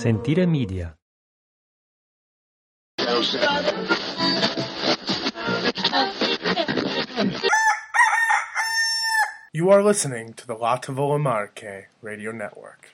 Sentire 0.00 0.46
Media. 0.46 0.96
You 9.52 9.68
are 9.68 9.82
listening 9.82 10.32
to 10.32 10.46
the 10.46 10.54
La 10.54 10.78
Tavola 10.78 11.20
Marche 11.20 11.88
Radio 12.00 12.32
Network. 12.32 12.88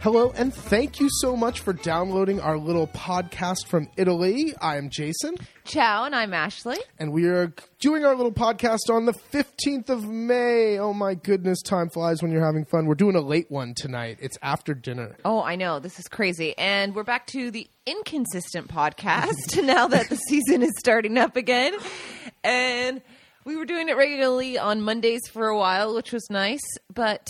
Hello, 0.00 0.32
and 0.34 0.54
thank 0.54 0.98
you 0.98 1.08
so 1.20 1.36
much 1.36 1.60
for 1.60 1.74
downloading 1.74 2.40
our 2.40 2.56
little 2.56 2.86
podcast 2.86 3.66
from 3.66 3.86
Italy. 3.98 4.54
I 4.58 4.78
am 4.78 4.88
Jason, 4.88 5.36
Ciao, 5.64 6.04
and 6.04 6.16
I'm 6.16 6.32
Ashley. 6.32 6.78
and 6.98 7.12
we 7.12 7.26
are 7.26 7.52
doing 7.80 8.06
our 8.06 8.14
little 8.16 8.32
podcast 8.32 8.88
on 8.90 9.04
the 9.04 9.12
15th 9.12 9.90
of 9.90 10.08
May. 10.08 10.78
Oh 10.78 10.94
my 10.94 11.12
goodness, 11.14 11.60
time 11.60 11.90
flies 11.90 12.22
when 12.22 12.32
you're 12.32 12.44
having 12.44 12.64
fun. 12.64 12.86
We're 12.86 12.94
doing 12.94 13.14
a 13.14 13.20
late 13.20 13.50
one 13.50 13.74
tonight. 13.74 14.16
It's 14.22 14.38
after 14.40 14.72
dinner. 14.72 15.18
Oh, 15.22 15.42
I 15.42 15.56
know. 15.56 15.80
This 15.80 15.98
is 15.98 16.08
crazy. 16.08 16.56
And 16.56 16.94
we're 16.94 17.04
back 17.04 17.26
to 17.28 17.50
the 17.50 17.68
inconsistent 17.84 18.68
podcast 18.68 19.62
now 19.62 19.86
that 19.86 20.08
the 20.08 20.16
season 20.16 20.62
is 20.62 20.72
starting 20.78 21.18
up 21.18 21.36
again. 21.36 21.74
And 22.42 23.02
we 23.44 23.54
were 23.54 23.66
doing 23.66 23.90
it 23.90 23.98
regularly 23.98 24.56
on 24.56 24.80
Mondays 24.80 25.28
for 25.30 25.48
a 25.48 25.58
while, 25.58 25.94
which 25.94 26.10
was 26.10 26.26
nice, 26.30 26.64
but 26.92 27.26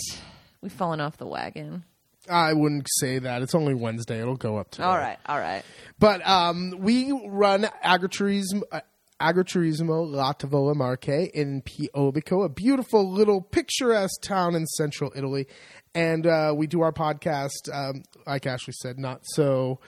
we've 0.61 0.71
fallen 0.71 1.01
off 1.01 1.17
the 1.17 1.27
wagon. 1.27 1.83
I 2.31 2.53
wouldn't 2.53 2.87
say 2.99 3.19
that. 3.19 3.41
It's 3.41 3.53
only 3.53 3.73
Wednesday. 3.73 4.19
It'll 4.21 4.35
go 4.37 4.57
up 4.57 4.71
to 4.71 4.83
All 4.85 4.97
right, 4.97 5.17
all 5.25 5.37
right. 5.39 5.63
But 5.99 6.25
um, 6.27 6.73
we 6.79 7.11
run 7.27 7.67
agriturismo, 7.83 8.61
uh, 8.71 8.81
agriturismo 9.21 10.09
La 10.09 10.33
Tavola 10.33 10.73
Marche 10.75 11.29
in 11.33 11.61
Piobico, 11.61 12.43
a 12.45 12.49
beautiful 12.49 13.09
little 13.11 13.41
picturesque 13.41 14.21
town 14.21 14.55
in 14.55 14.65
central 14.65 15.11
Italy. 15.15 15.47
And 15.93 16.25
uh, 16.25 16.53
we 16.55 16.67
do 16.67 16.81
our 16.81 16.93
podcast, 16.93 17.69
um, 17.73 18.03
like 18.25 18.47
Ashley 18.47 18.73
said, 18.81 18.97
not 18.97 19.21
so. 19.23 19.79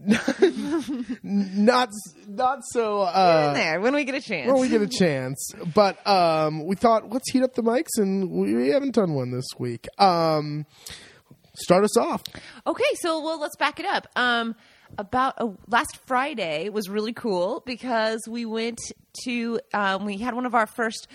not 1.22 1.88
not 2.26 2.58
so 2.64 3.02
uh 3.02 3.46
In 3.48 3.54
there, 3.54 3.80
when 3.80 3.94
we 3.94 4.04
get 4.04 4.16
a 4.16 4.20
chance. 4.20 4.50
when 4.50 4.60
we 4.60 4.68
get 4.68 4.82
a 4.82 4.88
chance 4.88 5.52
but 5.72 6.04
um 6.06 6.66
we 6.66 6.74
thought 6.74 7.10
let's 7.12 7.30
heat 7.30 7.44
up 7.44 7.54
the 7.54 7.62
mics 7.62 7.96
and 7.96 8.28
we 8.28 8.70
haven't 8.70 8.94
done 8.94 9.14
one 9.14 9.30
this 9.30 9.46
week 9.56 9.86
um 9.98 10.66
start 11.56 11.84
us 11.84 11.96
off 11.96 12.22
Okay, 12.66 12.84
so 12.94 13.22
well, 13.22 13.38
let's 13.38 13.56
back 13.56 13.78
it 13.78 13.86
up. 13.86 14.08
Um, 14.16 14.54
about 14.96 15.34
a, 15.38 15.50
last 15.68 15.98
Friday 16.06 16.68
was 16.68 16.88
really 16.88 17.12
cool 17.12 17.62
because 17.66 18.20
we 18.28 18.46
went 18.46 18.80
to 19.24 19.60
um, 19.72 20.04
we 20.06 20.18
had 20.18 20.34
one 20.34 20.46
of 20.46 20.54
our 20.54 20.66
first 20.66 21.08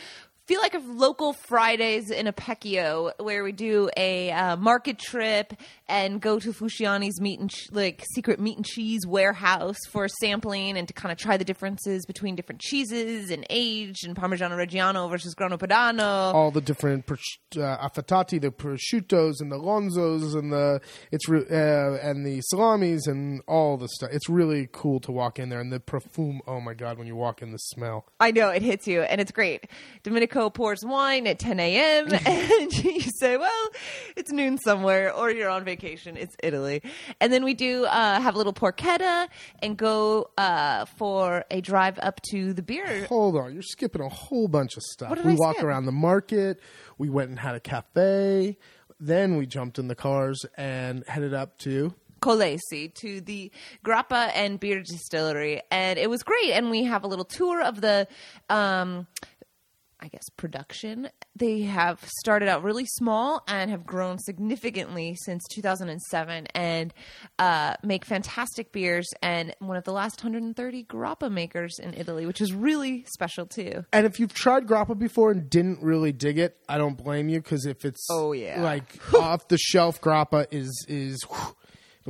feel 0.50 0.62
like 0.62 0.74
of 0.74 0.84
local 0.88 1.32
Fridays 1.34 2.10
in 2.10 2.26
Apecchio 2.26 3.12
where 3.20 3.44
we 3.44 3.52
do 3.52 3.88
a 3.96 4.32
uh, 4.32 4.56
market 4.56 4.98
trip 4.98 5.54
and 5.88 6.20
go 6.20 6.40
to 6.40 6.52
Fusciani's 6.52 7.22
meat 7.22 7.40
and 7.40 7.52
ch- 7.52 7.68
like 7.72 8.04
secret 8.16 8.40
meat 8.40 8.58
and 8.58 8.66
cheese 8.66 9.06
warehouse 9.06 9.78
for 9.92 10.08
sampling 10.08 10.76
and 10.76 10.88
to 10.88 10.94
kind 10.96 11.12
of 11.12 11.20
try 11.20 11.38
the 11.38 11.46
differences 11.46 12.04
between 12.08 12.36
different 12.36 12.62
cheeses 12.62 13.30
and 13.30 13.46
aged 13.52 14.08
and 14.08 14.16
Parmigiano 14.16 14.58
Reggiano 14.58 15.08
versus 15.08 15.36
Grana 15.36 15.60
Padano. 15.60 16.34
all 16.34 16.50
the 16.50 16.62
different 16.62 17.06
pros- 17.06 17.38
uh, 17.56 17.78
affettati, 17.88 18.42
the 18.42 18.50
prosciuttos 18.50 19.42
and 19.42 19.52
the 19.52 19.60
lonzos 19.60 20.34
and 20.36 20.52
the 20.52 20.82
it's 21.12 21.30
re- 21.30 21.46
uh, 21.52 21.98
and 22.02 22.26
the 22.26 22.42
salamis 22.42 23.06
and 23.06 23.44
all 23.48 23.78
the 23.78 23.88
stuff. 23.88 24.10
It's 24.12 24.28
really 24.28 24.68
cool 24.72 25.00
to 25.02 25.12
walk 25.12 25.38
in 25.38 25.50
there 25.50 25.60
and 25.60 25.72
the 25.72 25.80
perfume. 25.80 26.42
Oh 26.48 26.60
my 26.60 26.74
god, 26.74 26.98
when 26.98 27.06
you 27.06 27.16
walk 27.16 27.44
in, 27.44 27.52
the 27.52 27.58
smell. 27.60 28.08
I 28.20 28.32
know 28.32 28.50
it 28.50 28.64
hits 28.64 28.88
you, 28.88 29.02
and 29.04 29.22
it's 29.22 29.32
great. 29.32 29.68
Domenico 30.02 30.39
pours 30.48 30.86
wine 30.86 31.28
at 31.28 31.40
10 31.40 31.60
a.m. 31.60 32.14
and 32.26 32.72
you 32.84 33.02
say, 33.02 33.36
"Well, 33.36 33.70
it's 34.16 34.32
noon 34.32 34.60
somewhere, 34.60 35.12
or 35.12 35.32
you're 35.32 35.50
on 35.50 35.66
vacation. 35.66 36.16
It's 36.16 36.36
Italy." 36.44 36.84
And 37.20 37.34
then 37.34 37.44
we 37.44 37.56
do 37.56 37.86
uh, 37.86 38.20
have 38.22 38.36
a 38.36 38.38
little 38.38 38.54
porchetta 38.54 39.28
and 39.64 39.76
go 39.76 40.30
uh, 40.38 40.86
for 40.86 41.46
a 41.50 41.62
drive 41.62 41.98
up 42.04 42.22
to 42.32 42.54
the 42.54 42.62
beer. 42.62 43.06
Hold 43.08 43.36
on, 43.36 43.54
you're 43.54 43.64
skipping 43.64 44.02
a 44.02 44.10
whole 44.10 44.48
bunch 44.48 44.78
of 44.78 44.84
stuff. 44.84 45.18
We 45.24 45.32
I 45.32 45.36
walk 45.36 45.56
skip? 45.56 45.66
around 45.66 45.86
the 45.86 45.92
market. 45.92 46.60
We 47.00 47.10
went 47.10 47.30
and 47.30 47.40
had 47.40 47.56
a 47.56 47.60
cafe. 47.60 48.58
Then 49.00 49.38
we 49.38 49.46
jumped 49.46 49.80
in 49.80 49.88
the 49.88 49.96
cars 49.96 50.46
and 50.58 51.04
headed 51.08 51.34
up 51.34 51.58
to. 51.60 51.94
Collesi 52.22 52.94
to 52.96 53.22
the 53.22 53.52
Grappa 53.86 54.32
and 54.36 54.60
Beer 54.60 54.82
Distillery, 54.84 55.62
and 55.72 55.98
it 55.98 56.10
was 56.10 56.24
great. 56.24 56.52
And 56.52 56.70
we 56.70 56.84
have 56.84 57.04
a 57.04 57.08
little 57.08 57.26
tour 57.26 57.62
of 57.62 57.82
the, 57.82 58.08
um, 58.50 59.08
I 60.02 60.08
guess, 60.08 60.24
production. 60.38 61.10
They 61.36 61.62
have 61.64 62.00
started 62.20 62.48
out 62.48 62.64
really 62.64 62.86
small 62.86 63.44
and 63.48 63.70
have 63.70 63.86
grown 63.86 64.18
significantly 64.20 65.16
since 65.26 65.44
2007, 65.52 66.48
and 66.56 66.94
uh, 67.38 67.76
make 67.84 68.06
fantastic 68.06 68.72
beers. 68.72 69.08
And 69.22 69.54
one 69.60 69.76
of 69.78 69.84
the 69.84 69.92
last 69.92 70.24
130 70.24 70.84
Grappa 70.86 71.32
makers 71.32 71.80
in 71.80 71.94
Italy, 71.94 72.26
which 72.26 72.40
is 72.42 72.54
really 72.54 73.04
special 73.14 73.46
too. 73.46 73.84
And 73.92 74.06
if 74.06 74.20
you've 74.20 74.34
tried 74.34 74.68
grappa 74.68 74.98
before 74.98 75.32
and 75.32 75.50
didn't 75.50 75.84
really 75.84 76.12
dig 76.14 76.38
it, 76.40 76.56
I 76.70 76.78
don't 76.78 76.98
blame 76.98 77.28
you 77.30 77.42
because 77.42 77.66
if 77.66 77.84
it's 77.84 78.08
Oh, 78.10 78.32
yeah. 78.32 78.62
like 78.62 79.14
off 79.14 79.48
the 79.50 79.58
shelf 79.58 80.00
grappa 80.02 80.48
is 80.52 80.86
is 80.88 81.22
whew, 81.30 81.56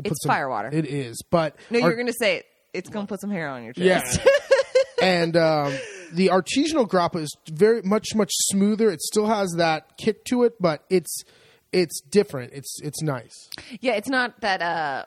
It's 0.06 0.22
some- 0.24 0.30
firewater. 0.30 0.70
It 0.72 0.86
is, 0.86 1.22
but 1.32 1.56
No, 1.72 1.80
our- 1.82 1.88
you're 1.88 1.96
going 1.96 2.08
to 2.08 2.14
say 2.14 2.38
it. 2.38 2.46
It's 2.72 2.90
going 2.90 3.08
to 3.08 3.10
put 3.10 3.20
some 3.20 3.32
hair 3.32 3.50
on 3.50 3.64
your 3.64 3.74
chest. 3.74 3.84
Yeah. 3.84 4.00
chest. 4.02 4.20
and 5.02 5.36
um, 5.36 5.74
the 6.14 6.28
artisanal 6.28 6.88
grappa 6.88 7.18
is 7.22 7.36
very 7.50 7.82
much 7.84 8.08
much 8.16 8.32
smoother. 8.34 8.90
It 8.90 9.02
still 9.02 9.28
has 9.28 9.52
that 9.58 9.98
kick 9.98 10.24
to 10.26 10.44
it, 10.44 10.54
but 10.60 10.84
it's 10.90 11.24
it's 11.72 12.02
different. 12.02 12.54
It's 12.54 12.80
it's 12.82 13.02
nice. 13.02 13.50
yeah, 13.80 13.94
it's 13.94 14.10
not 14.10 14.42
that. 14.42 14.62
uh 14.62 15.06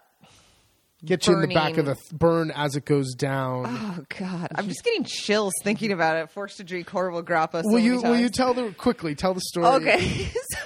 Get 1.05 1.27
you 1.27 1.35
in 1.35 1.41
the 1.41 1.53
back 1.53 1.79
of 1.79 1.87
the 1.87 1.97
th- 1.97 2.11
burn 2.13 2.53
as 2.53 2.77
it 2.77 2.85
goes 2.85 3.15
down. 3.15 3.65
Oh 3.69 4.05
God, 4.21 4.47
I'm 4.55 4.69
just 4.69 4.85
getting 4.85 5.03
chills 5.03 5.53
thinking 5.65 5.91
about 5.91 6.17
it. 6.17 6.31
Forced 6.31 6.59
to 6.59 6.65
drink 6.65 6.89
horrible 6.89 7.25
grappa. 7.25 7.65
So 7.65 7.71
will 7.73 7.81
you 7.81 8.01
will 8.01 8.17
you 8.17 8.29
tell 8.29 8.55
the 8.55 8.71
quickly 8.71 9.17
tell 9.17 9.35
the 9.35 9.41
story? 9.41 9.67
Okay, 9.67 9.99
so 10.51 10.59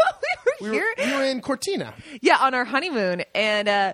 we 0.61 0.69
were 0.69 0.73
We 0.73 0.77
here, 0.77 0.95
were, 0.99 1.05
we 1.07 1.13
were 1.15 1.25
in 1.25 1.41
Cortina. 1.41 1.95
yeah, 2.21 2.37
on 2.39 2.53
our 2.53 2.67
honeymoon, 2.67 3.23
and 3.35 3.67
uh, 3.67 3.93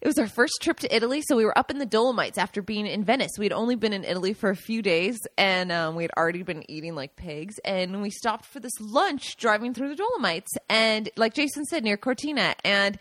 it 0.00 0.06
was 0.06 0.18
our 0.18 0.26
first 0.26 0.54
trip 0.62 0.78
to 0.80 0.94
Italy. 0.94 1.22
So 1.22 1.36
we 1.36 1.44
were 1.44 1.56
up 1.58 1.70
in 1.70 1.78
the 1.78 1.86
Dolomites 1.86 2.38
after 2.38 2.62
being 2.62 2.86
in 2.86 3.04
Venice. 3.04 3.32
We 3.38 3.44
had 3.44 3.52
only 3.52 3.76
been 3.76 3.92
in 3.92 4.04
Italy 4.04 4.32
for 4.32 4.48
a 4.50 4.56
few 4.56 4.80
days, 4.80 5.18
and 5.36 5.70
um, 5.70 5.94
we 5.94 6.04
had 6.04 6.10
already 6.16 6.42
been 6.42 6.68
eating 6.70 6.94
like 6.94 7.16
pigs. 7.16 7.58
And 7.64 8.00
we 8.00 8.10
stopped 8.10 8.46
for 8.46 8.60
this 8.60 8.72
lunch 8.80 9.36
driving 9.36 9.74
through 9.74 9.90
the 9.90 9.96
Dolomites, 9.96 10.50
and 10.68 11.10
like 11.16 11.34
Jason 11.34 11.64
said, 11.64 11.84
near 11.84 11.96
Cortina, 11.96 12.54
and 12.64 12.98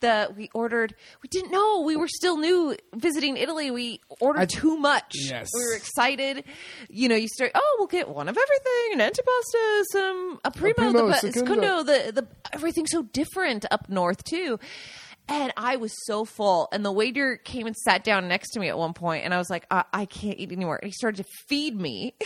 the 0.00 0.32
we 0.36 0.50
ordered. 0.52 0.94
We 1.22 1.28
didn't 1.28 1.52
know 1.52 1.82
we 1.82 1.96
were 1.96 2.08
still 2.08 2.36
new 2.36 2.76
visiting 2.94 3.36
Italy. 3.36 3.70
We 3.70 4.00
ordered 4.20 4.40
I- 4.42 4.46
too 4.46 4.76
much. 4.76 5.14
Yes. 5.14 5.48
we 5.54 5.64
were 5.64 5.76
excited. 5.76 6.44
You 6.88 7.08
know, 7.08 7.16
you 7.16 7.28
start. 7.28 7.52
Oh, 7.54 7.76
we'll 7.78 7.86
get 7.86 8.08
one 8.08 8.28
of 8.28 8.36
everything: 8.36 9.00
an 9.00 9.10
antipasto, 9.10 9.82
some 9.92 10.40
a 10.44 10.50
primo, 10.50 10.74
primo, 10.74 11.08
the 11.08 11.14
secondo. 11.14 11.40
secondo, 11.40 11.82
the 11.84 12.12
the 12.12 12.26
everything's 12.52 12.90
so 12.90 13.02
different 13.02 13.66
up 13.70 13.88
north 13.88 14.24
too. 14.24 14.58
And 15.28 15.52
I 15.56 15.76
was 15.76 15.92
so 16.06 16.24
full, 16.24 16.68
and 16.72 16.84
the 16.84 16.90
waiter 16.90 17.36
came 17.36 17.66
and 17.66 17.76
sat 17.76 18.02
down 18.02 18.26
next 18.26 18.50
to 18.50 18.60
me 18.60 18.68
at 18.68 18.76
one 18.76 18.94
point, 18.94 19.24
and 19.24 19.32
I 19.32 19.38
was 19.38 19.48
like, 19.48 19.64
I, 19.70 19.84
I 19.92 20.04
can't 20.04 20.38
eat 20.38 20.50
anymore. 20.50 20.76
And 20.76 20.86
he 20.86 20.92
started 20.92 21.24
to 21.24 21.30
feed 21.48 21.80
me. 21.80 22.14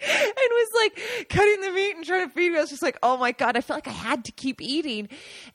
And 0.00 0.32
was 0.58 0.68
like 0.82 1.28
cutting 1.28 1.60
the 1.60 1.70
meat 1.70 1.96
and 1.96 2.04
trying 2.04 2.28
to 2.28 2.34
feed 2.34 2.52
me. 2.52 2.58
I 2.58 2.60
was 2.60 2.70
just 2.70 2.82
like, 2.82 2.98
oh 3.02 3.16
my 3.16 3.32
God, 3.32 3.56
I 3.56 3.60
felt 3.60 3.78
like 3.78 3.88
I 3.88 3.96
had 3.96 4.24
to 4.26 4.32
keep 4.32 4.60
eating. 4.60 5.08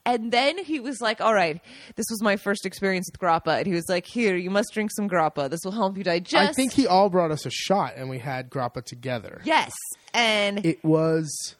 And 0.05 0.31
then 0.31 0.57
he 0.57 0.79
was 0.79 1.01
like, 1.01 1.21
all 1.21 1.33
right, 1.33 1.61
this 1.95 2.05
was 2.09 2.21
my 2.21 2.35
first 2.37 2.65
experience 2.65 3.09
with 3.11 3.19
grappa. 3.19 3.57
And 3.57 3.67
he 3.67 3.73
was 3.73 3.85
like, 3.87 4.05
here, 4.05 4.35
you 4.35 4.49
must 4.49 4.73
drink 4.73 4.91
some 4.91 5.09
grappa. 5.09 5.49
This 5.49 5.61
will 5.63 5.71
help 5.71 5.97
you 5.97 6.03
digest. 6.03 6.49
I 6.49 6.53
think 6.53 6.73
he 6.73 6.87
all 6.87 7.09
brought 7.09 7.31
us 7.31 7.45
a 7.45 7.51
shot, 7.51 7.93
and 7.95 8.09
we 8.09 8.19
had 8.19 8.49
grappa 8.49 8.83
together. 8.83 9.41
Yes. 9.43 9.73
And 10.13 10.59
it, 10.59 10.65
It 10.65 10.85
was. 10.85 11.55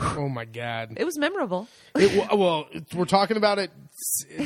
Oh 0.00 0.28
my 0.28 0.44
god! 0.44 0.94
It 0.96 1.04
was 1.04 1.18
memorable. 1.18 1.68
It, 1.94 2.28
well, 2.36 2.68
we're 2.94 3.04
talking 3.04 3.36
about 3.36 3.58
it 3.58 3.70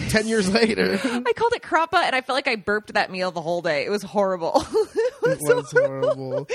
ten 0.09 0.27
years 0.27 0.53
later. 0.53 0.95
I 1.05 1.33
called 1.33 1.53
it 1.55 1.63
crappa, 1.63 2.03
and 2.03 2.15
I 2.15 2.21
felt 2.21 2.37
like 2.37 2.49
I 2.49 2.57
burped 2.57 2.95
that 2.95 3.11
meal 3.11 3.31
the 3.31 3.41
whole 3.41 3.63
day. 3.63 3.85
It 3.85 3.91
was 3.91 4.03
horrible. 4.03 4.53
it 4.67 5.23
was, 5.23 5.39
It 5.49 5.57
was 5.57 5.73
horrible. 5.73 6.47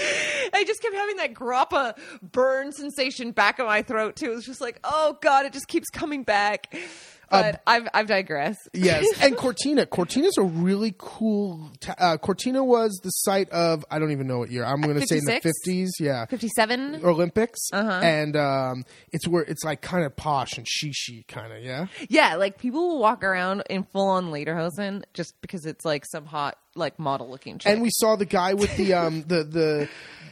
I 0.54 0.64
just 0.66 0.82
kept 0.82 0.96
having 0.96 1.18
that 1.18 1.34
grappa 1.34 1.98
burn 2.22 2.72
sensation 2.72 3.32
back 3.32 3.60
of 3.60 3.68
my 3.68 3.82
throat 3.82 4.16
too. 4.16 4.32
It 4.32 4.36
was 4.36 4.46
just 4.46 4.62
like, 4.62 4.80
oh 4.84 5.18
god, 5.22 5.46
it 5.46 5.54
just 5.54 5.68
keeps 5.68 5.90
coming 5.90 6.24
back. 6.24 6.76
But 7.30 7.62
I've 7.68 7.88
I've 7.94 8.08
digressed. 8.08 8.60
Yes, 8.74 9.06
and 9.22 9.36
Cortina. 9.36 9.86
Cortina's 9.86 10.38
a 10.38 10.44
really 10.44 10.96
cool. 10.98 11.72
ta 11.80 11.94
uh, 11.98 12.18
Cortina 12.18 12.64
was 12.64 13.00
the 13.04 13.10
site 13.10 13.50
of 13.50 13.86
I 13.92 14.00
don't 14.00 14.12
even 14.12 14.28
know 14.28 14.40
what 14.40 14.52
year. 14.52 14.64
I'm 14.66 14.82
going 14.82 15.00
to 15.00 15.06
say 15.06 15.18
in 15.18 15.26
the 15.26 15.42
50s. 15.68 15.88
Yeah, 16.00 16.26
Fifty-seven. 16.26 17.02
Olympics. 17.04 17.60
Uh-huh. 17.74 18.00
And 18.04 18.36
um, 18.36 18.84
it's 19.12 19.28
where 19.28 19.44
it's 19.44 19.64
like 19.64 19.82
kind 19.82 20.06
of 20.06 20.16
posh 20.16 20.58
and 20.58 20.66
shishi 20.66 21.28
kind 21.28 21.52
of. 21.54 21.64
Yeah. 21.64 21.88
Yeah, 22.10 22.36
like 22.36 22.58
people 22.58 22.88
will 22.88 23.00
walk 23.00 23.24
around 23.24 23.64
in 23.70 23.84
full 23.84 24.08
on 24.10 24.32
lederhosen 24.32 25.04
just 25.14 25.34
because 25.42 25.66
it's 25.66 25.84
like 25.86 26.06
some 26.06 26.26
hot 26.26 26.58
like 26.80 26.98
model 26.98 27.30
looking 27.30 27.60
chick. 27.60 27.72
And 27.72 27.82
we 27.82 27.90
saw 27.92 28.16
the 28.16 28.26
guy 28.26 28.54
with 28.56 28.76
the 28.78 28.94
um 28.96 29.22
the 29.28 29.44
the 29.44 29.90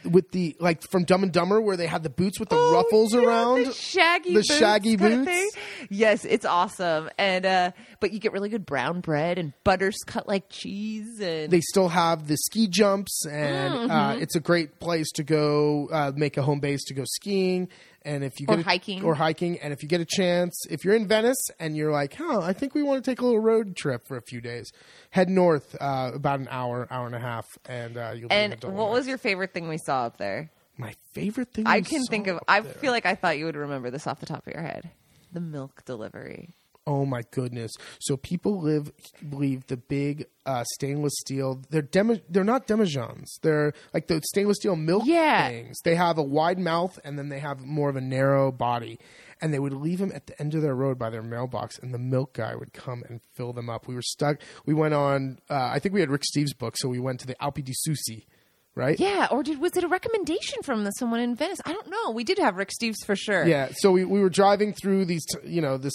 with 0.09 0.31
the 0.31 0.55
like 0.59 0.81
from 0.89 1.03
Dumb 1.03 1.23
and 1.23 1.31
Dumber 1.33 1.59
where 1.59 1.75
they 1.75 1.87
had 1.87 2.01
the 2.03 2.09
boots 2.09 2.39
with 2.39 2.47
the 2.49 2.55
Oh, 2.55 2.71
ruffles 2.71 3.13
yeah, 3.13 3.19
around. 3.21 3.65
the 3.65 3.73
shaggy, 3.73 4.29
the 4.29 4.35
boots 4.39 4.55
shaggy 4.57 4.95
boots. 4.95 5.57
Yes, 5.89 6.23
it's 6.23 6.45
awesome, 6.45 7.09
and 7.17 7.45
uh, 7.45 7.71
but 7.99 8.13
you 8.13 8.19
get 8.19 8.31
really 8.31 8.47
good 8.49 8.65
brown 8.65 9.01
bread 9.01 9.37
and 9.37 9.51
butters 9.63 9.97
cut 10.05 10.27
like 10.27 10.49
cheese, 10.49 11.19
and 11.19 11.51
They 11.51 11.61
still 11.61 11.89
have 11.89 12.27
the 12.27 12.37
ski 12.37 12.67
jumps, 12.67 13.25
and 13.25 13.73
Mm-hmm. 13.73 13.91
uh, 13.91 14.13
it's 14.15 14.35
a 14.35 14.39
great 14.39 14.79
place 14.79 15.11
to 15.15 15.23
go 15.23 15.89
uh, 15.91 16.11
make 16.15 16.37
a 16.37 16.41
home 16.41 16.59
base 16.61 16.83
to 16.85 16.93
go 16.93 17.03
skiing. 17.05 17.67
And 18.07 18.23
if 18.23 18.39
you 18.39 18.45
Or 18.47 18.55
get 18.55 18.61
a, 18.65 18.69
hiking. 18.69 19.03
or 19.03 19.15
hiking, 19.15 19.59
and 19.59 19.73
if 19.73 19.83
you 19.83 19.89
get 19.89 19.99
a 19.99 20.05
chance, 20.05 20.55
if 20.69 20.85
you're 20.85 20.95
in 20.95 21.07
Venice 21.07 21.49
and 21.59 21.75
you're 21.75 21.91
like, 21.91 22.13
"Huh, 22.13 22.39
I 22.39 22.53
think 22.53 22.73
we 22.73 22.81
want 22.81 23.03
to 23.03 23.11
take 23.11 23.19
a 23.19 23.25
little 23.25 23.41
road 23.41 23.75
trip 23.75 24.07
for 24.07 24.15
a 24.15 24.21
few 24.21 24.39
days," 24.39 24.71
head 25.09 25.29
north 25.29 25.75
uh, 25.81 26.11
about 26.15 26.39
an 26.39 26.47
hour, 26.49 26.87
hour 26.89 27.05
and 27.05 27.15
a 27.15 27.19
half, 27.19 27.45
and 27.65 27.97
uh, 27.97 28.13
you'll. 28.15 28.29
be 28.29 28.35
in 28.35 28.53
and 28.53 28.61
the 28.61 28.69
what 28.69 28.91
was 28.91 29.07
your 29.07 29.17
favorite 29.17 29.53
thing 29.53 29.67
we 29.67 29.77
saw 29.77 30.05
up 30.05 30.17
there? 30.17 30.49
my 30.77 30.93
favorite 31.13 31.51
thing? 31.53 31.67
I 31.67 31.77
we 31.79 31.83
can 31.83 32.03
saw 32.03 32.09
think 32.09 32.27
of. 32.27 32.39
I 32.47 32.61
there? 32.61 32.71
feel 32.75 32.91
like 32.93 33.05
I 33.05 33.15
thought 33.15 33.37
you 33.37 33.45
would 33.45 33.55
remember 33.57 33.91
this 33.91 34.07
off 34.07 34.19
the 34.21 34.25
top 34.25 34.47
of 34.47 34.53
your 34.53 34.63
head. 34.63 34.89
The 35.33 35.41
milk 35.41 35.83
delivery. 35.85 36.55
Oh 36.87 37.05
my 37.05 37.21
goodness! 37.31 37.73
So 37.99 38.15
people 38.17 38.59
live 38.61 38.91
believe 39.29 39.67
the 39.67 39.77
big 39.77 40.25
uh, 40.45 40.63
stainless 40.73 41.13
steel. 41.19 41.61
They're 41.69 41.81
demi, 41.81 42.23
They're 42.29 42.45
not 42.45 42.65
demijohns. 42.65 43.25
They're 43.41 43.73
like 43.93 44.07
the 44.07 44.21
stainless 44.23 44.57
steel 44.57 44.77
milk 44.77 45.03
Yeah. 45.05 45.49
things. 45.49 45.77
They 45.83 45.95
have 45.95 46.17
a 46.17 46.23
wide 46.23 46.57
mouth 46.57 46.97
and 47.03 47.19
then 47.19 47.27
they 47.27 47.39
have 47.39 47.59
more 47.59 47.89
of 47.89 47.97
a 47.97 48.01
narrow 48.01 48.51
body. 48.51 48.97
And 49.41 49.53
they 49.53 49.59
would 49.59 49.73
leave 49.73 49.99
them 49.99 50.11
at 50.15 50.25
the 50.25 50.41
end 50.41 50.55
of 50.55 50.63
their 50.63 50.73
road 50.73 50.97
by 50.97 51.11
their 51.11 51.21
mailbox, 51.21 51.77
and 51.77 51.93
the 51.93 51.99
milk 51.99 52.33
guy 52.33 52.55
would 52.55 52.73
come 52.73 53.03
and 53.07 53.21
fill 53.35 53.53
them 53.53 53.69
up. 53.69 53.87
We 53.87 53.93
were 53.93 54.01
stuck. 54.01 54.37
We 54.65 54.73
went 54.73 54.95
on. 54.95 55.37
Uh, 55.47 55.69
I 55.73 55.77
think 55.77 55.93
we 55.93 55.99
had 55.99 56.09
Rick 56.09 56.23
Steves' 56.23 56.57
book, 56.57 56.75
so 56.75 56.89
we 56.89 56.97
went 56.99 57.19
to 57.19 57.27
the 57.27 57.35
Alpe 57.35 57.63
di 57.63 57.73
Siusi, 57.73 58.25
right? 58.73 58.99
Yeah, 58.99 59.27
or 59.29 59.43
did 59.43 59.59
was 59.61 59.77
it 59.77 59.83
a 59.83 59.87
recommendation 59.87 60.63
from 60.63 60.85
the, 60.85 60.89
someone 60.91 61.19
in 61.19 61.35
Venice? 61.35 61.59
I 61.65 61.71
don't 61.73 61.87
know. 61.87 62.09
We 62.15 62.23
did 62.23 62.39
have 62.39 62.55
Rick 62.55 62.71
Steves 62.81 63.05
for 63.05 63.15
sure. 63.15 63.45
Yeah, 63.45 63.69
so 63.75 63.91
we, 63.91 64.05
we 64.05 64.19
were 64.21 64.29
driving 64.31 64.73
through 64.73 65.05
these, 65.05 65.23
t- 65.25 65.47
you 65.47 65.61
know, 65.61 65.77
this 65.77 65.93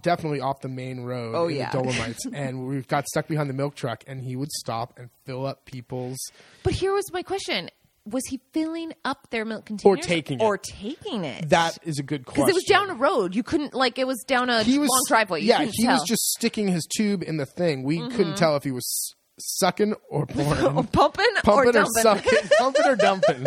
definitely 0.00 0.40
off 0.40 0.60
the 0.60 0.68
main 0.68 1.00
road. 1.00 1.34
Oh, 1.34 1.48
in 1.48 1.56
yeah. 1.56 1.70
the 1.70 1.78
Dolomites, 1.78 2.26
and 2.32 2.66
we 2.66 2.82
got 2.82 3.06
stuck 3.06 3.28
behind 3.28 3.50
the 3.50 3.54
milk 3.54 3.74
truck, 3.74 4.04
and 4.06 4.22
he 4.22 4.36
would 4.36 4.50
stop 4.52 4.94
and 4.98 5.10
fill 5.24 5.46
up 5.46 5.64
people's. 5.64 6.18
But 6.62 6.72
here 6.72 6.92
was 6.92 7.12
my 7.12 7.22
question: 7.22 7.70
Was 8.04 8.22
he 8.28 8.40
filling 8.52 8.92
up 9.04 9.28
their 9.30 9.44
milk 9.44 9.66
containers 9.66 10.06
taking 10.06 10.40
it. 10.40 10.44
or 10.44 10.58
taking 10.58 11.24
it? 11.24 11.50
That 11.50 11.78
is 11.84 11.98
a 11.98 12.02
good 12.02 12.24
question. 12.24 12.44
because 12.44 12.50
it 12.50 12.54
was 12.54 12.64
down 12.64 12.90
a 12.90 12.94
road. 12.94 13.34
You 13.34 13.42
couldn't 13.42 13.74
like 13.74 13.98
it 13.98 14.06
was 14.06 14.22
down 14.26 14.48
a 14.50 14.62
he 14.62 14.78
was 14.78 14.88
long 14.88 15.04
driveway. 15.08 15.40
You 15.40 15.48
yeah, 15.48 15.64
he 15.64 15.84
tell. 15.84 15.94
was 15.94 16.04
just 16.06 16.32
sticking 16.32 16.68
his 16.68 16.86
tube 16.86 17.22
in 17.22 17.36
the 17.36 17.46
thing. 17.46 17.82
We 17.84 17.98
mm-hmm. 17.98 18.16
couldn't 18.16 18.36
tell 18.36 18.56
if 18.56 18.64
he 18.64 18.70
was 18.70 19.14
sucking 19.38 19.94
or 20.08 20.26
pouring, 20.28 20.64
Or 20.64 20.84
pumping, 20.84 21.26
or 21.36 21.42
pumping 21.42 21.68
or, 21.68 21.72
dumping. 21.72 22.02
sucking, 22.02 22.38
pumping 22.58 22.86
or 22.86 22.96
dumping. 22.96 23.46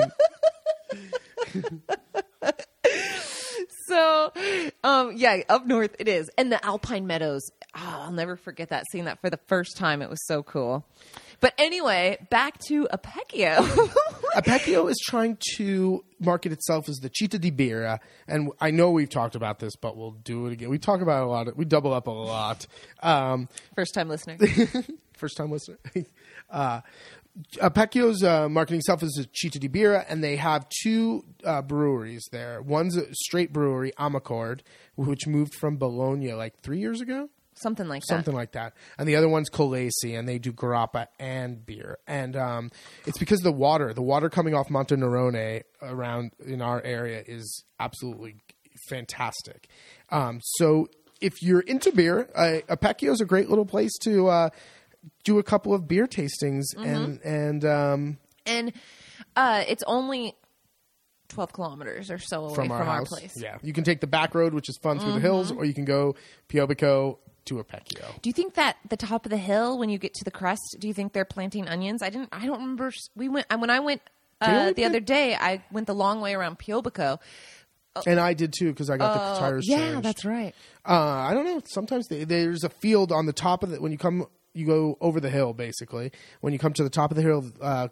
So, 3.88 4.32
um, 4.86 5.14
yeah, 5.16 5.42
up 5.50 5.66
north 5.66 5.96
it 5.98 6.08
is, 6.08 6.30
and 6.38 6.52
the 6.52 6.64
Alpine 6.64 7.08
Meadows. 7.08 7.42
Oh, 7.76 8.02
I'll 8.04 8.12
never 8.12 8.36
forget 8.36 8.70
that. 8.70 8.84
Seeing 8.92 9.06
that 9.06 9.20
for 9.20 9.32
the 9.32 9.40
first 9.48 9.78
time, 9.78 10.04
it 10.04 10.12
was 10.12 10.24
so 10.28 10.44
cool. 10.44 10.86
But 11.40 11.56
anyway, 11.58 12.20
back 12.30 12.60
to 12.68 12.88
Apecchio. 12.94 13.66
Apecchio 14.36 14.88
is 14.88 15.02
trying 15.04 15.40
to 15.56 16.06
market 16.20 16.52
itself 16.52 16.88
as 16.88 16.98
the 16.98 17.10
Città 17.10 17.42
di 17.42 17.50
Birra, 17.50 17.98
and 18.28 18.52
I 18.62 18.70
know 18.70 18.92
we've 18.92 19.10
talked 19.10 19.36
about 19.36 19.58
this, 19.58 19.76
but 19.76 19.98
we'll 19.98 20.12
do 20.12 20.46
it 20.46 20.54
again. 20.54 20.70
We 20.70 20.78
talk 20.78 21.02
about 21.02 21.24
it 21.24 21.26
a 21.26 21.30
lot. 21.30 21.58
We 21.58 21.66
double 21.66 21.92
up 21.92 22.06
a 22.06 22.12
lot. 22.12 22.68
Um, 23.02 23.50
first 23.76 23.96
time 23.96 24.08
listener. 24.08 24.38
first 25.14 25.36
time 25.36 25.52
listener. 25.52 25.80
uh, 26.50 26.82
Apecchio's 27.58 28.24
uh, 28.24 28.48
marketing 28.48 28.80
itself 28.80 29.04
is 29.04 29.20
a 29.20 29.28
Città 29.28 29.60
di 29.60 29.68
Birra, 29.68 30.06
and 30.08 30.24
they 30.24 30.38
have 30.38 30.68
two 30.82 31.26
uh, 31.44 31.62
breweries 31.62 32.24
there. 32.32 32.62
One's 32.62 32.96
a 32.96 33.14
straight 33.14 33.52
brewery, 33.52 33.92
Amarcord, 33.98 34.62
which 34.96 35.28
moved 35.28 35.54
from 35.56 35.78
Bologna 35.78 36.34
like 36.34 36.62
three 36.62 36.80
years 36.80 37.02
ago. 37.02 37.30
Something 37.56 37.88
like 37.88 38.04
Something 38.04 38.34
like 38.36 38.52
that. 38.52 38.74
And 38.98 39.08
the 39.08 39.16
other 39.16 39.30
one's 39.30 39.50
Collesi, 39.50 40.18
and 40.18 40.28
they 40.28 40.40
do 40.40 40.52
grappa 40.52 41.08
and 41.20 41.66
beer. 41.66 41.98
And 42.06 42.36
um, 42.36 42.72
it's 43.06 43.18
because 43.18 43.40
of 43.40 43.46
the 43.46 43.52
water. 43.54 43.94
The 43.94 44.02
water 44.02 44.30
coming 44.30 44.54
off 44.54 44.70
Monte 44.70 44.96
Nerone 44.96 45.64
around 45.82 46.32
in 46.46 46.62
our 46.62 46.82
area 46.84 47.24
is 47.26 47.64
absolutely 47.80 48.36
fantastic. 48.90 49.70
Um, 50.10 50.40
so 50.42 50.88
if 51.22 51.42
you're 51.42 51.62
into 51.62 51.94
beer, 51.94 52.30
uh, 52.36 52.60
Apecchio 52.68 53.12
is 53.12 53.22
a 53.22 53.26
great 53.26 53.50
little 53.50 53.66
place 53.66 53.98
to 54.00 54.28
uh, 54.28 54.50
do 55.24 55.40
a 55.40 55.44
couple 55.44 55.74
of 55.74 55.88
beer 55.88 56.08
tastings 56.08 56.66
and 56.78 57.20
and 57.24 57.66
um. 57.66 58.18
And 58.46 58.74
uh, 59.36 59.64
it's 59.68 59.84
only 59.88 60.36
twelve 61.30 61.52
kilometers 61.54 62.12
or 62.12 62.20
so 62.20 62.46
away 62.46 62.56
from, 62.56 62.68
from, 62.68 62.72
our, 62.74 62.84
our, 62.84 62.96
house. 62.98 63.10
place. 63.10 63.34
Mm-hmm. 63.34 63.44
Yeah, 63.44 63.58
you 63.64 63.74
can 63.74 63.84
take 63.84 64.02
the 64.02 64.08
back 64.08 64.36
road, 64.36 64.54
which 64.54 64.70
is 64.70 64.78
fun 64.78 65.00
through 65.00 65.14
the 65.14 65.20
hills, 65.20 65.52
or 65.52 65.66
you 65.66 65.74
can 65.74 65.86
go 65.86 66.16
Piobico 66.50 67.18
to 67.46 67.56
Apecchio. 67.56 68.22
Do 68.22 68.30
you 68.30 68.34
think 68.34 68.56
that 68.56 68.78
the 68.90 68.98
top 68.98 69.26
of 69.26 69.30
the 69.30 69.38
hill, 69.38 69.78
when 69.78 69.90
you 69.90 69.98
get 69.98 70.14
to 70.16 70.24
the 70.24 70.32
crest, 70.32 70.78
do 70.80 70.88
you 70.88 70.94
think 70.94 71.14
they're 71.14 71.26
planting 71.26 71.68
onions? 71.68 72.02
I 72.02 72.10
didn't. 72.10 72.30
I 72.32 72.46
don't 72.46 72.60
remember. 72.60 72.92
We 73.16 73.30
went 73.30 73.48
when 73.58 73.70
I 73.70 73.80
went 73.80 74.02
uh, 74.42 74.48
only 74.50 74.68
the 74.70 74.74
plant- 74.76 74.92
other 74.92 75.00
day. 75.00 75.36
I 75.36 75.64
went 75.72 75.88
the 75.88 75.96
long 75.96 76.22
way 76.22 76.34
around 76.34 76.60
Piobico. 76.60 77.20
And 78.06 78.20
I 78.20 78.34
did 78.34 78.52
too 78.52 78.72
because 78.72 78.90
I 78.90 78.98
got 78.98 79.14
the 79.14 79.40
tires 79.40 79.66
Oh, 79.70 79.72
yeah, 79.74 79.78
changed. 79.78 80.04
that's 80.04 80.26
right. 80.26 80.54
Uh, 80.86 81.00
I 81.00 81.34
don't 81.34 81.46
know. 81.46 81.62
Sometimes 81.66 82.10
they, 82.10 82.26
there's 82.26 82.66
a 82.66 82.70
field 82.70 83.14
on 83.14 83.26
the 83.26 83.32
top 83.32 83.64
of 83.64 83.72
it 83.72 83.82
when 83.82 83.94
you 83.94 83.98
come, 83.98 84.26
you 84.56 84.66
go 84.66 84.98
over 85.02 85.20
the 85.20 85.30
hill. 85.30 85.54
Basically, 85.54 86.12
when 86.42 86.54
you 86.54 86.60
come 86.60 86.74
to 86.74 86.84
the 86.84 86.90
top 86.90 87.12
of 87.12 87.18
the 87.18 87.24
hill, 87.24 87.52
uh, 87.62 87.90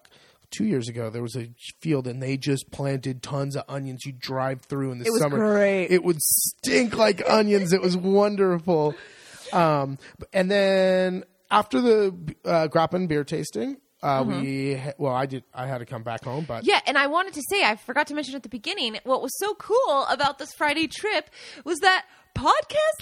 two 0.52 0.66
years 0.66 0.88
ago 0.88 1.10
there 1.10 1.22
was 1.24 1.36
a 1.36 1.50
field 1.82 2.06
and 2.08 2.22
they 2.22 2.38
just 2.38 2.70
planted 2.72 3.24
tons 3.24 3.56
of 3.56 3.64
onions. 3.68 4.06
You 4.06 4.12
drive 4.14 4.62
through 4.62 4.92
in 4.92 5.00
the 5.00 5.06
It 5.06 5.12
was 5.12 5.22
summer, 5.22 5.38
great. 5.38 5.88
It 5.88 6.04
would 6.04 6.22
stink 6.22 6.96
like 6.98 7.22
onions. 7.28 7.74
It 7.74 7.82
was 7.82 7.98
wonderful. 7.98 8.96
Um, 9.52 9.98
and 10.32 10.50
then 10.50 11.24
after 11.52 11.82
the 11.82 12.16
uh, 12.46 12.68
Grappen 12.68 13.08
beer 13.08 13.24
tasting, 13.24 13.78
uh, 14.02 14.24
we 14.28 14.76
ha- 14.76 14.92
well, 14.98 15.14
I 15.14 15.26
did. 15.26 15.44
I 15.54 15.66
had 15.66 15.78
to 15.78 15.86
come 15.86 16.04
back 16.04 16.24
home, 16.26 16.44
but 16.48 16.64
Mm-hmm. 16.64 16.70
Yeah, 16.70 16.82
and 16.88 16.98
I 16.98 17.08
wanted 17.08 17.34
to 17.36 17.42
say, 17.50 17.64
I 17.64 17.78
forgot 17.78 18.08
to 18.08 18.14
mention 18.16 18.36
at 18.36 18.44
the 18.44 18.50
beginning, 18.50 18.98
what 19.06 19.22
was 19.22 19.32
so 19.40 19.54
cool 19.56 20.06
about 20.10 20.40
this 20.40 20.50
Friday 20.58 20.88
trip 20.88 21.30
was 21.64 21.80
that 21.80 22.06
podcast 22.36 23.00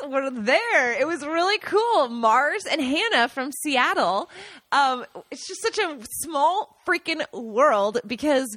listeners 0.00 0.12
were 0.12 0.42
there. 0.42 0.92
It 0.92 1.06
was 1.06 1.24
really 1.24 1.58
cool. 1.58 2.08
Mars 2.08 2.64
and 2.64 2.80
Hannah 2.80 3.28
from 3.28 3.52
Seattle. 3.52 4.30
Um, 4.72 5.04
it's 5.30 5.46
just 5.46 5.62
such 5.62 5.78
a 5.78 5.98
small 6.22 6.76
freaking 6.86 7.24
world 7.32 8.00
because 8.06 8.56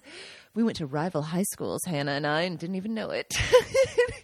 we 0.58 0.64
went 0.64 0.78
to 0.78 0.88
rival 0.88 1.22
high 1.22 1.44
schools, 1.44 1.84
Hannah 1.86 2.14
and 2.14 2.26
I, 2.26 2.42
and 2.42 2.58
didn't 2.58 2.78
even 2.78 2.96
know 2.96 3.12
it. 3.12 3.28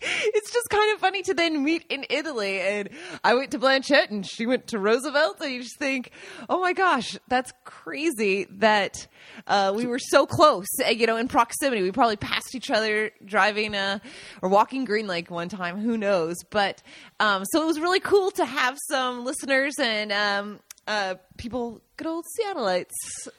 it's 0.02 0.52
just 0.52 0.68
kind 0.68 0.92
of 0.96 1.00
funny 1.00 1.22
to 1.22 1.36
then 1.36 1.64
meet 1.64 1.86
in 1.92 2.08
Italy. 2.10 2.60
And 2.60 2.90
I 3.24 3.36
went 3.36 3.52
to 3.52 3.60
Blanchet 3.60 4.10
and 4.10 4.26
she 4.26 4.48
went 4.48 4.66
to 4.70 4.80
Roosevelt. 4.80 5.40
And 5.42 5.54
you 5.54 5.62
just 5.62 5.78
think, 5.78 6.10
oh 6.50 6.60
my 6.60 6.74
gosh, 6.74 7.20
that's 7.28 7.54
crazy 7.66 8.48
that 8.54 9.06
uh, 9.46 9.74
we 9.76 9.86
were 9.86 10.00
so 10.00 10.26
close, 10.26 10.66
uh, 10.84 10.90
you 10.90 11.06
know, 11.06 11.18
in 11.18 11.28
proximity. 11.28 11.84
We 11.84 11.92
probably 11.92 12.18
passed 12.18 12.56
each 12.56 12.72
other 12.72 13.12
driving 13.24 13.76
uh, 13.76 14.00
or 14.42 14.50
walking 14.50 14.86
Green 14.86 15.06
Lake 15.06 15.30
one 15.30 15.50
time. 15.50 15.80
Who 15.80 16.00
knows? 16.00 16.38
But 16.50 16.82
um, 17.20 17.46
so 17.46 17.62
it 17.62 17.68
was 17.68 17.80
really 17.80 18.00
cool 18.00 18.32
to 18.32 18.46
have 18.46 18.76
some 18.90 19.24
listeners 19.24 19.76
and 19.78 20.12
um, 20.12 20.60
uh, 20.88 21.16
people, 21.38 21.82
good 21.98 22.08
old 22.08 22.26
Seattleites 22.40 22.92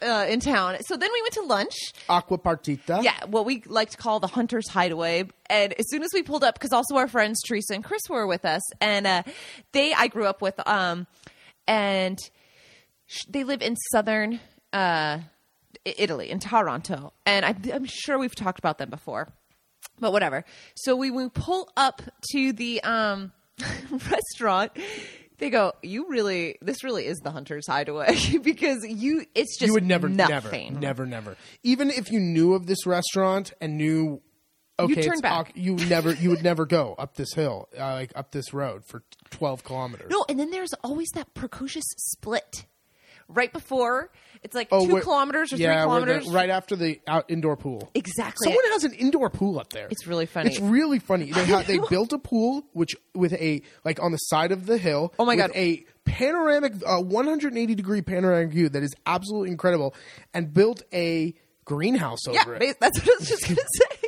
uh, 0.03 0.27
in 0.29 0.41
town. 0.41 0.77
So 0.87 0.97
then 0.97 1.11
we 1.13 1.23
went 1.23 1.35
to 1.35 1.43
lunch. 1.43 1.75
Aqua 2.09 2.39
Partita. 2.39 3.03
Yeah, 3.03 3.25
what 3.27 3.45
we 3.45 3.63
like 3.67 3.91
to 3.91 3.97
call 3.97 4.21
the 4.21 4.27
Hunter's 4.27 4.69
Hideaway. 4.69 5.25
And 5.51 5.73
as 5.75 5.89
soon 5.91 6.03
as 6.03 6.11
we 6.15 6.23
pulled 6.23 6.45
up, 6.45 6.55
because 6.55 6.73
also 6.73 6.97
our 6.97 7.09
friends 7.09 7.41
Teresa 7.47 7.75
and 7.75 7.85
Chris 7.85 8.03
were 8.09 8.27
with 8.27 8.45
us, 8.45 8.63
and 8.81 9.07
uh, 9.07 9.23
they 9.73 9.93
I 9.93 10.09
grew 10.09 10.27
up 10.27 10.41
with, 10.41 10.59
um, 10.67 11.07
and 11.67 12.19
sh- 13.07 13.25
they 13.29 13.45
live 13.45 13.61
in 13.63 13.77
southern 13.93 14.41
uh, 14.73 15.19
Italy, 15.85 16.31
in 16.31 16.39
Taranto, 16.39 17.13
and 17.27 17.45
I, 17.45 17.55
I'm 17.73 17.85
sure 17.85 18.19
we've 18.19 18.35
talked 18.35 18.59
about 18.59 18.79
them 18.79 18.89
before, 18.89 19.33
but 20.01 20.13
whatever. 20.13 20.45
So 20.77 20.97
we, 20.97 21.11
we 21.11 21.29
pull 21.29 21.71
up 21.77 22.01
to 22.33 22.53
the 22.53 22.83
um, 22.83 23.33
restaurant. 24.11 24.73
They 25.45 25.51
go, 25.51 25.75
you 25.83 26.07
really, 26.09 26.57
this 26.63 26.83
really 26.83 27.05
is 27.05 27.19
the 27.19 27.31
Hunter's 27.31 27.67
Hideaway 27.67 28.39
because 28.43 28.83
you, 28.83 29.27
it's 29.35 29.59
just 29.59 29.67
you 29.67 29.75
would 29.75 29.85
never, 29.85 30.09
nothing. 30.09 30.81
never, 30.81 31.05
never, 31.05 31.07
never. 31.07 31.37
Even 31.63 31.91
if 31.91 32.11
you 32.11 32.19
knew 32.19 32.55
of 32.55 32.65
this 32.65 32.87
restaurant 32.87 33.53
and 33.61 33.77
knew, 33.77 34.23
okay, 34.79 35.03
turn 35.03 35.13
it's 35.13 35.21
back. 35.21 35.53
You 35.55 35.77
never, 35.77 36.15
you 36.15 36.31
would 36.31 36.43
never 36.43 36.65
go 36.65 36.95
up 36.97 37.17
this 37.17 37.35
hill, 37.35 37.69
uh, 37.79 37.93
like 37.93 38.11
up 38.17 38.31
this 38.31 38.55
road 38.55 38.87
for 38.87 39.03
twelve 39.29 39.65
kilometers. 39.65 40.11
No, 40.11 40.25
and 40.31 40.41
then 40.41 40.51
there's 40.51 40.73
always 40.83 41.11
that 41.11 41.35
precocious 41.35 41.85
split 41.99 42.65
right 43.29 43.53
before. 43.53 44.11
It's 44.43 44.55
like 44.55 44.69
Oh, 44.71 44.87
two 44.87 44.93
where- 44.95 45.03
kilometers 45.03 45.53
or 45.53 45.57
yeah, 45.57 45.83
three 45.85 45.91
where 45.91 46.01
the- 46.01 46.07
kilometers. 46.07 46.29
right 46.35 46.51
after 46.51 46.77
the 46.77 47.01
out 47.07 47.25
indoor 47.29 47.57
pool. 47.57 47.91
Exactly. 47.95 48.45
Someone 48.45 48.65
has 48.73 48.85
an 48.85 48.93
indoor 48.93 49.31
pool 49.31 49.59
up 49.59 49.71
there. 49.73 49.89
It's 49.91 50.07
really 50.07 50.27
funny. 50.27 50.51
It's 50.51 50.61
really 50.61 50.99
funny. 50.99 51.33
They 51.33 51.47
ha- 51.47 51.63
they 51.67 51.79
built 51.91 52.13
a 52.13 52.19
pool 52.19 52.65
which 52.73 52.95
with 53.15 53.33
a 53.35 53.63
like 53.85 54.03
on 54.03 54.13
the 54.13 54.19
side 54.19 54.53
of 54.53 54.67
the 54.67 54.77
hill. 54.79 55.15
Oh 55.19 55.25
my 55.25 55.35
with 55.37 55.47
God. 55.47 55.51
A 55.57 55.85
panoramic, 56.05 56.75
uh, 56.87 57.01
180 57.01 57.75
degree 57.75 58.03
panoramic 58.03 58.51
view 58.53 58.69
that 58.69 58.83
is 58.83 58.95
absolutely 59.07 59.51
incredible, 59.51 59.95
and 60.35 60.53
built 60.53 60.83
a 60.93 61.35
greenhouse 61.65 62.29
over 62.29 62.37
Yeah, 62.37 62.57
it. 62.57 62.59
ba- 62.61 62.77
that's 62.81 62.99
what 63.01 63.09
I 63.09 63.17
was 63.21 63.29
just 63.29 63.49
gonna 63.49 63.57
say. 64.03 64.04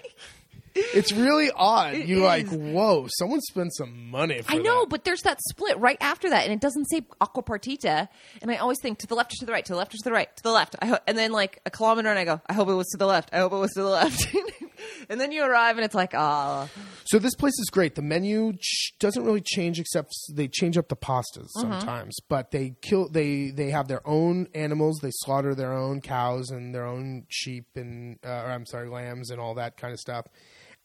It's 0.95 1.13
really 1.13 1.51
odd. 1.55 1.95
It 1.95 2.07
You're 2.07 2.25
like, 2.25 2.49
whoa, 2.49 3.07
someone 3.19 3.41
spent 3.41 3.75
some 3.75 4.11
money. 4.11 4.43
For 4.43 4.53
I 4.53 4.59
know, 4.59 4.81
that. 4.81 4.89
but 4.91 5.05
there's 5.05 5.23
that 5.23 5.39
split 5.51 5.79
right 5.79 5.99
after 6.01 6.31
that, 6.31 6.45
and 6.45 6.53
it 6.53 6.61
doesn't 6.61 6.85
say 6.87 7.03
Aqua 7.21 7.43
Partita. 7.43 8.09
And 8.43 8.51
I 8.51 8.57
always 8.57 8.79
think 8.81 8.99
to 9.01 9.07
the 9.07 9.15
left 9.15 9.33
or 9.33 9.37
to 9.41 9.47
the 9.47 9.53
right, 9.53 9.65
to 9.65 9.73
the 9.73 9.79
left 9.79 9.95
or 9.95 9.99
to 9.99 10.05
the 10.05 10.13
right, 10.13 10.35
to 10.37 10.43
the 10.43 10.53
left. 10.53 10.77
I 10.81 10.87
ho- 10.87 10.99
and 11.07 11.17
then 11.17 11.33
like 11.33 11.61
a 11.67 11.71
kilometer, 11.71 12.09
and 12.09 12.19
I 12.19 12.25
go, 12.25 12.41
I 12.47 12.53
hope 12.53 12.69
it 12.69 12.75
was 12.75 12.89
to 12.89 12.99
the 12.99 13.07
left. 13.07 13.31
I 13.33 13.39
hope 13.39 13.53
it 13.53 13.57
was 13.57 13.73
to 13.73 13.83
the 13.83 13.89
left. 13.89 14.27
and 15.09 15.21
then 15.21 15.33
you 15.33 15.43
arrive, 15.45 15.77
and 15.77 15.85
it's 15.85 15.95
like, 15.95 16.15
ah, 16.15 16.69
So 17.05 17.19
this 17.19 17.35
place 17.35 17.59
is 17.59 17.69
great. 17.71 17.95
The 17.95 18.03
menu 18.03 18.53
ch- 18.61 18.95
doesn't 18.99 19.25
really 19.25 19.43
change 19.43 19.79
except 19.81 20.13
they 20.33 20.49
change 20.49 20.77
up 20.77 20.89
the 20.89 20.97
pastas 20.97 21.49
sometimes, 21.55 22.17
but 22.29 22.51
they 22.51 22.75
kill 22.83 23.09
they 23.09 23.51
they 23.51 23.71
have 23.71 23.89
their 23.89 24.07
own 24.07 24.49
animals. 24.55 24.99
They 25.01 25.11
slaughter 25.13 25.55
their 25.55 25.73
own 25.73 26.01
cows 26.01 26.51
and 26.51 26.75
their 26.75 26.85
own 26.87 27.25
sheep 27.29 27.67
and 27.77 28.19
uh, 28.25 28.29
or 28.45 28.51
I'm 28.51 28.67
sorry, 28.67 28.89
lambs 28.89 29.31
and 29.31 29.41
all 29.41 29.55
that 29.55 29.77
kind 29.77 29.93
of 29.93 30.01
stuff. 30.01 30.27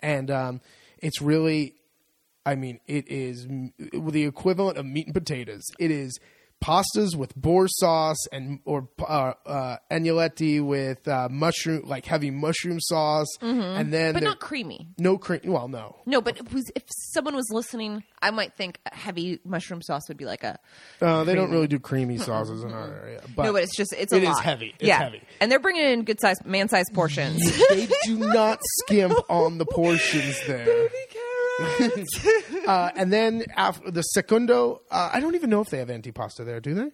And 0.02 0.32
um, 0.32 0.62
it's 1.00 1.22
really, 1.22 1.76
I 2.46 2.56
mean, 2.56 2.80
it 2.88 3.10
is 3.10 3.48
the 3.48 4.26
equivalent 4.26 4.78
of 4.78 4.86
meat 4.86 5.08
and 5.08 5.14
potatoes. 5.14 5.64
It 5.80 5.92
is 5.92 6.20
pastas 6.62 7.16
with 7.16 7.36
boar 7.36 7.68
sauce 7.68 8.28
and 8.32 8.60
or 8.66 8.88
uh, 9.02 9.34
uh, 9.46 9.78
agnolotti 9.90 10.64
with 10.64 11.08
uh, 11.08 11.28
mushroom 11.30 11.84
like 11.86 12.06
heavy 12.06 12.30
mushroom 12.32 12.80
sauce, 12.80 13.28
and 13.42 13.92
then 13.92 14.14
but 14.14 14.24
not 14.24 14.40
creamy. 14.40 14.88
no 14.98 15.18
cream. 15.18 15.42
Well, 15.46 15.68
no, 15.68 15.98
No, 16.06 16.22
but 16.22 16.38
it 16.38 16.54
was, 16.54 16.72
if 16.76 16.84
someone 17.14 17.36
was 17.36 17.48
listening, 17.52 18.04
I 18.22 18.32
might 18.32 18.54
think 18.56 18.80
a 18.92 18.96
heavy 18.96 19.40
mushroom 19.44 19.82
sauce 19.82 20.04
would 20.08 20.18
be 20.18 20.26
like 20.26 20.44
a. 20.44 20.60
Uh, 21.02 21.24
they 21.24 21.34
don't 21.36 21.52
really 21.52 21.68
do 21.68 21.80
creamy 21.80 22.18
sauces 22.18 22.64
in 22.64 22.72
our 22.72 22.94
area, 22.94 23.22
but, 23.36 23.46
no, 23.46 23.54
but 23.54 23.64
it's 23.64 23.76
just 23.76 23.94
it's 23.98 24.14
a 24.14 24.18
it 24.18 24.24
is 24.24 24.30
lot. 24.30 24.44
heavy. 24.44 24.76
It's 24.80 24.88
yeah, 24.88 25.00
heavy. 25.00 25.22
and 25.40 25.52
they're 25.52 25.60
bringing 25.60 25.84
in 25.86 26.04
good 26.04 26.20
size 26.22 26.38
man 26.46 26.70
sized 26.70 26.94
portions. 26.94 27.42
they 27.70 27.88
do 28.04 28.18
not 28.18 28.60
skimp 28.82 29.14
on 29.30 29.58
the 29.58 29.66
portions 29.66 30.40
there. 30.46 30.90
Uh, 32.68 32.92
and 32.96 33.12
then 33.12 33.44
after 33.56 33.90
the 33.90 34.02
secundo, 34.04 34.82
uh, 34.92 35.10
I 35.12 35.20
don't 35.20 35.36
even 35.36 35.50
know 35.50 35.62
if 35.62 35.70
they 35.70 35.80
have 35.80 35.88
antipasta 35.90 36.46
there. 36.46 36.60
Do 36.60 36.74
they? 36.76 36.90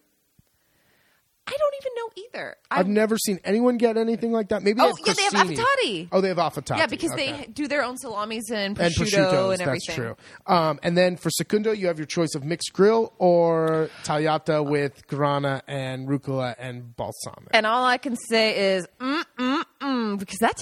I 1.50 1.56
don't 1.58 1.76
even 1.82 1.92
know 1.96 2.10
either. 2.26 2.56
I've 2.70 2.88
never 2.90 3.18
seen 3.18 3.40
anyone 3.46 3.78
get 3.78 3.96
anything 3.96 4.34
like 4.34 4.50
that. 4.50 4.64
Maybe 4.64 4.82
Oh, 4.82 4.94
yeah, 5.06 5.14
they 5.14 5.24
have 5.24 5.34
affettati. 5.34 6.10
Oh, 6.12 6.20
they 6.20 6.28
have 6.28 6.38
affettati. 6.38 6.78
yeah, 6.78 6.88
because 6.88 7.12
Okay. 7.14 7.32
they 7.32 7.46
do 7.46 7.70
their 7.70 7.84
own 7.86 7.98
salamis 7.98 8.50
and 8.52 8.76
prosciutto 8.76 8.82
and 8.82 8.98
prosciuttos. 8.98 9.52
and 9.54 9.62
everything. 9.62 9.80
That's 9.88 9.96
true. 9.96 10.16
Um, 10.46 10.80
and 10.84 10.98
then 10.98 11.16
for 11.16 11.30
secundo, 11.30 11.72
you 11.72 11.88
have 11.88 12.00
your 12.00 12.06
choice 12.06 12.36
of 12.36 12.44
mixed 12.44 12.74
grill 12.74 13.14
or 13.18 13.90
tagliata 14.04 14.66
with 14.68 15.08
grana 15.08 15.62
and 15.68 16.10
rucola 16.10 16.54
and 16.60 16.94
balsamic. 16.98 17.48
And 17.52 17.66
all 17.66 17.86
I 17.86 17.98
can 17.98 18.18
say 18.30 18.74
is, 18.76 18.88
mm, 19.00 19.24
mm, 19.40 19.64
mm, 19.82 20.20
because 20.20 20.40
that 20.40 20.58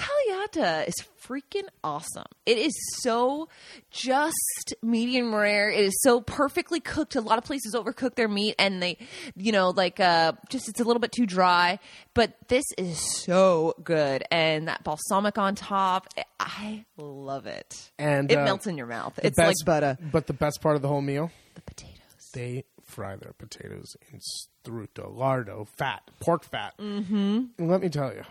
tagliata 0.56 0.88
is 0.88 0.94
freaking 1.26 1.68
awesome. 1.84 2.26
It 2.46 2.58
is 2.58 2.74
so 3.02 3.50
just 3.92 4.74
medium 4.84 5.34
rare. 5.34 5.70
It 5.72 5.86
is 5.86 5.94
so 6.02 6.22
perfectly 6.22 6.80
cooked. 6.80 7.16
A 7.16 7.22
lot 7.22 7.38
of 7.38 7.44
places 7.44 7.74
overcook 7.76 8.16
their 8.16 8.28
meat 8.28 8.56
and 8.60 8.82
they, 8.82 8.98
you 9.36 9.52
know, 9.52 9.72
like, 9.72 10.00
uh, 10.00 10.34
just 10.50 10.70
it's 10.70 10.80
a 10.80 10.84
little 10.84 11.00
bit 11.00 11.12
too 11.12 11.26
dry. 11.26 11.80
But 12.14 12.36
this 12.48 12.66
is 12.78 13.00
so 13.24 13.74
good. 13.84 14.24
And 14.32 14.68
that 14.68 14.84
balsamic 14.84 15.38
on 15.38 15.56
top, 15.56 16.08
I 16.40 16.86
love 16.98 17.48
it. 17.48 17.92
And, 17.98 18.32
it 18.32 18.38
uh, 18.38 18.44
melts 18.46 18.68
in 18.68 18.78
your 18.78 18.88
mouth. 18.88 19.16
The 19.16 19.28
It's 19.28 19.38
like 19.38 19.48
best- 19.48 19.66
butter. 19.66 19.98
But 20.12 20.28
the 20.28 20.34
best 20.34 20.62
part 20.62 20.76
of 20.76 20.82
the 20.82 20.88
whole 20.88 21.02
meal, 21.02 21.32
The 21.56 21.62
potatoes. 21.62 22.30
they 22.34 22.64
fry 22.84 23.16
their 23.16 23.34
potatoes 23.38 23.96
in 24.12 24.20
strutto, 24.20 25.12
lardo, 25.18 25.68
fat, 25.68 26.04
pork 26.20 26.44
fat. 26.44 26.74
Mm-hmm. 26.80 27.68
Let 27.68 27.82
me 27.82 27.90
tell 27.90 28.14
you, 28.14 28.24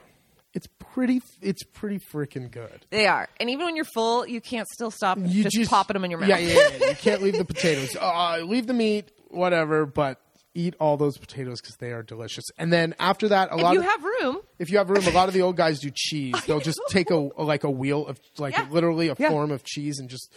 it's 0.54 0.68
pretty. 0.78 1.20
It's 1.42 1.62
pretty 1.64 1.98
freaking 1.98 2.50
good. 2.50 2.86
They 2.90 3.06
are. 3.06 3.28
And 3.40 3.50
even 3.50 3.66
when 3.66 3.76
you're 3.76 3.84
full, 3.84 4.26
you 4.26 4.40
can't 4.40 4.68
still 4.68 4.90
stop 4.90 5.18
You 5.20 5.44
just, 5.44 5.70
popping 5.70 5.94
them 5.94 6.04
in 6.04 6.10
your 6.10 6.20
mouth. 6.20 6.28
Yeah, 6.28 6.38
yeah, 6.38 6.68
yeah. 6.80 6.88
You 6.90 6.94
can't 6.96 7.22
leave 7.22 7.36
the 7.36 7.44
potatoes. 7.44 7.96
Uh, 8.00 8.38
leave 8.44 8.66
the 8.66 8.72
meat, 8.74 9.10
whatever. 9.28 9.84
But 9.86 10.20
eat 10.54 10.74
all 10.78 10.96
those 10.96 11.18
potatoes 11.18 11.60
because 11.60 11.74
they 11.80 11.90
are 11.90 12.02
delicious. 12.04 12.44
And 12.58 12.72
then 12.72 12.94
after 13.00 13.28
that, 13.28 13.50
a 13.50 13.56
if 13.56 13.62
lot 13.62 13.72
you 13.74 13.80
of 13.80 13.86
have 13.86 14.04
room, 14.04 14.38
if 14.60 14.70
you 14.70 14.78
have 14.78 14.88
room, 14.88 15.04
a 15.06 15.10
lot 15.10 15.26
of 15.26 15.34
the 15.34 15.42
old 15.42 15.56
guys 15.56 15.80
do 15.80 15.90
cheese. 15.94 16.34
They'll 16.46 16.60
just 16.60 16.80
take 16.90 17.10
a 17.10 17.16
like 17.16 17.64
a 17.64 17.70
wheel 17.70 18.06
of 18.06 18.20
like 18.38 18.56
Yeah. 18.56 18.68
literally 18.70 19.08
a 19.08 19.16
Yeah. 19.18 19.30
form 19.30 19.50
of 19.50 19.64
cheese 19.64 19.98
and 19.98 20.08
just 20.08 20.32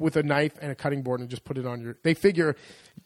with 0.00 0.16
a 0.16 0.22
knife 0.24 0.54
and 0.60 0.72
a 0.72 0.74
cutting 0.74 1.02
board 1.02 1.20
and 1.20 1.28
just 1.28 1.44
put 1.44 1.56
it 1.58 1.66
on 1.66 1.80
your. 1.82 1.96
They 2.02 2.14
figure 2.14 2.56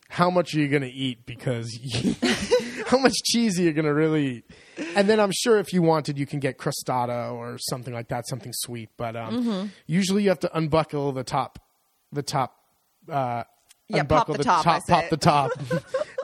how 0.09 0.30
much 0.30 0.54
are 0.54 0.59
you 0.61 0.68
going 0.68 0.83
to 0.83 0.88
eat 0.90 1.26
because 1.26 1.68
you, 1.83 2.14
how 2.87 2.99
much 2.99 3.14
cheese 3.25 3.59
are 3.59 3.62
you 3.62 3.73
going 3.73 3.85
to 3.87 3.92
really 3.94 4.26
eat. 4.38 4.44
And 4.97 5.09
then 5.09 5.21
I'm 5.21 5.33
sure 5.33 5.59
if 5.59 5.73
you 5.73 5.83
wanted, 5.83 6.19
you 6.19 6.26
can 6.26 6.40
get 6.40 6.59
crostata 6.59 7.33
or 7.33 7.59
something 7.59 7.93
like 7.95 8.09
that, 8.09 8.26
something 8.28 8.52
sweet. 8.54 8.90
But 8.97 9.16
um, 9.16 9.35
Mm-hmm. 9.35 9.66
usually 9.87 10.23
you 10.25 10.28
have 10.31 10.40
to 10.40 10.57
unbuckle 10.57 11.12
the 11.12 11.25
top, 11.25 11.59
the 12.12 12.23
top. 12.23 12.57
Uh, 13.11 13.45
Yeah, 13.88 14.00
unbuckle 14.00 14.35
pop 14.35 14.38
the 14.38 14.45
top, 14.45 14.64
top, 14.64 14.87
pop 14.88 15.11
the 15.11 15.16
top 15.19 15.50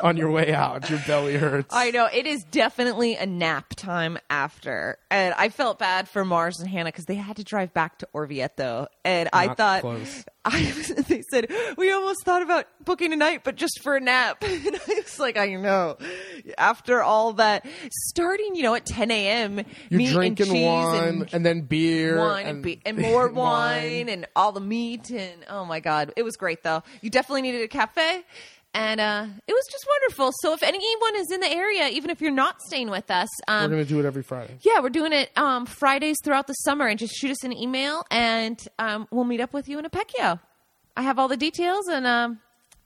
on 0.02 0.16
your 0.16 0.30
way 0.30 0.54
out. 0.54 0.88
Your 0.88 0.98
belly 1.06 1.36
hurts. 1.36 1.74
I 1.74 1.90
know 1.90 2.08
it 2.10 2.26
is 2.26 2.42
definitely 2.50 3.16
a 3.16 3.26
nap 3.26 3.74
time 3.76 4.16
after, 4.30 4.96
and 5.10 5.34
I 5.36 5.50
felt 5.50 5.78
bad 5.78 6.08
for 6.08 6.24
Mars 6.24 6.58
and 6.60 6.68
Hannah 6.70 6.88
because 6.88 7.04
they 7.04 7.16
had 7.16 7.36
to 7.36 7.44
drive 7.44 7.74
back 7.74 7.98
to 7.98 8.08
Orvieto, 8.14 8.86
and 9.04 9.28
I 9.34 9.52
thought 9.52 9.82
close. 9.82 10.24
I 10.44 10.72
was, 10.76 10.88
they 11.08 11.22
said 11.30 11.52
we 11.76 11.92
almost 11.92 12.24
thought 12.24 12.42
about 12.42 12.66
booking 12.84 13.12
a 13.12 13.16
night, 13.16 13.44
but 13.44 13.56
just 13.56 13.80
for 13.82 13.96
a 13.96 14.00
nap. 14.00 14.42
And 14.70 14.76
I 14.76 14.94
was 14.94 15.18
like, 15.18 15.36
I 15.36 15.54
know. 15.54 15.96
After 16.58 17.02
all 17.02 17.32
that, 17.34 17.66
starting 18.08 18.54
you 18.54 18.62
know 18.62 18.74
at 18.74 18.84
10 18.86 19.10
a.m. 19.10 19.64
You're 19.88 20.12
drinking 20.12 20.46
and 20.46 20.54
cheese 20.54 20.66
wine 20.66 21.04
and 21.08 21.34
and, 21.34 21.46
then 21.46 21.62
beer 21.62 22.18
wine 22.18 22.46
and, 22.46 22.62
be- 22.62 22.80
and 22.84 22.98
more 23.10 23.28
wine, 23.28 24.08
and 24.08 24.26
all 24.36 24.52
the 24.52 24.60
meat 24.60 25.10
and 25.10 25.44
oh 25.48 25.64
my 25.64 25.80
god 25.80 26.12
it 26.16 26.22
was 26.22 26.36
great 26.36 26.62
though 26.62 26.82
you 27.00 27.10
definitely 27.10 27.42
needed 27.42 27.62
a 27.62 27.68
cafe 27.68 28.22
and 28.74 29.00
uh, 29.00 29.26
it 29.48 29.52
was 29.52 29.64
just 29.70 29.84
wonderful 29.88 30.30
so 30.42 30.52
if 30.52 30.62
anyone 30.62 31.16
is 31.16 31.30
in 31.30 31.40
the 31.40 31.50
area 31.50 31.88
even 31.88 32.10
if 32.10 32.20
you're 32.20 32.30
not 32.30 32.60
staying 32.62 32.88
with 32.90 33.10
us 33.10 33.28
We're 33.48 33.54
um, 33.64 33.70
gonna 33.70 33.84
do 33.84 33.98
it 33.98 34.04
every 34.06 34.22
Friday. 34.22 34.56
yeah 34.62 34.80
we're 34.80 34.90
doing 34.90 35.12
it 35.12 35.30
um, 35.36 35.66
fridays 35.66 36.16
throughout 36.22 36.46
the 36.46 36.52
summer 36.54 36.86
and 36.86 36.98
just 36.98 37.14
shoot 37.14 37.30
us 37.32 37.42
an 37.44 37.52
email 37.56 38.04
and 38.10 38.58
um, 38.78 39.08
we'll 39.10 39.24
meet 39.24 39.40
up 39.40 39.52
with 39.52 39.68
you 39.68 39.78
in 39.78 39.84
Apecchio 39.84 40.38
i 40.96 41.02
have 41.02 41.18
all 41.18 41.28
the 41.28 41.36
details 41.36 41.88
and 41.88 42.06
um, 42.06 42.38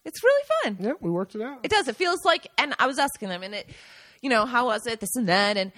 it's 0.04 0.22
really 0.22 0.44
fun 0.62 0.76
Yeah, 0.80 0.92
we 1.00 1.10
worked 1.10 1.34
it 1.34 1.42
out. 1.42 1.60
it 1.62 1.70
does. 1.70 1.88
It 1.88 1.96
feels 1.96 2.24
like, 2.24 2.46
and 2.58 2.74
I 2.78 2.86
was 2.86 2.98
asking 2.98 3.30
them, 3.30 3.42
and 3.42 3.54
it, 3.54 3.70
you 4.24 4.30
know, 4.30 4.46
how 4.46 4.64
was 4.64 4.86
it, 4.86 5.00
this 5.00 5.14
and 5.16 5.28
that, 5.28 5.58
and 5.58 5.70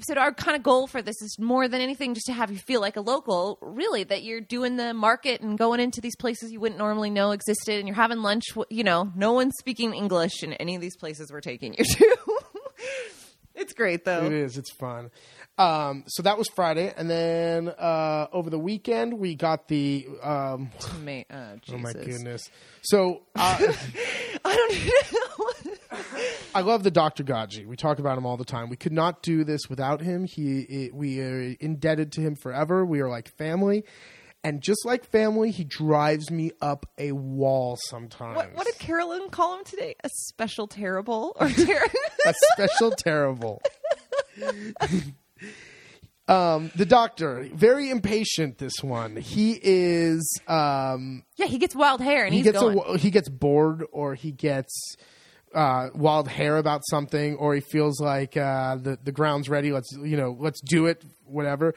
so 0.00 0.14
our 0.14 0.34
kind 0.34 0.56
of 0.56 0.64
goal 0.64 0.88
for 0.88 1.02
this 1.02 1.22
is 1.22 1.38
more 1.38 1.68
than 1.68 1.80
anything 1.80 2.14
just 2.14 2.26
to 2.26 2.32
have 2.32 2.50
you 2.50 2.58
feel 2.58 2.80
like 2.80 2.96
a 2.96 3.00
local, 3.00 3.58
really, 3.62 4.02
that 4.02 4.24
you're 4.24 4.40
doing 4.40 4.76
the 4.76 4.92
market 4.92 5.40
and 5.40 5.56
going 5.56 5.78
into 5.78 6.00
these 6.00 6.16
places 6.16 6.50
you 6.50 6.58
wouldn't 6.58 6.80
normally 6.80 7.10
know 7.10 7.30
existed, 7.30 7.78
and 7.78 7.86
you're 7.86 7.94
having 7.94 8.18
lunch. 8.18 8.42
You 8.70 8.82
know, 8.82 9.12
no 9.14 9.32
one's 9.34 9.54
speaking 9.56 9.94
English 9.94 10.42
in 10.42 10.52
any 10.54 10.74
of 10.74 10.80
these 10.80 10.96
places 10.96 11.30
we're 11.30 11.40
taking 11.40 11.74
you 11.78 11.84
to. 11.84 12.16
it's 13.62 13.72
great 13.72 14.04
though. 14.04 14.24
It 14.26 14.32
is. 14.32 14.58
It's 14.58 14.70
fun. 14.70 15.10
Um, 15.58 16.04
so 16.06 16.22
that 16.22 16.38
was 16.38 16.48
Friday, 16.48 16.92
and 16.96 17.08
then 17.08 17.68
uh, 17.68 18.26
over 18.32 18.50
the 18.50 18.58
weekend 18.58 19.18
we 19.18 19.34
got 19.34 19.68
the. 19.68 20.06
Um, 20.22 20.70
oh, 20.82 21.24
oh 21.72 21.78
my 21.78 21.92
goodness! 21.92 22.50
So 22.82 23.22
uh, 23.34 23.58
I 24.44 24.56
don't 24.56 24.72
even 24.72 24.92
know. 25.12 25.76
I 26.54 26.60
love 26.60 26.82
the 26.82 26.90
Dr. 26.90 27.24
Gaji. 27.24 27.66
We 27.66 27.76
talk 27.76 27.98
about 27.98 28.18
him 28.18 28.26
all 28.26 28.36
the 28.36 28.44
time. 28.44 28.68
We 28.68 28.76
could 28.76 28.92
not 28.92 29.22
do 29.22 29.44
this 29.44 29.70
without 29.70 30.00
him. 30.00 30.24
He, 30.24 30.60
it, 30.60 30.94
we 30.94 31.20
are 31.20 31.56
indebted 31.60 32.12
to 32.12 32.20
him 32.20 32.34
forever. 32.34 32.84
We 32.84 33.00
are 33.00 33.08
like 33.08 33.28
family, 33.36 33.84
and 34.44 34.60
just 34.62 34.84
like 34.84 35.04
family, 35.04 35.50
he 35.50 35.64
drives 35.64 36.30
me 36.30 36.50
up 36.60 36.86
a 36.98 37.12
wall 37.12 37.76
sometimes. 37.88 38.36
what, 38.36 38.54
what 38.54 38.66
did 38.66 38.78
Carolyn 38.78 39.28
call 39.30 39.58
him 39.58 39.64
today? 39.64 39.94
A 40.02 40.08
special 40.10 40.66
terrible 40.66 41.36
or 41.38 41.48
ter- 41.50 41.86
a 42.26 42.34
special 42.52 42.90
terrible. 42.90 43.62
um, 46.28 46.70
the 46.76 46.86
doctor, 46.86 47.48
very 47.52 47.90
impatient. 47.90 48.58
This 48.58 48.82
one, 48.82 49.16
he 49.16 49.58
is. 49.62 50.40
Um, 50.46 51.24
Yeah, 51.36 51.46
he 51.46 51.58
gets 51.58 51.74
wild 51.74 52.00
hair 52.00 52.24
and 52.24 52.32
he 52.32 52.40
he's 52.40 52.44
gets 52.52 52.60
going. 52.60 52.78
a, 52.86 52.96
he 52.98 53.10
gets 53.10 53.28
bored, 53.28 53.84
or 53.92 54.14
he 54.14 54.32
gets 54.32 54.96
uh, 55.54 55.88
wild 55.94 56.28
hair 56.28 56.56
about 56.56 56.82
something, 56.88 57.36
or 57.36 57.54
he 57.54 57.60
feels 57.60 58.00
like 58.00 58.36
uh, 58.36 58.76
the 58.76 58.98
the 59.02 59.12
ground's 59.12 59.48
ready. 59.48 59.72
Let's 59.72 59.90
you 59.92 60.16
know, 60.16 60.36
let's 60.38 60.60
do 60.60 60.86
it. 60.86 61.04
Whatever. 61.24 61.74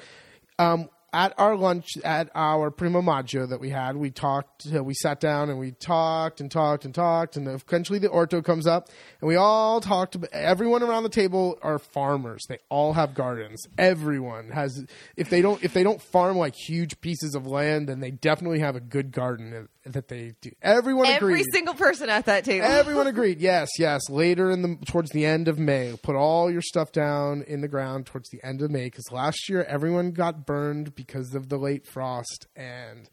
Um, 0.57 0.89
at 1.15 1.33
our 1.37 1.55
lunch, 1.55 1.97
at 2.03 2.29
our 2.35 2.69
primo 2.69 3.01
maggio 3.01 3.45
that 3.47 3.61
we 3.61 3.69
had, 3.69 3.95
we 3.95 4.11
talked. 4.11 4.67
Uh, 4.71 4.83
we 4.83 4.93
sat 4.93 5.21
down 5.21 5.49
and 5.49 5.57
we 5.57 5.71
talked 5.71 6.41
and 6.41 6.51
talked 6.51 6.83
and 6.83 6.93
talked, 6.93 7.37
and 7.37 7.47
eventually 7.47 7.99
the 7.99 8.09
orto 8.09 8.41
comes 8.41 8.67
up, 8.67 8.89
and 9.21 9.27
we 9.29 9.37
all 9.37 9.79
talked. 9.79 10.17
Everyone 10.33 10.83
around 10.83 11.03
the 11.03 11.09
table 11.09 11.57
are 11.61 11.79
farmers. 11.79 12.45
They 12.49 12.57
all 12.67 12.91
have 12.93 13.13
gardens. 13.13 13.65
Everyone 13.77 14.49
has. 14.49 14.85
If 15.15 15.29
they 15.29 15.41
don't, 15.41 15.63
if 15.63 15.73
they 15.73 15.83
don't 15.83 16.01
farm 16.01 16.37
like 16.37 16.53
huge 16.53 16.99
pieces 16.99 17.33
of 17.33 17.47
land, 17.47 17.87
then 17.87 18.01
they 18.01 18.11
definitely 18.11 18.59
have 18.59 18.75
a 18.75 18.81
good 18.81 19.13
garden 19.13 19.69
that 19.85 20.07
they 20.07 20.33
do. 20.41 20.51
Everyone 20.61 21.05
Every 21.07 21.33
agreed. 21.33 21.45
single 21.53 21.73
person 21.75 22.09
at 22.09 22.25
that 22.25 22.43
table. 22.45 22.65
Everyone 22.65 23.07
agreed. 23.15 23.39
Yes, 23.39 23.69
yes. 23.77 24.01
Later 24.09 24.49
in 24.51 24.61
the 24.61 24.77
towards 24.85 25.11
the 25.11 25.25
end 25.25 25.47
of 25.47 25.59
May, 25.59 25.95
put 26.01 26.15
all 26.15 26.51
your 26.51 26.61
stuff 26.61 26.91
down 26.91 27.43
in 27.47 27.61
the 27.61 27.67
ground 27.67 28.05
towards 28.07 28.29
the 28.29 28.43
end 28.43 28.61
of 28.61 28.71
May 28.71 28.85
because 28.85 29.11
last 29.11 29.47
year 29.49 29.63
everyone 29.65 30.11
got 30.11 30.45
burned 30.45 30.95
because 30.95 31.33
of 31.35 31.49
the 31.49 31.57
late 31.57 31.85
frost 31.85 32.47
and 32.55 33.09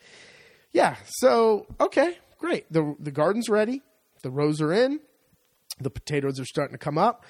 yeah. 0.72 0.96
So 1.04 1.66
okay, 1.80 2.18
great. 2.38 2.72
the 2.72 2.94
The 2.98 3.10
garden's 3.10 3.48
ready. 3.48 3.82
The 4.22 4.30
rows 4.30 4.60
are 4.60 4.72
in. 4.72 5.00
The 5.80 5.90
potatoes 5.90 6.38
are 6.38 6.44
starting 6.44 6.74
to 6.74 6.78
come 6.78 6.96
up. 6.98 7.24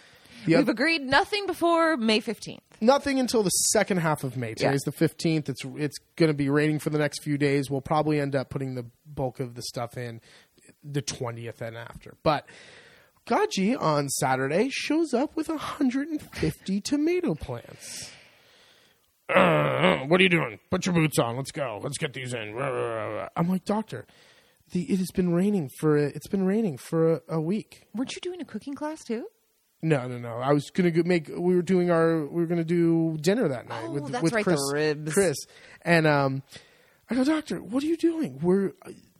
The 0.47 0.57
We've 0.57 0.69
agreed 0.69 1.03
nothing 1.03 1.47
before 1.47 1.97
May 1.97 2.21
15th. 2.21 2.59
nothing 2.81 3.21
until 3.21 3.43
the 3.43 3.51
second 3.51 3.99
half 3.99 4.25
of 4.25 4.37
May. 4.37 4.55
Today's 4.55 4.83
the 4.83 4.93
fifteenth. 4.93 5.49
It's 5.49 5.63
it's 5.77 5.99
going 6.17 6.29
to 6.31 6.35
be 6.37 6.49
raining 6.51 6.79
for 6.79 6.91
the 6.91 6.99
next 6.99 7.23
few 7.23 7.39
days. 7.39 7.71
We'll 7.71 7.81
probably 7.81 8.19
end 8.21 8.35
up 8.35 8.51
putting 8.51 8.75
the 8.75 8.87
bulk 9.07 9.39
of 9.41 9.55
the 9.55 9.63
stuff 9.63 9.97
in 9.97 10.21
the 10.83 11.03
twentieth 11.03 11.61
and 11.63 11.77
after. 11.77 12.15
But 12.23 12.47
Gaji 13.27 13.81
on 13.81 14.09
Saturday 14.09 14.69
shows 14.71 15.15
up 15.15 15.37
with 15.37 15.49
150 15.49 16.81
tomato 16.81 17.35
plants. 17.37 18.11
Uh, 19.29 19.99
what 20.09 20.21
are 20.21 20.25
you 20.25 20.29
doing? 20.29 20.59
Put 20.71 20.85
your 20.87 20.95
boots 20.95 21.19
on. 21.19 21.37
Let's 21.37 21.53
go. 21.53 21.81
Let's 21.83 21.99
get 21.99 22.13
these 22.13 22.35
in. 22.35 22.59
I'm 23.37 23.49
like, 23.49 23.65
doctor, 23.65 24.07
the, 24.73 24.83
it 24.93 24.99
has 24.99 25.11
been 25.13 25.33
raining 25.33 25.71
for 25.79 25.97
a, 25.97 26.07
it's 26.09 26.27
been 26.27 26.45
raining 26.45 26.77
for 26.79 27.15
a, 27.15 27.21
a 27.29 27.41
week. 27.41 27.87
Weren't 27.95 28.13
you 28.15 28.21
doing 28.21 28.41
a 28.41 28.45
cooking 28.45 28.75
class 28.75 29.05
too? 29.05 29.27
No, 29.83 30.07
no, 30.07 30.19
no. 30.19 30.37
I 30.37 30.53
was 30.53 30.71
gonna 30.71 30.91
go 30.93 31.03
make. 31.05 31.29
We 31.29 31.57
were 31.57 31.63
doing 31.63 31.91
our. 31.91 32.25
We 32.25 32.41
were 32.41 32.47
gonna 32.47 32.63
do 32.65 33.19
dinner 33.21 33.49
that 33.49 33.69
night 33.69 33.85
Oh, 33.87 33.91
with 33.91 34.13
that's 34.13 34.23
with 34.23 34.33
right, 34.33 34.45
the 34.45 34.51
Chris. 34.53 34.73
ribs. 34.73 35.13
Chris 35.15 35.37
and 35.83 36.07
um, 36.07 36.43
I 37.11 37.15
go, 37.17 37.25
doctor, 37.25 37.61
what 37.61 37.83
are 37.83 37.87
you 37.87 37.97
doing? 37.97 38.39
We're. 38.41 38.73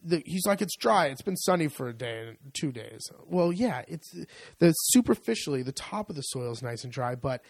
The, 0.05 0.21
he's 0.27 0.47
like, 0.47 0.61
it's 0.61 0.75
dry. 0.77 1.07
It's 1.07 1.23
been 1.23 1.37
sunny 1.37 1.69
for 1.69 1.89
a 1.89 1.93
day 1.93 2.27
and 2.29 2.37
two 2.55 2.73
days. 2.73 3.09
Well, 3.27 3.53
yeah, 3.53 3.83
it's 3.87 4.13
the 4.59 4.73
superficially 4.73 5.63
the 5.63 5.71
top 5.73 6.11
of 6.11 6.17
the 6.17 6.23
soil 6.23 6.51
is 6.51 6.61
nice 6.63 6.83
and 6.83 6.93
dry, 6.93 7.15
but 7.15 7.41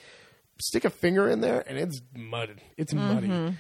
stick 0.61 0.85
a 0.85 0.91
finger 0.91 1.31
in 1.31 1.41
there 1.41 1.65
and 1.67 1.79
it's 1.79 2.03
mudded. 2.15 2.61
It's 2.77 2.93
muddy. 2.93 3.57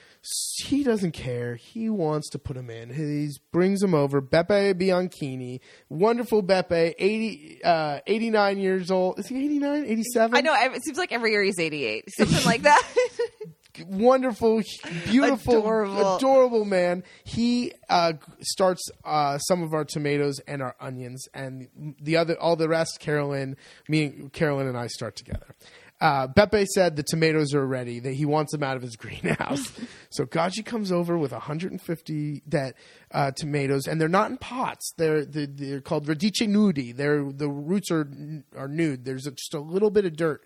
He 0.65 0.85
doesn't 0.85 1.13
care. 1.13 1.57
He 1.57 1.89
wants 1.89 2.31
to 2.31 2.39
put 2.39 2.57
him 2.57 2.71
in. 2.71 2.91
He 2.95 3.31
brings 3.51 3.83
him 3.83 3.93
over. 3.93 4.23
Beppe 4.23 4.75
Bianchini, 4.75 5.59
wonderful 5.89 6.43
Beppe, 6.45 6.95
80, 6.97 7.65
uh, 7.65 8.01
89 8.07 8.59
years 8.59 8.91
old. 8.91 9.19
Is 9.19 9.27
he 9.27 9.45
89, 9.45 9.85
87? 9.85 10.37
I 10.37 10.41
know. 10.41 10.55
It 10.55 10.85
seems 10.85 10.97
like 10.99 11.11
every 11.11 11.33
year 11.33 11.43
he's 11.43 11.59
88. 11.59 12.05
Something 12.17 12.45
like 12.45 12.63
that. 12.63 12.83
wonderful, 13.87 14.63
beautiful, 15.07 15.59
Adorable. 15.59 16.17
adorable, 16.17 16.65
man. 16.65 17.03
He 17.25 17.73
uh, 17.89 18.13
starts 18.41 18.89
uh, 19.05 19.39
some 19.39 19.63
of 19.63 19.73
our 19.73 19.85
tomatoes 19.85 20.41
and 20.47 20.63
our 20.63 20.77
onions, 20.81 21.27
and 21.35 21.69
the 22.01 22.17
other, 22.17 22.39
all 22.41 22.57
the 22.57 22.69
rest. 22.69 23.01
Carolyn, 23.01 23.57
me, 23.89 24.29
Carolyn, 24.33 24.67
and 24.69 24.77
I 24.77 24.87
start 24.87 25.17
together. 25.17 25.55
Uh, 26.03 26.27
Beppe 26.27 26.67
said 26.67 26.97
the 26.97 27.05
tomatoes 27.05 27.55
are 27.55 27.65
ready. 27.65 28.01
That 28.01 28.15
he 28.15 28.25
wants 28.25 28.51
them 28.51 28.65
out 28.65 28.77
of 28.77 28.83
his 28.83 28.97
greenhouse. 29.03 29.63
so 30.11 30.27
Gaji 30.27 30.67
comes 30.67 30.91
over 30.91 31.17
with 31.17 31.31
150 31.31 32.43
that 32.49 32.75
uh, 33.13 33.31
tomatoes, 33.31 33.87
and 33.87 34.01
they're 34.01 34.09
not 34.09 34.31
in 34.33 34.37
pots. 34.37 34.93
They're 34.99 35.25
they're, 35.25 35.47
they're 35.47 35.81
called 35.81 36.07
radice 36.07 36.49
nudi. 36.49 36.95
They're 36.95 37.31
the 37.33 37.49
roots 37.49 37.93
are 37.93 38.11
are 38.57 38.67
nude. 38.67 39.05
There's 39.05 39.25
just 39.25 39.55
a 39.55 39.61
little 39.61 39.91
bit 39.91 40.05
of 40.05 40.17
dirt 40.17 40.45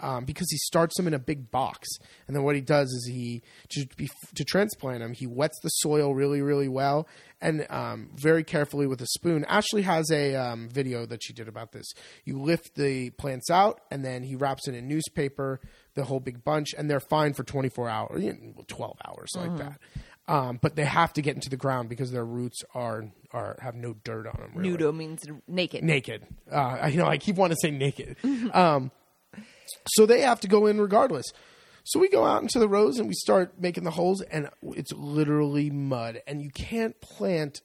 um, 0.00 0.24
because 0.24 0.46
he 0.50 0.56
starts 0.58 0.96
them 0.96 1.06
in 1.06 1.14
a 1.14 1.18
big 1.18 1.50
box, 1.50 1.88
and 2.26 2.34
then 2.36 2.42
what 2.42 2.54
he 2.54 2.60
does 2.60 2.88
is 2.88 3.06
he 3.10 3.42
to 3.70 3.86
be, 3.96 4.08
to 4.34 4.44
transplant 4.44 5.00
them, 5.00 5.12
he 5.12 5.26
wets 5.26 5.58
the 5.62 5.68
soil 5.68 6.14
really, 6.14 6.42
really 6.42 6.68
well, 6.68 7.06
and 7.40 7.66
um, 7.70 8.10
very 8.16 8.44
carefully 8.44 8.86
with 8.86 9.00
a 9.00 9.06
spoon. 9.06 9.44
Ashley 9.46 9.82
has 9.82 10.10
a 10.10 10.34
um, 10.36 10.68
video 10.68 11.06
that 11.06 11.22
she 11.22 11.32
did 11.32 11.48
about 11.48 11.72
this. 11.72 11.86
You 12.24 12.40
lift 12.40 12.74
the 12.74 13.10
plants 13.10 13.50
out, 13.50 13.80
and 13.90 14.04
then 14.04 14.22
he 14.22 14.36
wraps 14.36 14.68
it 14.68 14.74
in 14.74 14.88
newspaper, 14.88 15.60
the 15.94 16.04
whole 16.04 16.20
big 16.20 16.44
bunch, 16.44 16.74
and 16.76 16.90
they're 16.90 17.00
fine 17.00 17.32
for 17.34 17.44
twenty 17.44 17.68
four 17.68 17.88
hours, 17.88 18.22
you 18.22 18.32
know, 18.32 18.64
twelve 18.68 18.96
hours, 19.06 19.28
like 19.36 19.56
that. 19.58 19.78
Um, 20.28 20.60
but 20.62 20.76
they 20.76 20.84
have 20.84 21.12
to 21.14 21.22
get 21.22 21.34
into 21.34 21.50
the 21.50 21.56
ground 21.56 21.88
because 21.88 22.12
their 22.12 22.24
roots 22.24 22.62
are 22.74 23.04
are 23.32 23.56
have 23.60 23.74
no 23.74 23.94
dirt 24.04 24.26
on 24.28 24.38
them. 24.40 24.52
Really 24.54 24.76
Nudo 24.76 24.94
means 24.96 25.24
naked. 25.48 25.82
naked. 25.82 26.24
Uh, 26.50 26.54
I- 26.82 26.88
you 26.88 26.98
know, 26.98 27.06
I 27.06 27.18
keep 27.18 27.34
wanting 27.36 27.56
to 27.60 27.66
say 27.66 27.70
naked. 27.72 28.16
Um, 28.54 28.92
so 29.88 30.06
they 30.06 30.20
have 30.20 30.40
to 30.40 30.48
go 30.48 30.66
in 30.66 30.80
regardless. 30.80 31.26
So 31.84 31.98
we 31.98 32.08
go 32.08 32.24
out 32.24 32.42
into 32.42 32.58
the 32.58 32.68
rows 32.68 32.98
and 32.98 33.08
we 33.08 33.14
start 33.14 33.54
making 33.58 33.84
the 33.84 33.90
holes, 33.90 34.20
and 34.22 34.48
it's 34.62 34.92
literally 34.92 35.70
mud, 35.70 36.22
and 36.26 36.42
you 36.42 36.50
can't 36.50 37.00
plant 37.00 37.62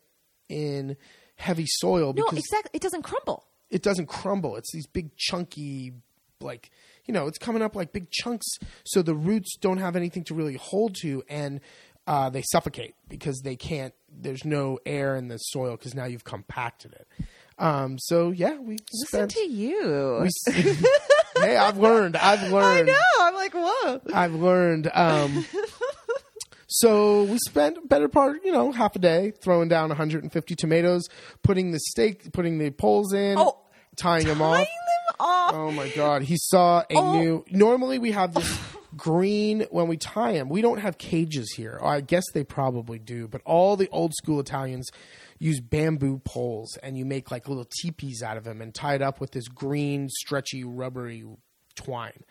in 0.48 0.96
heavy 1.36 1.66
soil 1.68 2.14
no, 2.14 2.28
exactly. 2.28 2.72
It 2.74 2.82
doesn't 2.82 3.02
crumble. 3.02 3.46
it 3.70 3.84
doesn't 3.84 4.08
crumble. 4.08 4.56
It's 4.56 4.72
these 4.72 4.88
big 4.88 5.16
chunky, 5.18 5.94
like 6.40 6.72
you 7.06 7.14
know, 7.14 7.28
it's 7.28 7.38
coming 7.38 7.62
up 7.62 7.76
like 7.76 7.94
big 7.94 8.10
chunks, 8.10 8.48
so 8.86 9.02
the 9.02 9.14
roots 9.16 9.58
don't 9.60 9.78
have 9.78 9.96
anything 9.96 10.24
to 10.26 10.34
really 10.34 10.56
hold 10.56 10.96
to, 11.02 11.24
and 11.30 11.60
uh, 12.08 12.30
they 12.30 12.44
suffocate 12.52 12.96
because 13.10 13.42
they 13.42 13.56
can't. 13.56 13.94
There's 14.10 14.46
no 14.46 14.80
air 14.86 15.16
in 15.16 15.28
the 15.28 15.38
soil 15.38 15.76
because 15.76 15.94
now 15.94 16.06
you've 16.06 16.24
compacted 16.24 16.94
it. 16.94 17.08
Um, 17.58 17.98
so 17.98 18.32
yeah, 18.32 18.58
we 18.60 18.78
Listen 18.92 19.08
spent. 19.08 19.32
to 19.32 19.40
you. 19.50 20.20
we 20.48 20.54
hey, 21.38 21.56
I've 21.56 21.78
learned. 21.78 22.18
I've 22.18 22.52
learned. 22.52 22.90
I 22.90 22.94
know. 22.94 23.00
I'm 23.22 23.34
like, 23.36 23.54
whoa. 23.54 24.02
I've 24.14 24.34
learned. 24.36 24.90
Um, 24.94 25.46
so 26.68 27.24
we 27.24 27.38
spent 27.48 27.78
a 27.78 27.82
better 27.88 28.08
part, 28.08 28.44
you 28.44 28.52
know, 28.52 28.72
half 28.72 28.96
a 28.96 29.00
day 29.00 29.32
throwing 29.42 29.70
down 29.70 29.90
150 29.90 30.56
tomatoes, 30.56 31.04
putting 31.44 31.72
the 31.72 31.80
stake, 31.80 32.32
putting 32.34 32.58
the 32.58 32.72
poles 32.72 33.14
in, 33.14 33.38
Oh, 33.38 33.58
tying 33.96 34.26
them 34.28 34.42
off. 34.42 34.58
Tying 34.58 34.66
them 34.68 35.16
off. 35.20 35.54
Oh 35.54 35.72
my 35.72 35.90
god, 35.90 36.24
he 36.24 36.36
saw 36.38 36.80
a 36.90 36.96
Oh. 36.96 37.18
new. 37.20 37.46
Normally 37.52 38.00
we 38.00 38.12
have 38.12 38.34
this 38.34 38.60
green 38.98 39.66
when 39.72 39.88
we 39.88 39.98
tie 39.98 40.34
them. 40.34 40.50
We 40.50 40.62
don't 40.62 40.80
have 40.80 40.98
cages 40.98 41.54
here. 41.56 41.80
I 41.82 42.02
guess 42.02 42.24
they 42.34 42.44
probably 42.44 43.00
do, 43.00 43.28
but 43.28 43.42
all 43.46 43.76
the 43.78 43.88
old 43.90 44.14
school 44.16 44.40
Italians 44.40 44.90
use 45.40 45.60
bamboo 45.60 46.20
poles 46.24 46.78
and 46.82 46.98
you 46.98 47.06
make 47.06 47.32
like 47.32 47.48
little 47.48 47.68
teepees 47.82 48.24
out 48.24 48.38
of 48.38 48.44
them 48.44 48.62
and 48.62 48.74
tie 48.74 48.96
it 48.96 49.02
up 49.02 49.20
with 49.20 49.32
this 49.32 49.48
green 49.48 50.10
stretchy 50.10 50.64
rubbery 50.64 51.24
twine. 51.76 52.24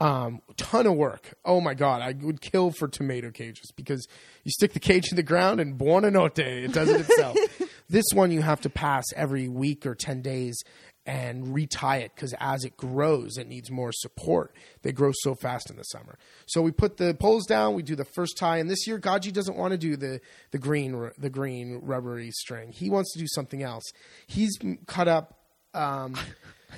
Um, 0.00 0.40
ton 0.56 0.86
of 0.86 0.94
work. 0.94 1.34
Oh 1.44 1.60
my 1.60 1.74
god, 1.74 2.02
I 2.02 2.12
would 2.24 2.40
kill 2.40 2.72
for 2.72 2.88
tomato 2.88 3.30
cages 3.30 3.70
because 3.76 4.08
you 4.42 4.50
stick 4.50 4.72
the 4.72 4.80
cage 4.80 5.10
in 5.10 5.16
the 5.16 5.22
ground 5.22 5.60
and 5.60 5.78
buonanotte, 5.78 6.40
it 6.40 6.72
does 6.72 6.88
it 6.88 7.02
itself. 7.02 7.36
this 7.88 8.06
one 8.12 8.32
you 8.32 8.42
have 8.42 8.60
to 8.62 8.70
pass 8.70 9.04
every 9.14 9.48
week 9.48 9.86
or 9.86 9.94
10 9.94 10.22
days 10.22 10.60
and 11.04 11.54
retie 11.54 12.02
it 12.02 12.12
because 12.14 12.34
as 12.38 12.64
it 12.64 12.76
grows, 12.76 13.36
it 13.36 13.48
needs 13.48 13.70
more 13.70 13.90
support. 13.92 14.54
They 14.82 14.92
grow 14.92 15.10
so 15.22 15.34
fast 15.34 15.70
in 15.70 15.76
the 15.76 15.82
summer. 15.84 16.18
So 16.46 16.62
we 16.62 16.70
put 16.70 16.96
the 16.96 17.14
poles 17.14 17.46
down. 17.46 17.74
We 17.74 17.82
do 17.82 17.96
the 17.96 18.04
first 18.04 18.36
tie, 18.38 18.58
and 18.58 18.70
this 18.70 18.86
year 18.86 18.98
Gaji 18.98 19.32
doesn't 19.32 19.56
want 19.56 19.72
to 19.72 19.78
do 19.78 19.96
the 19.96 20.20
the 20.52 20.58
green 20.58 21.10
the 21.18 21.30
green 21.30 21.80
rubbery 21.82 22.30
string. 22.30 22.72
He 22.72 22.90
wants 22.90 23.12
to 23.14 23.18
do 23.18 23.26
something 23.28 23.62
else. 23.62 23.84
He's 24.26 24.58
cut 24.86 25.08
up 25.08 25.38
um, 25.74 26.14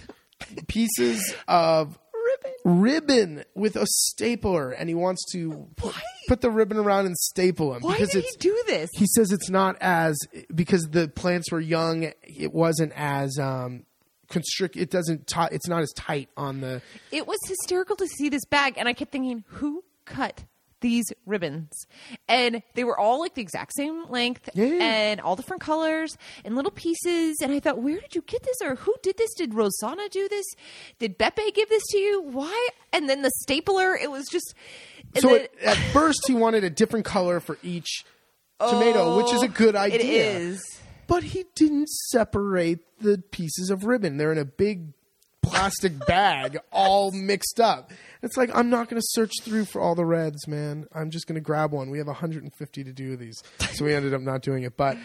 pieces 0.68 1.34
of 1.48 1.98
Ribbon. 2.64 3.44
with 3.54 3.76
a 3.76 3.86
stapler, 3.86 4.70
and 4.70 4.88
he 4.88 4.94
wants 4.94 5.22
to 5.32 5.68
put, 5.76 5.94
put 6.28 6.40
the 6.40 6.50
ribbon 6.50 6.78
around 6.78 7.06
and 7.06 7.16
staple 7.16 7.72
them 7.72 7.82
Why 7.82 7.92
because 7.92 8.10
did 8.10 8.24
he 8.24 8.36
do 8.38 8.62
this? 8.66 8.90
he 8.94 9.06
says 9.06 9.32
it's 9.32 9.50
not 9.50 9.76
as 9.80 10.16
because 10.54 10.82
the 10.90 11.08
plants 11.08 11.52
were 11.52 11.60
young. 11.60 12.10
It 12.22 12.52
wasn't 12.52 12.92
as 12.96 13.38
um, 13.38 13.84
constrict. 14.28 14.76
It 14.76 14.90
doesn't. 14.90 15.26
T- 15.26 15.48
it's 15.52 15.68
not 15.68 15.82
as 15.82 15.92
tight 15.92 16.28
on 16.36 16.60
the. 16.60 16.82
It 17.10 17.26
was 17.26 17.38
hysterical 17.46 17.96
to 17.96 18.06
see 18.06 18.28
this 18.28 18.44
bag, 18.44 18.74
and 18.76 18.88
I 18.88 18.92
kept 18.92 19.12
thinking, 19.12 19.44
who 19.48 19.84
cut 20.04 20.44
these 20.80 21.06
ribbons? 21.24 21.70
And 22.28 22.62
they 22.74 22.84
were 22.84 22.98
all 22.98 23.20
like 23.20 23.34
the 23.34 23.42
exact 23.42 23.72
same 23.74 24.04
length 24.10 24.50
Yeah, 24.54 24.66
and 24.66 25.20
all 25.20 25.34
different 25.34 25.62
colors 25.62 26.16
and 26.44 26.54
little 26.56 26.70
pieces. 26.70 27.36
And 27.42 27.52
I 27.52 27.60
thought, 27.60 27.78
where 27.78 27.98
did 27.98 28.14
you 28.14 28.22
get 28.22 28.42
this? 28.42 28.56
Or 28.62 28.74
who 28.74 28.94
did 29.02 29.16
this? 29.16 29.32
Did 29.34 29.54
Rosanna 29.54 30.08
do 30.10 30.28
this? 30.28 30.44
Did 30.98 31.18
Beppe 31.18 31.54
give 31.54 31.68
this 31.68 31.82
to 31.90 31.98
you? 31.98 32.22
Why? 32.22 32.68
And 32.92 33.08
then 33.08 33.22
the 33.22 33.30
stapler, 33.42 33.96
it 33.96 34.10
was 34.10 34.26
just. 34.30 34.54
So 35.16 35.28
then- 35.28 35.40
it, 35.42 35.54
at 35.64 35.78
first 35.92 36.20
he 36.26 36.34
wanted 36.34 36.64
a 36.64 36.70
different 36.70 37.06
color 37.06 37.40
for 37.40 37.58
each 37.62 38.04
tomato, 38.60 39.16
which 39.16 39.32
is 39.32 39.42
a 39.42 39.46
oh, 39.46 39.48
good 39.48 39.76
idea. 39.76 40.00
It 40.00 40.06
is. 40.06 40.73
But 41.06 41.22
he 41.22 41.44
didn't 41.54 41.88
separate 41.88 42.80
the 43.00 43.18
pieces 43.30 43.70
of 43.70 43.84
ribbon. 43.84 44.16
They're 44.16 44.32
in 44.32 44.38
a 44.38 44.44
big 44.44 44.92
plastic 45.42 46.06
bag, 46.06 46.58
all 46.72 47.10
mixed 47.12 47.60
up. 47.60 47.92
It's 48.22 48.36
like 48.36 48.50
I'm 48.54 48.70
not 48.70 48.88
going 48.88 49.00
to 49.00 49.06
search 49.10 49.32
through 49.42 49.66
for 49.66 49.80
all 49.80 49.94
the 49.94 50.04
reds, 50.04 50.48
man. 50.48 50.86
I'm 50.94 51.10
just 51.10 51.26
going 51.26 51.34
to 51.36 51.40
grab 51.40 51.72
one. 51.72 51.90
We 51.90 51.98
have 51.98 52.06
150 52.06 52.84
to 52.84 52.92
do 52.92 53.16
these, 53.16 53.42
so 53.72 53.84
we 53.84 53.94
ended 53.94 54.14
up 54.14 54.22
not 54.22 54.42
doing 54.42 54.62
it. 54.62 54.76
But 54.76 54.96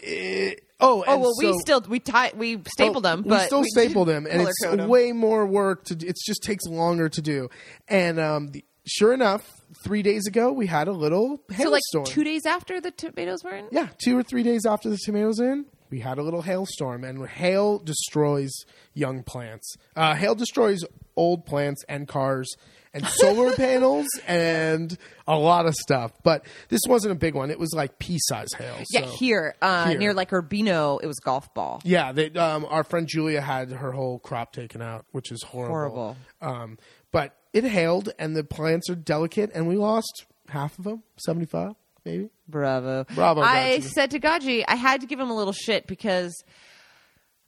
it, 0.00 0.64
oh, 0.80 1.04
Oh 1.06 1.18
well, 1.18 1.32
we 1.38 1.52
still 1.60 1.82
we 1.88 2.00
tie 2.00 2.32
we 2.34 2.60
stapled 2.72 3.04
them, 3.04 3.22
we 3.22 3.28
but 3.28 3.46
still 3.46 3.60
we 3.60 3.68
stapled 3.68 4.08
them, 4.08 4.26
and 4.28 4.48
it's 4.48 4.86
way 4.86 5.12
more 5.12 5.46
work 5.46 5.84
to. 5.84 5.94
It 5.94 6.16
just 6.24 6.42
takes 6.42 6.64
longer 6.64 7.08
to 7.10 7.22
do, 7.22 7.50
and 7.88 8.18
um, 8.18 8.48
the 8.48 8.64
sure 8.84 9.12
enough, 9.12 9.48
three 9.84 10.02
days 10.02 10.26
ago 10.26 10.52
we 10.52 10.66
had 10.66 10.88
a 10.88 10.92
little 10.92 11.40
So 11.56 11.70
like 11.70 11.80
hailstorm. 11.92 12.04
two 12.04 12.24
days 12.24 12.46
after 12.46 12.80
the 12.80 12.90
tomatoes 12.90 13.42
were 13.44 13.54
in. 13.56 13.68
yeah, 13.72 13.88
two 14.04 14.16
or 14.18 14.22
three 14.22 14.42
days 14.42 14.66
after 14.66 14.90
the 14.90 14.98
tomatoes 14.98 15.40
in, 15.40 15.66
we 15.90 16.00
had 16.00 16.18
a 16.18 16.22
little 16.22 16.42
hailstorm, 16.42 17.04
and 17.04 17.26
hail 17.28 17.78
destroys 17.78 18.50
young 18.94 19.22
plants. 19.22 19.74
Uh, 19.94 20.14
hail 20.14 20.34
destroys 20.34 20.84
old 21.16 21.44
plants 21.44 21.84
and 21.86 22.08
cars 22.08 22.50
and 22.94 23.06
solar 23.08 23.52
panels 23.54 24.06
and 24.26 24.96
a 25.26 25.36
lot 25.36 25.66
of 25.66 25.74
stuff. 25.74 26.12
But 26.22 26.46
this 26.70 26.80
wasn't 26.88 27.12
a 27.12 27.14
big 27.14 27.34
one; 27.34 27.50
it 27.50 27.58
was 27.58 27.74
like 27.74 27.98
pea-sized 27.98 28.54
hail. 28.56 28.76
Yeah, 28.90 29.02
so- 29.02 29.10
here, 29.16 29.54
uh, 29.60 29.88
Here. 29.90 29.98
near 29.98 30.14
like 30.14 30.32
Urbino, 30.32 30.96
it 30.96 31.06
was 31.06 31.18
golf 31.20 31.52
ball. 31.52 31.82
Yeah, 31.84 32.12
they, 32.12 32.30
um, 32.30 32.64
our 32.70 32.84
friend 32.84 33.06
Julia 33.06 33.42
had 33.42 33.70
her 33.70 33.92
whole 33.92 34.18
crop 34.18 34.52
taken 34.54 34.80
out, 34.80 35.04
which 35.12 35.30
is 35.30 35.42
horrible. 35.42 35.68
Horrible. 35.74 36.16
Um, 36.40 36.78
but 37.12 37.36
it 37.52 37.64
hailed, 37.64 38.12
and 38.18 38.34
the 38.36 38.44
plants 38.44 38.88
are 38.90 38.94
delicate, 38.94 39.50
and 39.54 39.66
we 39.68 39.76
lost 39.76 40.24
half 40.48 40.78
of 40.78 40.84
them, 40.84 41.02
seventy-five, 41.16 41.74
maybe. 42.04 42.30
Bravo. 42.48 43.04
Bravo, 43.14 43.40
I 43.40 43.78
Gaji. 43.78 43.82
said 43.84 44.10
to 44.12 44.20
Gaji, 44.20 44.64
I 44.68 44.74
had 44.76 45.00
to 45.00 45.06
give 45.06 45.18
him 45.18 45.30
a 45.30 45.34
little 45.34 45.52
shit 45.54 45.86
because 45.86 46.32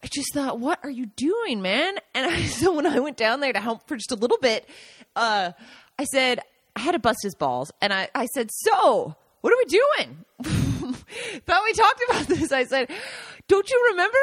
I 0.03 0.07
just 0.09 0.33
thought, 0.35 0.61
what 0.61 0.79
are 0.83 0.90
you 0.90 1.07
doing, 1.07 1.61
man? 1.62 1.95
And 2.14 2.27
I, 2.31 2.43
so 2.45 2.75
when 2.75 2.87
I 2.87 2.99
went 3.01 3.17
down 3.17 3.40
there 3.40 3.53
to 3.53 3.61
help 3.61 3.87
for 3.88 3.97
just 3.97 4.12
a 4.12 4.17
little 4.17 4.38
bit, 4.38 4.69
uh, 5.17 5.53
I 5.99 6.05
said, 6.05 6.40
I 6.77 6.81
had 6.81 6.93
to 6.93 6.99
bust 6.99 7.19
his 7.23 7.35
balls. 7.35 7.71
And 7.81 7.93
I, 7.93 8.09
I 8.14 8.27
said, 8.27 8.51
so 8.53 9.14
what 9.43 9.53
are 9.53 9.57
we 9.59 9.64
doing? 9.67 10.25
Thought 11.47 11.64
we 11.64 11.73
talked 11.75 12.03
about 12.09 12.27
this. 12.29 12.51
I 12.53 12.64
said, 12.64 12.90
don't 13.49 13.69
you 13.69 13.88
remember? 13.93 14.19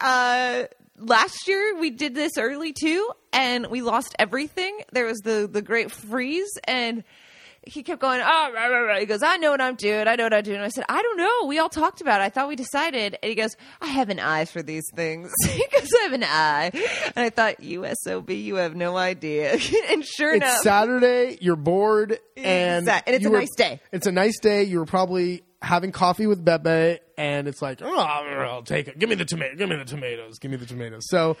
Uh, 0.00 0.64
last 0.98 1.48
year 1.48 1.76
we 1.78 1.90
did 1.90 2.14
this 2.14 2.38
early 2.38 2.72
too, 2.72 3.10
and 3.32 3.66
we 3.68 3.82
lost 3.82 4.14
everything. 4.18 4.78
There 4.92 5.06
was 5.06 5.18
the, 5.18 5.48
the 5.50 5.62
great 5.62 5.90
freeze 5.90 6.58
and 6.64 7.04
he 7.66 7.82
kept 7.82 8.00
going, 8.00 8.20
oh, 8.20 8.50
rah, 8.54 8.66
rah, 8.66 8.78
rah." 8.78 8.98
he 8.98 9.06
goes, 9.06 9.22
I 9.22 9.36
know 9.36 9.50
what 9.50 9.60
I'm 9.60 9.74
doing. 9.74 10.06
I 10.06 10.14
know 10.14 10.24
what 10.24 10.32
I'm 10.32 10.44
doing. 10.44 10.60
I 10.60 10.68
said, 10.68 10.84
I 10.88 11.02
don't 11.02 11.16
know. 11.18 11.46
We 11.48 11.58
all 11.58 11.68
talked 11.68 12.00
about 12.00 12.20
it. 12.20 12.24
I 12.24 12.28
thought 12.28 12.48
we 12.48 12.56
decided. 12.56 13.18
And 13.22 13.28
he 13.28 13.34
goes, 13.34 13.56
I 13.80 13.86
have 13.88 14.08
an 14.08 14.20
eye 14.20 14.44
for 14.44 14.62
these 14.62 14.84
things. 14.94 15.32
he 15.46 15.66
goes, 15.72 15.88
I 16.00 16.02
have 16.04 16.12
an 16.12 16.24
eye. 16.24 16.70
And 17.16 17.24
I 17.24 17.30
thought, 17.30 17.56
USOB, 17.60 18.42
you 18.42 18.54
have 18.56 18.76
no 18.76 18.96
idea. 18.96 19.52
and 19.90 20.04
sure 20.04 20.34
It's 20.34 20.44
enough, 20.44 20.58
Saturday. 20.58 21.38
You're 21.40 21.56
bored, 21.56 22.18
and 22.36 22.88
and 22.88 23.02
it's 23.06 23.26
a 23.26 23.30
were- 23.30 23.38
nice 23.40 23.54
day. 23.56 23.80
It's 23.92 24.06
a 24.06 24.12
nice 24.12 24.38
day. 24.38 24.62
You 24.62 24.78
were 24.78 24.86
probably 24.86 25.42
having 25.62 25.90
coffee 25.90 26.26
with 26.26 26.44
Bebe, 26.44 26.98
and 27.18 27.48
it's 27.48 27.60
like, 27.60 27.80
oh, 27.82 27.98
I'll 27.98 28.62
take 28.62 28.88
it. 28.88 28.98
Give 28.98 29.08
me 29.08 29.16
the 29.16 29.24
tomato. 29.24 29.56
Give 29.56 29.68
me 29.68 29.76
the 29.76 29.84
tomatoes. 29.84 30.38
Give 30.38 30.50
me 30.50 30.56
the 30.56 30.66
tomatoes. 30.66 31.02
So, 31.08 31.36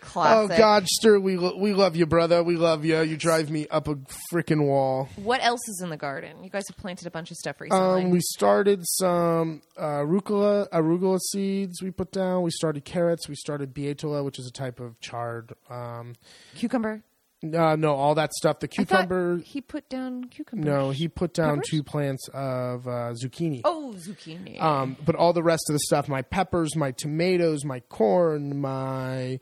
classic. 0.00 0.58
oh, 0.58 0.62
Godster, 0.62 1.22
we 1.22 1.36
lo- 1.36 1.56
we 1.58 1.72
love 1.72 1.96
you, 1.96 2.06
brother. 2.06 2.42
We 2.42 2.56
love 2.56 2.84
you. 2.84 3.00
You 3.02 3.16
drive 3.16 3.50
me 3.50 3.66
up 3.68 3.88
a 3.88 3.96
freaking 4.32 4.66
wall. 4.66 5.08
What 5.16 5.42
else 5.42 5.60
is 5.68 5.80
in 5.82 5.90
the 5.90 5.96
garden? 5.96 6.42
You 6.44 6.50
guys 6.50 6.64
have 6.68 6.76
planted 6.76 7.06
a 7.06 7.10
bunch 7.10 7.30
of 7.30 7.36
stuff 7.36 7.60
recently. 7.60 8.04
Um, 8.04 8.10
we 8.10 8.20
started 8.20 8.82
some 8.86 9.62
uh, 9.76 9.82
arugula, 10.00 10.68
arugula 10.70 11.18
seeds. 11.32 11.82
We 11.82 11.90
put 11.90 12.12
down. 12.12 12.42
We 12.42 12.50
started 12.50 12.84
carrots. 12.84 13.28
We 13.28 13.34
started 13.34 13.74
bietola, 13.74 14.24
which 14.24 14.38
is 14.38 14.46
a 14.46 14.52
type 14.52 14.80
of 14.80 14.98
chard. 15.00 15.52
Um, 15.70 16.14
cucumber. 16.54 17.02
uh, 17.44 17.76
no, 17.76 17.94
all 17.94 18.14
that 18.16 18.32
stuff. 18.32 18.58
The 18.58 18.66
cucumber. 18.68 19.38
he 19.38 19.60
put 19.60 19.88
down 19.88 20.24
cucumber. 20.24 20.64
No, 20.68 20.90
he 20.90 21.06
put 21.08 21.34
down 21.34 21.56
Peppers? 21.58 21.68
two 21.70 21.82
plants 21.84 22.28
of 22.34 22.86
uh, 22.88 23.12
zucchini. 23.22 23.60
Oh, 23.64 23.94
zucchini. 23.96 24.60
Um, 24.60 24.96
but 25.04 25.14
all 25.14 25.32
the 25.32 25.42
rest 25.44 25.62
of 25.68 25.74
the 25.74 25.78
stuff, 25.80 26.08
my 26.08 26.22
peppers, 26.22 26.74
my 26.74 26.90
tomatoes, 26.90 27.64
my 27.64 27.78
corn, 27.80 28.60
my 28.60 29.38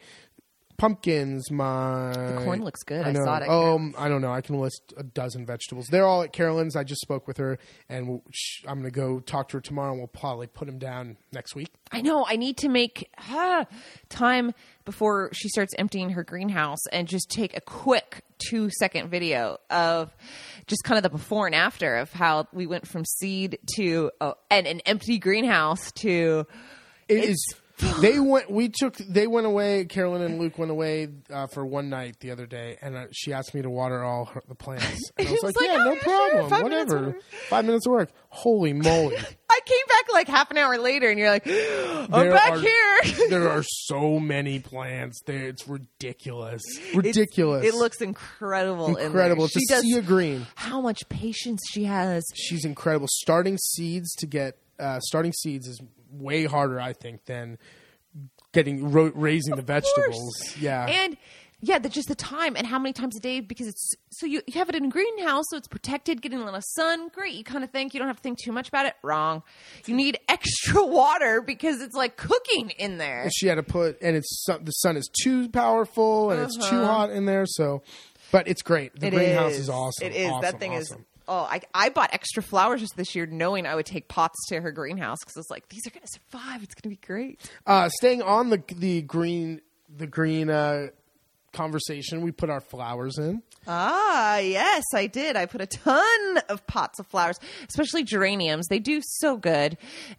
pumpkins, 0.77 1.51
my 1.51 2.12
The 2.12 2.41
corn 2.45 2.62
looks 2.62 2.83
good. 2.83 3.07
I 3.07 3.12
know. 3.12 3.25
saw 3.25 3.37
it 3.39 3.43
at 3.43 3.49
Oh, 3.49 3.93
I 3.99 4.09
don't 4.09 4.21
know. 4.21 4.33
I 4.33 4.41
can 4.41 4.59
list 4.61 4.93
a 4.97 5.03
dozen 5.03 5.47
vegetables. 5.47 5.87
They're 5.89 6.07
all 6.07 6.23
at 6.23 6.33
Carolyn's. 6.33 6.77
I 6.77 6.85
just 6.85 7.01
spoke 7.01 7.27
with 7.27 7.37
her, 7.39 7.59
and 7.89 8.09
we'll, 8.09 8.23
sh- 8.33 8.62
I'm 8.67 8.81
going 8.81 8.91
to 8.93 8.97
go 8.97 9.21
talk 9.21 9.49
to 9.49 9.57
her 9.59 9.61
tomorrow. 9.61 9.91
and 9.91 9.99
We'll 10.01 10.09
probably 10.09 10.47
put 10.47 10.67
them 10.67 10.79
down 10.79 11.17
next 11.33 11.55
week. 11.55 11.69
I 11.93 12.01
know. 12.03 12.25
I 12.29 12.37
need 12.37 12.57
to 12.59 12.69
make 12.69 13.11
ah, 13.31 13.67
time 14.09 14.53
before 14.85 15.31
she 15.33 15.49
starts 15.49 15.75
emptying 15.79 16.11
her 16.11 16.25
greenhouse 16.25 16.87
and 16.93 17.09
just 17.09 17.31
take 17.31 17.57
a 17.57 17.61
quick 17.61 18.23
two 18.39 18.69
second 18.79 19.09
video 19.11 19.59
of 19.71 20.15
just 20.67 20.85
kind 20.85 20.97
of 20.99 21.03
the 21.03 21.11
before 21.11 21.47
and 21.47 21.55
after 21.55 21.97
of 21.97 22.12
how 22.12 22.47
we 22.53 22.67
went 22.67 22.87
from 22.87 23.05
seed 23.05 23.59
to 23.77 24.11
oh, 24.21 24.35
and 24.51 24.67
an 24.67 24.81
empty 24.81 25.19
greenhouse 25.19 25.91
to 25.93 26.47
It 27.09 27.25
is. 27.25 27.55
They 28.01 28.19
went. 28.19 28.51
We 28.51 28.69
took. 28.71 28.97
They 28.97 29.27
went 29.27 29.47
away. 29.47 29.85
Carolyn 29.85 30.23
and 30.23 30.39
Luke 30.39 30.59
went 30.59 30.71
away 30.71 31.09
uh, 31.31 31.47
for 31.49 31.65
one 31.67 31.91
night 31.91 32.21
the 32.21 32.31
other 32.31 32.47
day, 32.47 32.79
and 32.81 32.97
uh, 32.97 33.05
she 33.12 33.33
asked 33.33 33.55
me 33.55 33.62
to 33.62 33.69
water 33.71 34.03
all 34.03 34.27
her, 34.27 34.43
the 34.49 34.55
plants. 34.55 35.11
And 35.19 35.29
I 35.29 35.31
was 35.33 35.43
was 35.43 35.57
like, 35.57 35.57
like, 35.57 35.67
"Yeah, 35.67 35.77
oh, 35.81 35.85
no 35.85 35.93
yeah, 35.93 36.01
sure. 36.03 36.03
problem. 36.31 36.51
Five 36.51 36.62
Whatever. 36.62 37.01
work." 37.09 37.23
Five 37.49 37.65
minutes 37.67 37.87
of 37.87 37.93
work. 37.93 38.11
Holy 38.31 38.73
moly!" 38.73 39.17
I 39.51 39.61
came 39.65 39.87
back 39.89 40.12
like 40.12 40.29
half 40.29 40.51
an 40.51 40.59
hour 40.59 40.79
later 40.79 41.09
and 41.09 41.19
you're 41.19 41.31
like, 41.31 41.47
I'm 41.47 42.11
There 42.11 42.31
back 42.33 42.53
are- 42.53 42.59
here. 42.61 42.99
there 43.31 43.49
are 43.49 43.62
so 43.65 44.21
many 44.21 44.59
plants 44.61 45.23
there. 45.27 45.49
It's 45.49 45.67
ridiculous. 45.67 46.62
Ridiculous. 46.95 47.65
It 47.65 47.75
looks 47.75 48.01
incredible. 48.03 48.89
in 48.89 48.95
there. 48.95 49.07
incredible. 49.07 49.47
It's 49.47 49.55
She 49.55 49.65
a 49.71 49.75
does 49.77 49.83
sea 49.83 49.97
of 49.99 50.07
green. 50.07 50.47
how 50.57 50.81
much 50.83 51.09
patience 51.09 51.62
she 51.73 51.85
has. 51.85 52.25
She's 52.35 52.65
incredible. 52.67 53.09
Starting 53.11 53.57
seeds 53.59 54.15
to 54.17 54.27
get 54.27 54.59
uh, 54.79 55.01
starting 55.01 55.33
seeds 55.33 55.67
is 55.67 55.81
way 56.11 56.45
harder, 56.45 56.81
I 56.81 56.93
think, 56.93 57.25
than 57.27 57.59
getting 58.53 58.91
ro- 58.91 59.12
raising 59.15 59.57
the 59.57 59.62
vegetables. 59.62 60.35
Yeah. 60.59 60.87
And 60.87 61.17
yeah, 61.62 61.79
the, 61.79 61.89
just 61.89 62.09
the 62.09 62.15
time 62.15 62.55
and 62.55 62.67
how 62.67 62.79
many 62.79 62.93
times 62.93 63.17
a 63.17 63.21
day 63.21 63.41
because 63.41 63.67
it's 63.67 63.95
so 64.11 64.27
you, 64.27 64.43
you 64.47 64.55
have 64.55 64.69
it 64.69 64.75
in 64.75 64.85
a 64.87 64.89
greenhouse, 64.89 65.45
so 65.51 65.57
it's 65.57 65.67
protected, 65.69 66.21
getting 66.23 66.39
a 66.39 66.45
lot 66.45 66.55
of 66.55 66.62
sun. 66.65 67.09
Great, 67.09 67.35
you 67.35 67.45
kind 67.45 67.65
of 67.65 67.71
think 67.71 67.95
you 67.95 67.99
don't 67.99 68.09
have 68.09 68.17
to 68.19 68.23
think 68.23 68.39
too 68.39 68.53
much 68.53 68.69
about 68.69 68.87
it. 68.87 68.95
Wrong. 69.03 69.43
You 69.87 69.95
need 69.97 70.19
extra 70.29 70.85
water 70.85 71.41
because 71.41 71.81
it's 71.81 71.95
like 71.97 72.17
cooking 72.17 72.71
in 72.71 72.99
there. 72.99 73.29
she 73.35 73.47
had 73.47 73.55
to 73.57 73.62
put, 73.62 74.01
and 74.03 74.17
it's 74.17 74.45
the 74.62 74.71
sun 74.73 74.97
is 74.97 75.09
too 75.23 75.49
powerful 75.49 76.31
and 76.31 76.43
it's 76.43 76.57
too 76.57 76.85
hot 76.85 77.11
in 77.11 77.25
there. 77.25 77.47
So, 77.47 77.83
but 78.33 78.49
it's 78.49 78.62
great. 78.62 78.95
The 78.99 79.07
Uh-huh. 79.09 79.17
It 79.17 79.19
greenhouse 79.21 79.53
is. 79.53 79.59
is, 79.61 79.69
awesome. 79.71 80.07
It 80.07 80.15
is. 80.15 80.29
Awesome, 80.31 80.43
that 80.43 80.61
thing 80.61 80.73
awesome. 80.75 81.01
is. 81.01 81.07
Oh, 81.29 81.41
I, 81.41 81.61
I 81.75 81.89
bought 81.89 82.11
extra 82.12 82.43
flowers 82.43 82.81
just 82.81 82.97
this 82.97 83.15
year, 83.15 83.27
knowing 83.27 83.67
I 83.67 83.75
would 83.75 83.87
take 83.87 84.09
pots 84.09 84.39
to 84.49 84.61
her 84.61 84.71
greenhouse 84.71 85.19
because 85.21 85.37
I 85.37 85.41
was 85.41 85.51
like, 85.51 85.69
these 85.69 85.87
are 85.87 85.91
going 85.91 86.07
to 86.07 86.12
survive. 86.12 86.62
It's 86.62 86.75
going 86.75 86.83
to 86.83 86.89
be 87.01 87.07
great. 87.07 87.41
Uh, 87.67 87.89
staying 87.89 88.23
on 88.23 88.51
the 88.51 88.62
the 88.77 89.03
green 89.03 89.61
the 89.89 90.07
green 90.07 90.51
uh, 90.51 90.89
conversation, 91.53 92.21
we 92.21 92.31
put 92.31 92.51
our 92.51 92.61
flowers 92.61 93.19
in. 93.19 93.43
Ah, 93.67 94.39
yes, 94.39 94.85
I 94.95 95.07
did. 95.09 95.35
I 95.35 95.47
put 95.47 95.61
a 95.61 95.67
ton 95.67 96.39
of 96.49 96.67
pots 96.67 97.01
of 97.01 97.07
flowers, 97.09 97.41
especially 97.69 98.05
geraniums. 98.05 98.67
They 98.69 98.79
do 98.79 99.01
so 99.03 99.37
good. 99.37 99.77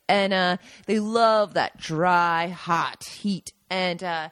And 0.10 0.34
uh, 0.34 0.58
they 0.86 1.00
love 1.00 1.54
that 1.54 1.78
dry, 1.78 2.48
hot 2.48 3.04
heat. 3.06 3.54
And 3.70 4.04
uh, 4.04 4.30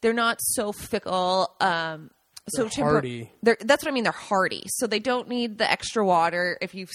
they're 0.00 0.14
not 0.14 0.38
so 0.40 0.72
fickle. 0.72 1.54
Um, 1.60 2.10
so 2.48 2.64
They're 2.64 2.84
hardy. 2.84 3.30
They're, 3.42 3.56
that's 3.60 3.84
what 3.84 3.90
I 3.90 3.94
mean. 3.94 4.04
They're 4.04 4.12
hardy. 4.12 4.64
So 4.68 4.86
they 4.86 4.98
don't 4.98 5.28
need 5.28 5.58
the 5.58 5.70
extra 5.70 6.04
water. 6.04 6.58
If 6.60 6.74
you 6.74 6.86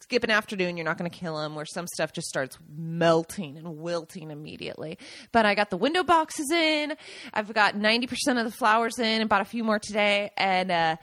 skip 0.00 0.24
an 0.24 0.30
afternoon, 0.30 0.76
you're 0.76 0.84
not 0.84 0.98
going 0.98 1.10
to 1.10 1.16
kill 1.16 1.36
them, 1.36 1.54
where 1.54 1.64
some 1.64 1.86
stuff 1.86 2.12
just 2.12 2.28
starts 2.28 2.58
melting 2.76 3.56
and 3.56 3.78
wilting 3.78 4.30
immediately. 4.30 4.98
But 5.30 5.46
I 5.46 5.54
got 5.54 5.70
the 5.70 5.76
window 5.76 6.02
boxes 6.02 6.50
in. 6.50 6.94
I've 7.32 7.52
got 7.54 7.74
90% 7.74 8.10
of 8.38 8.44
the 8.44 8.50
flowers 8.50 8.98
in 8.98 9.20
and 9.20 9.28
bought 9.28 9.42
a 9.42 9.44
few 9.44 9.62
more 9.62 9.78
today. 9.78 10.32
And 10.36 10.70
uh, 10.70 10.96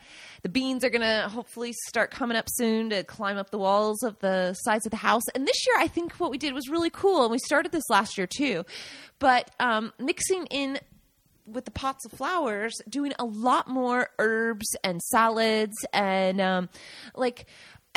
the 0.44 0.50
beans 0.50 0.84
are 0.84 0.90
going 0.90 1.02
to 1.02 1.30
hopefully 1.30 1.74
start 1.88 2.12
coming 2.12 2.38
up 2.38 2.48
soon 2.50 2.90
to 2.90 3.04
climb 3.04 3.38
up 3.38 3.50
the 3.50 3.58
walls 3.58 4.04
of 4.04 4.20
the 4.20 4.54
sides 4.54 4.86
of 4.86 4.92
the 4.92 4.98
house. 4.98 5.24
And 5.34 5.48
this 5.48 5.66
year, 5.68 5.78
I 5.80 5.88
think 5.88 6.14
what 6.16 6.32
we 6.32 6.38
did 6.38 6.54
was 6.54 6.70
really 6.70 6.90
cool. 6.90 7.24
And 7.24 7.32
we 7.32 7.40
started 7.40 7.72
this 7.72 7.90
last 7.90 8.18
year 8.18 8.28
too. 8.28 8.66
But 9.20 9.52
um, 9.60 9.94
mixing 10.00 10.46
in 10.48 10.80
with 11.48 11.66
the 11.66 11.72
pots 11.72 12.06
of 12.06 12.12
flowers, 12.12 12.82
doing 12.90 13.14
a 13.18 13.26
lot 13.26 13.68
more 13.68 14.10
herbs 14.20 14.76
and 14.84 15.02
salads 15.02 15.76
and 15.94 16.42
um, 16.42 16.70
like 17.16 17.46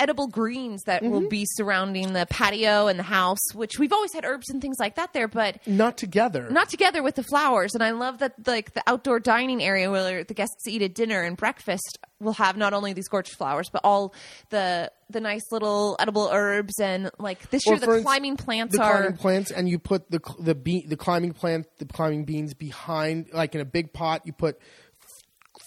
edible 0.00 0.26
greens 0.26 0.82
that 0.84 1.02
will 1.02 1.20
mm-hmm. 1.20 1.28
be 1.28 1.44
surrounding 1.46 2.12
the 2.12 2.26
patio 2.30 2.88
and 2.88 2.98
the 2.98 3.04
house, 3.04 3.54
which 3.54 3.78
we've 3.78 3.92
always 3.92 4.12
had 4.12 4.24
herbs 4.24 4.50
and 4.50 4.60
things 4.60 4.78
like 4.80 4.96
that 4.96 5.12
there, 5.12 5.28
but 5.28 5.64
Not 5.66 5.96
together. 5.96 6.48
not 6.50 6.68
together 6.68 7.02
with 7.02 7.14
the 7.14 7.22
flowers. 7.22 7.74
And 7.74 7.82
I 7.82 7.90
love 7.90 8.18
that 8.18 8.46
like 8.46 8.72
the 8.72 8.82
outdoor 8.86 9.20
dining 9.20 9.62
area 9.62 9.90
where 9.90 10.24
the 10.24 10.34
guests 10.34 10.66
eat 10.66 10.82
at 10.82 10.94
dinner 10.94 11.22
and 11.22 11.36
breakfast 11.36 11.98
will 12.18 12.32
have 12.34 12.56
not 12.56 12.72
only 12.72 12.92
these 12.92 13.08
gorgeous 13.08 13.34
flowers, 13.34 13.68
but 13.70 13.82
all 13.84 14.14
the 14.48 14.90
the 15.08 15.20
nice 15.20 15.42
little 15.50 15.96
edible 15.98 16.28
herbs 16.32 16.78
and 16.80 17.10
like 17.18 17.50
this 17.50 17.66
year 17.66 17.78
the 17.78 18.00
climbing 18.02 18.36
plants 18.36 18.76
the 18.76 18.82
are 18.82 18.98
climbing 18.98 19.16
plants, 19.16 19.50
and 19.50 19.68
you 19.68 19.78
put 19.78 20.10
the 20.10 20.20
the 20.38 20.54
be- 20.54 20.86
the 20.86 20.96
climbing 20.96 21.32
plant, 21.32 21.66
the 21.78 21.86
climbing 21.86 22.24
beans 22.24 22.54
behind, 22.54 23.28
like 23.32 23.54
in 23.54 23.60
a 23.60 23.64
big 23.64 23.92
pot. 23.92 24.22
You 24.24 24.32
put 24.32 24.58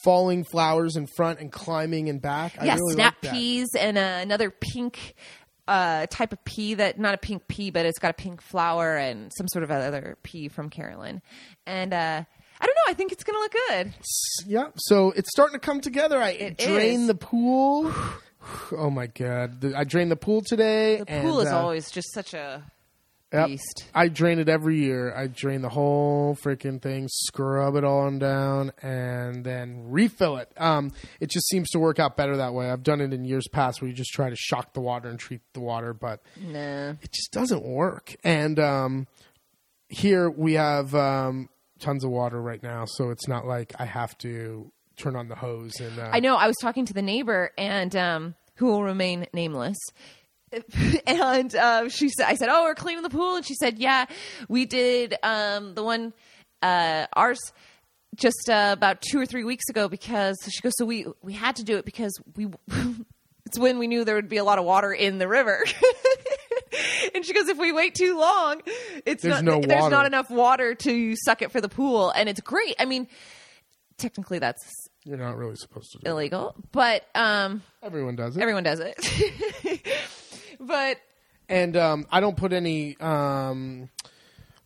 falling 0.04 0.44
flowers 0.44 0.96
in 0.96 1.08
front 1.08 1.40
and 1.40 1.52
climbing 1.52 2.08
in 2.08 2.20
back. 2.20 2.56
I 2.60 2.66
yeah, 2.66 2.76
really 2.76 2.94
snap 2.94 3.16
like 3.24 3.34
peas 3.34 3.70
and 3.78 3.98
uh, 3.98 4.20
another 4.22 4.50
pink 4.50 5.16
uh, 5.68 6.06
type 6.08 6.34
of 6.34 6.44
pea 6.46 6.76
that 6.76 7.00
not 7.00 7.14
a 7.14 7.18
pink 7.18 7.48
pea, 7.48 7.72
but 7.72 7.86
it's 7.86 8.00
got 8.00 8.12
a 8.12 8.14
pink 8.14 8.42
flower 8.42 8.96
and 8.96 9.32
some 9.36 9.48
sort 9.48 9.64
of 9.64 9.72
other 9.72 10.18
pea 10.24 10.50
from 10.50 10.70
Carolyn. 10.70 11.22
And 11.66 11.94
uh, 11.94 12.24
I 12.60 12.66
don't 12.66 12.76
know. 12.76 12.92
I 12.92 12.94
think 12.94 13.12
it's 13.12 13.24
going 13.24 13.36
to 13.36 13.40
look 13.40 13.56
good. 13.70 13.94
Yeah, 14.48 14.68
so 14.76 15.12
it's 15.12 15.30
starting 15.32 15.60
to 15.60 15.66
come 15.66 15.82
together. 15.82 16.18
I 16.22 16.32
It 16.32 16.58
drained 16.58 17.04
is. 17.04 17.08
the 17.08 17.16
pool. 17.16 17.92
Oh 18.74 18.90
my 18.90 19.08
god! 19.08 19.74
I 19.74 19.86
drained 19.86 20.12
the 20.12 20.18
pool 20.18 20.42
today. 20.46 20.98
The 20.98 21.06
pool 21.06 21.40
and, 21.40 21.48
is 21.48 21.54
uh, 21.54 21.58
always 21.62 21.90
just 21.90 22.14
such 22.14 22.34
a 22.34 22.62
Yep. 23.34 23.48
beast. 23.48 23.86
I 23.96 24.08
drain 24.10 24.38
it 24.40 24.48
every 24.48 24.78
year. 24.78 25.14
I 25.16 25.28
drain 25.28 25.62
the 25.64 25.70
whole 25.70 26.36
freaking 26.36 26.82
thing, 26.82 27.08
scrub 27.10 27.76
it 27.76 27.84
all 27.84 28.02
on 28.02 28.20
down, 28.20 28.72
and 28.82 29.44
then 29.44 29.90
refill 29.90 30.38
it. 30.38 30.52
Um, 30.58 30.92
it 31.20 31.30
just 31.32 31.48
seems 31.50 31.70
to 31.72 31.80
work 31.80 32.00
out 32.00 32.16
better 32.16 32.38
that 32.38 32.54
way. 32.54 32.70
I've 32.70 32.84
done 32.84 33.02
it 33.02 33.12
in 33.12 33.26
years 33.26 33.48
past 33.52 33.82
where 33.82 33.90
you 33.90 33.96
just 33.96 34.12
try 34.12 34.30
to 34.30 34.36
shock 34.36 34.74
the 34.74 34.82
water 34.82 35.10
and 35.10 35.18
treat 35.20 35.42
the 35.54 35.60
water, 35.62 35.94
but 35.94 36.22
Nah. 36.40 36.92
it 37.02 37.12
just 37.12 37.32
doesn't 37.32 37.64
work. 37.64 38.16
And 38.24 38.60
um, 38.60 39.08
here 39.90 40.30
we 40.30 40.54
have 40.54 40.94
um, 40.96 41.50
tons 41.80 42.04
of 42.04 42.12
water 42.12 42.42
right 42.42 42.62
now, 42.62 42.86
so 42.86 43.10
it's 43.10 43.28
not 43.28 43.46
like 43.46 43.74
I 43.80 43.86
have 43.86 44.18
to 44.20 44.72
turn 44.96 45.16
on 45.16 45.28
the 45.28 45.36
hose 45.36 45.80
and. 45.80 45.98
Uh, 45.98 46.10
I 46.14 46.20
know. 46.20 46.36
I 46.36 46.46
was 46.48 46.56
talking 46.62 46.86
to 46.86 46.94
the 46.94 47.02
neighbor, 47.02 47.52
and 47.58 47.96
um, 47.96 48.36
who 48.58 48.68
will 48.68 48.84
remain 48.84 49.26
nameless. 49.34 49.78
And 51.08 51.56
uh, 51.56 51.90
she 51.90 52.10
said, 52.10 52.28
"I 52.28 52.36
said, 52.36 52.50
oh, 52.50 52.64
we're 52.64 52.76
cleaning 52.76 53.04
the 53.04 53.10
pool," 53.10 53.36
and 53.36 53.46
she 53.46 53.56
said, 53.56 53.78
"Yeah, 53.80 54.06
we 54.48 54.66
did 54.66 55.16
um, 55.24 55.76
the 55.76 55.84
one 55.84 56.14
uh, 56.62 57.08
ours." 57.14 57.40
Just 58.16 58.48
uh, 58.48 58.70
about 58.72 59.02
two 59.02 59.20
or 59.20 59.26
three 59.26 59.44
weeks 59.44 59.68
ago, 59.70 59.88
because 59.90 60.38
she 60.48 60.62
goes, 60.62 60.74
so 60.78 60.86
we 60.86 61.08
we 61.24 61.34
had 61.34 61.56
to 61.56 61.64
do 61.64 61.78
it 61.78 61.86
because 61.86 62.12
we 62.36 62.48
it's 63.48 63.58
when 63.58 63.80
we 63.80 63.88
knew 63.88 64.06
there 64.06 64.14
would 64.16 64.30
be 64.30 64.38
a 64.38 64.44
lot 64.44 64.60
of 64.60 64.66
water 64.66 64.94
in 64.94 65.18
the 65.18 65.28
river. 65.28 65.64
and 67.16 67.26
she 67.26 67.34
goes, 67.34 67.48
if 67.48 67.58
we 67.58 67.72
wait 67.72 67.96
too 67.96 68.18
long, 68.20 68.62
it's 69.06 69.24
There's 69.24 69.42
not, 69.42 69.44
no 69.44 69.62
there's 69.62 69.82
water. 69.82 69.96
not 69.96 70.06
enough 70.06 70.30
water 70.30 70.76
to 70.76 71.16
suck 71.26 71.42
it 71.42 71.52
for 71.52 71.60
the 71.60 71.70
pool, 71.70 72.12
and 72.12 72.30
it's 72.30 72.40
great. 72.42 72.76
I 72.80 72.86
mean, 72.86 73.08
technically 73.98 74.38
that's 74.38 74.62
You're 75.06 75.18
not 75.18 75.36
really 75.36 75.56
supposed 75.56 75.92
to 75.94 75.98
do. 75.98 76.08
it. 76.08 76.12
illegal, 76.12 76.56
but 76.72 77.06
um, 77.16 77.64
Everyone 77.82 78.16
does 78.16 78.38
it. 78.38 78.42
everyone 78.42 78.64
does 78.64 78.80
it. 78.80 79.88
But 80.68 80.98
and 81.50 81.76
um, 81.78 82.08
I 82.12 82.20
don't 82.20 82.38
put 82.38 82.54
any 82.54 82.98
um, 83.00 83.90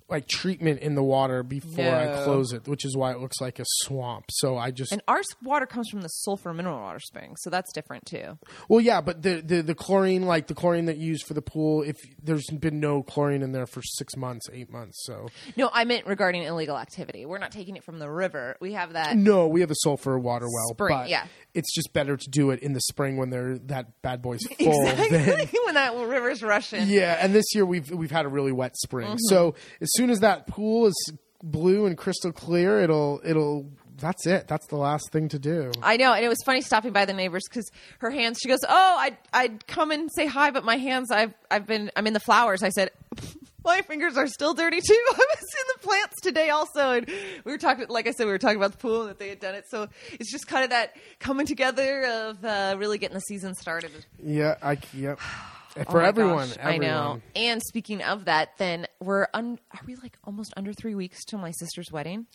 like 0.09 0.27
treatment 0.27 0.79
in 0.79 0.95
the 0.95 1.03
water 1.03 1.43
before 1.43 1.93
I 1.93 2.23
close 2.23 2.53
it, 2.53 2.67
which 2.67 2.85
is 2.85 2.95
why 2.95 3.11
it 3.11 3.19
looks 3.19 3.41
like 3.41 3.59
a 3.59 3.65
swamp. 3.83 4.25
So 4.31 4.57
I 4.57 4.71
just 4.71 4.91
and 4.91 5.01
our 5.07 5.21
water 5.43 5.65
comes 5.65 5.89
from 5.89 6.01
the 6.01 6.07
sulfur 6.07 6.53
mineral 6.53 6.79
water 6.79 6.99
spring, 6.99 7.35
so 7.37 7.49
that's 7.49 7.73
different 7.73 8.05
too. 8.05 8.37
well, 8.69 8.79
yeah, 8.79 9.01
but 9.01 9.21
the, 9.21 9.41
the 9.41 9.61
the 9.61 9.75
chlorine, 9.75 10.23
like 10.23 10.47
the 10.47 10.55
chlorine 10.55 10.85
that 10.85 10.97
you 10.97 11.07
use 11.07 11.21
for 11.23 11.33
the 11.33 11.41
pool, 11.41 11.81
if 11.83 11.97
there's 12.23 12.45
been 12.47 12.79
no 12.79 13.03
chlorine 13.03 13.41
in 13.41 13.51
there 13.51 13.67
for 13.67 13.81
six 13.83 14.15
months, 14.15 14.47
eight 14.53 14.71
months, 14.71 15.03
so 15.05 15.27
No, 15.57 15.69
I 15.73 15.83
meant 15.83 16.05
regarding 16.07 16.43
illegal 16.43 16.77
activity. 16.77 17.25
We're 17.25 17.37
not 17.39 17.51
taking 17.51 17.75
it 17.75 17.83
from 17.83 17.99
the 17.99 18.09
river. 18.09 18.55
We 18.61 18.73
have 18.73 18.93
that. 18.93 19.17
no, 19.17 19.47
we 19.47 19.61
have 19.61 19.71
a 19.71 19.75
sulfur 19.79 20.17
water 20.17 20.45
well, 20.45 20.69
Spring, 20.69 20.97
but 20.97 21.09
yeah. 21.09 21.25
it's 21.53 21.73
just 21.75 21.91
better 21.91 22.15
to 22.15 22.29
do 22.29 22.51
it 22.51 22.61
in 22.61 22.73
the 22.73 22.81
spring 22.81 23.17
when 23.17 23.29
they're 23.29 23.57
that 23.65 24.01
bad 24.01 24.21
boy's 24.21 24.41
full. 24.57 24.85
than- 24.85 24.97
Exactly 25.13 25.59
when 25.65 25.75
that 25.75 25.93
river's 25.95 26.41
rushing. 26.41 26.87
Yeah, 26.87 27.17
and 27.19 27.35
this 27.35 27.45
year 27.53 27.65
we've 27.65 27.89
we've 27.91 28.11
had 28.11 28.25
a 28.25 28.29
really 28.29 28.51
wet 28.51 28.77
spring. 28.77 29.07
Mm-hmm. 29.07 29.17
So 29.29 29.55
soon 29.97 30.10
as 30.10 30.21
that 30.21 30.47
pool 30.47 30.88
is 30.88 31.12
blue 31.43 31.86
and 31.86 31.97
crystal 31.97 32.31
clear, 32.31 32.79
it'll 32.79 33.21
it'll 33.23 33.69
that's 33.99 34.27
it. 34.27 34.47
That's 34.47 34.67
the 34.67 34.75
last 34.75 35.12
thing 35.12 35.29
to 35.29 35.39
do. 35.39 35.71
I 35.81 35.97
know, 35.97 36.13
and 36.13 36.23
it 36.23 36.29
was 36.29 36.38
funny 36.45 36.62
stopping 36.62 36.93
by 36.93 37.05
the 37.05 37.13
neighbors 37.13 37.43
because 37.49 37.69
her 37.99 38.12
hands. 38.12 38.39
She 38.41 38.47
goes, 38.47 38.60
"Oh, 38.67 38.95
I'd 38.99 39.17
I'd 39.33 39.67
come 39.67 39.91
and 39.91 40.10
say 40.13 40.27
hi, 40.27 40.51
but 40.51 40.63
my 40.63 40.77
hands. 40.77 41.12
I've 41.12 41.33
I've 41.49 41.65
been 41.65 41.91
I'm 41.95 42.07
in 42.07 42.13
the 42.13 42.19
flowers." 42.19 42.63
I 42.63 42.69
said, 42.69 42.91
"My 43.65 43.81
fingers 43.81 44.15
are 44.15 44.27
still 44.27 44.53
dirty 44.53 44.81
too. 44.81 44.93
I 45.12 45.17
was 45.17 45.39
in 45.39 45.67
the 45.75 45.88
plants 45.88 46.21
today 46.21 46.49
also." 46.49 46.91
And 46.91 47.07
we 47.43 47.51
were 47.51 47.57
talking, 47.57 47.88
like 47.89 48.07
I 48.07 48.12
said, 48.12 48.25
we 48.25 48.31
were 48.31 48.38
talking 48.38 48.57
about 48.57 48.71
the 48.71 48.77
pool 48.77 49.01
and 49.01 49.10
that 49.10 49.19
they 49.19 49.29
had 49.29 49.39
done 49.39 49.55
it. 49.55 49.65
So 49.69 49.88
it's 50.12 50.31
just 50.31 50.47
kind 50.47 50.63
of 50.63 50.69
that 50.69 50.95
coming 51.19 51.47
together 51.47 52.05
of 52.05 52.45
uh, 52.45 52.75
really 52.77 52.99
getting 52.99 53.15
the 53.15 53.21
season 53.21 53.55
started. 53.55 53.91
Yeah, 54.23 54.57
I 54.62 54.77
yep. 54.93 55.19
Oh 55.87 55.91
For 55.91 56.01
my 56.01 56.07
everyone, 56.07 56.47
gosh, 56.49 56.57
everyone. 56.59 56.83
I 56.83 56.87
know. 56.87 57.21
And 57.35 57.61
speaking 57.61 58.01
of 58.01 58.25
that, 58.25 58.57
then 58.57 58.87
we're 58.99 59.27
un- 59.33 59.59
are 59.71 59.79
we 59.85 59.95
like 59.95 60.17
almost 60.23 60.53
under 60.57 60.73
three 60.73 60.95
weeks 60.95 61.23
till 61.25 61.39
my 61.39 61.51
sister's 61.51 61.91
wedding, 61.91 62.25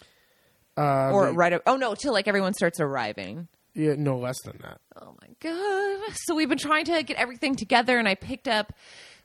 Uh, 0.76 1.11
or 1.11 1.33
right? 1.33 1.61
Oh 1.66 1.76
no, 1.76 1.94
till 1.94 2.12
like 2.12 2.28
everyone 2.28 2.55
starts 2.55 2.81
arriving. 2.81 3.48
yeah, 3.74 3.94
no 3.96 4.18
less 4.18 4.40
than 4.44 4.59
that. 4.62 4.81
Oh 5.00 5.14
my 5.20 5.28
god! 5.40 6.14
So 6.26 6.35
we've 6.35 6.48
been 6.48 6.59
trying 6.59 6.85
to 6.87 7.02
get 7.02 7.16
everything 7.16 7.55
together, 7.57 7.98
and 7.98 8.09
I 8.09 8.14
picked 8.14 8.48
up. 8.48 8.72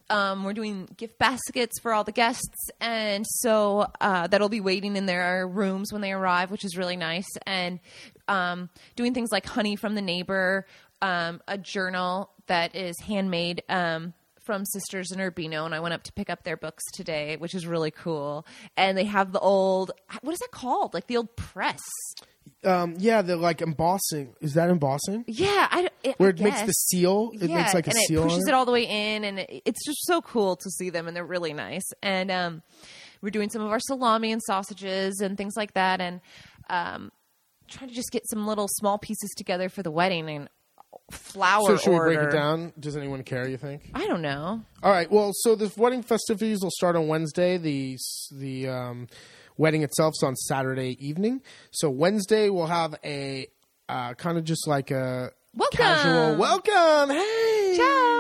Um, 0.10 0.46
we're 0.46 0.54
doing 0.54 0.88
gift 0.96 1.20
baskets 1.20 1.82
for 1.82 1.94
all 1.94 2.06
the 2.06 2.14
guests, 2.14 2.70
and 2.80 3.26
so 3.28 3.88
uh, 4.00 4.28
that'll 4.28 4.48
be 4.48 4.62
waiting 4.62 4.96
in 4.96 5.06
their 5.06 5.46
rooms 5.46 5.92
when 5.92 6.02
they 6.02 6.14
arrive, 6.14 6.50
which 6.50 6.64
is 6.64 6.78
really 6.78 6.96
nice. 6.96 7.28
And 7.46 7.82
um, 8.30 8.70
doing 8.96 9.14
things 9.14 9.34
like 9.34 9.46
honey 9.46 9.76
from 9.76 9.96
the 9.96 10.02
neighbor, 10.02 10.66
um, 11.02 11.42
a 11.46 11.58
journal 11.58 12.30
that 12.48 12.76
is 12.76 13.00
handmade 13.02 13.64
um, 13.70 14.14
from 14.44 14.66
Sisters 14.66 15.12
in 15.12 15.20
Urbino, 15.20 15.66
and 15.66 15.76
I 15.76 15.80
went 15.80 15.94
up 15.94 16.04
to 16.04 16.14
pick 16.14 16.30
up 16.30 16.44
their 16.44 16.58
books 16.58 16.84
today, 16.94 17.36
which 17.38 17.54
is 17.54 17.68
really 17.68 17.92
cool. 17.92 18.46
And 18.76 18.98
they 18.98 19.04
have 19.06 19.32
the 19.34 19.40
old 19.40 19.92
what 20.22 20.34
is 20.34 20.40
that 20.40 20.52
called? 20.52 20.94
Like 20.94 21.08
the 21.08 21.18
old 21.18 21.36
press. 21.36 21.82
Um, 22.64 22.96
yeah, 22.98 23.22
the 23.22 23.36
like 23.36 23.62
embossing. 23.62 24.34
Is 24.42 24.54
that 24.54 24.70
embossing? 24.70 25.26
Yeah, 25.28 25.68
I, 25.70 25.90
I 26.06 26.16
Where 26.18 26.30
it 26.30 26.40
makes 26.40 26.58
guess. 26.58 26.68
the 26.68 26.74
seal. 26.74 27.32
It 27.34 27.50
yeah, 27.50 27.58
makes 27.58 27.74
like 27.74 27.88
a 27.88 27.92
and 27.92 28.00
seal. 28.00 28.22
it 28.22 28.24
pushes 28.30 28.44
on 28.46 28.50
it 28.50 28.54
all 28.54 28.66
the 28.66 28.72
way 28.72 28.86
in, 28.86 29.24
and 29.24 29.40
it, 29.40 29.64
it's 29.66 29.86
just 29.86 30.06
so 30.06 30.22
cool 30.22 30.56
to 30.56 30.70
see 30.72 30.90
them, 30.90 31.08
and 31.08 31.16
they're 31.16 31.26
really 31.26 31.54
nice. 31.54 31.86
And 32.02 32.32
um, 32.32 32.64
we're 33.22 33.30
doing 33.30 33.50
some 33.50 33.62
of 33.62 33.70
our 33.70 33.80
salami 33.80 34.32
and 34.32 34.42
sausages 34.42 35.20
and 35.20 35.38
things 35.38 35.56
like 35.58 35.74
that, 35.74 36.00
and 36.00 36.22
um, 36.70 37.12
trying 37.68 37.90
to 37.90 37.96
just 37.96 38.12
get 38.12 38.28
some 38.30 38.48
little 38.48 38.68
small 38.70 38.98
pieces 38.98 39.30
together 39.36 39.70
for 39.70 39.84
the 39.84 39.92
wedding 39.92 40.30
and 40.30 40.50
flower 41.12 41.66
So 41.68 41.78
should 41.78 41.94
order. 41.94 42.10
we 42.10 42.16
break 42.16 42.30
it 42.30 42.32
down? 42.32 42.74
Does 42.80 42.96
anyone 42.98 43.24
care? 43.24 43.48
You 43.48 43.58
think? 43.58 43.90
I 43.94 44.06
don't 44.08 44.22
know. 44.22 44.62
All 44.84 44.92
right. 44.92 45.10
Well, 45.12 45.32
so 45.34 45.56
the 45.56 45.72
wedding 45.78 46.04
festivities 46.04 46.62
will 46.62 46.72
start 46.72 46.96
on 46.96 47.08
Wednesday. 47.08 47.58
The 47.58 47.98
the 48.32 48.68
um, 48.70 49.08
wedding 49.58 49.84
itself 49.84 50.14
is 50.18 50.24
on 50.24 50.36
Saturday 50.36 50.98
evening. 51.06 51.42
So 51.72 51.90
Wednesday 51.90 52.50
we'll 52.50 52.68
have 52.68 52.96
a 53.04 53.48
uh, 53.90 54.14
kind 54.16 54.38
of 54.38 54.44
just 54.44 54.68
like 54.68 54.92
a 54.92 55.32
Welcome. 55.54 55.78
casual 55.78 56.36
welcome. 56.38 57.10
Hey, 57.16 57.74
Ciao. 57.78 58.17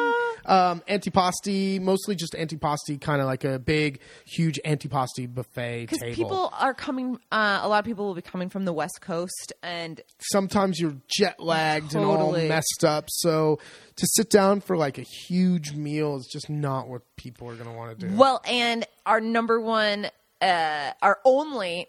Um, 0.47 0.81
antipasti, 0.87 1.79
mostly 1.81 2.15
just 2.15 2.33
antipasti, 2.33 2.99
kind 3.01 3.19
of 3.19 3.27
like 3.27 3.43
a 3.43 3.59
big, 3.59 3.99
huge 4.25 4.59
antipasti 4.65 5.27
buffet 5.33 5.81
Because 5.81 5.99
table. 5.99 6.15
people 6.15 6.53
are 6.57 6.73
coming, 6.73 7.19
uh, 7.31 7.59
a 7.61 7.67
lot 7.67 7.79
of 7.79 7.85
people 7.85 8.05
will 8.07 8.15
be 8.15 8.21
coming 8.21 8.47
from 8.49 8.63
the 8.63 8.71
West 8.71 9.01
Coast, 9.01 9.51
and 9.61 9.99
Sometimes 10.19 10.79
you're 10.79 10.95
jet 11.09 11.39
lagged 11.41 11.95
and 11.95 12.05
all 12.05 12.17
Totally. 12.17 12.47
messed 12.47 12.85
up. 12.85 13.05
So 13.09 13.59
to 13.97 14.07
sit 14.13 14.29
down 14.29 14.61
for 14.61 14.77
like 14.77 14.97
a 14.97 15.01
huge 15.03 15.73
meal 15.73 16.15
is 16.15 16.27
just 16.31 16.49
not 16.49 16.87
what 16.87 17.01
people 17.17 17.49
are 17.49 17.55
going 17.55 17.69
to 17.69 17.75
want 17.75 17.99
to 17.99 18.07
do. 18.07 18.15
Well, 18.15 18.41
and 18.47 18.85
our 19.05 19.19
number 19.19 19.59
one, 19.59 20.07
uh, 20.41 20.91
our 21.01 21.19
only 21.25 21.87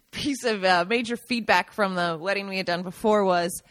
piece 0.12 0.44
of 0.44 0.62
uh, 0.62 0.84
major 0.88 1.16
feedback 1.16 1.72
from 1.72 1.94
the 1.96 2.16
wedding 2.20 2.48
we 2.48 2.58
had 2.58 2.66
done 2.66 2.82
before 2.82 3.24
was 3.24 3.62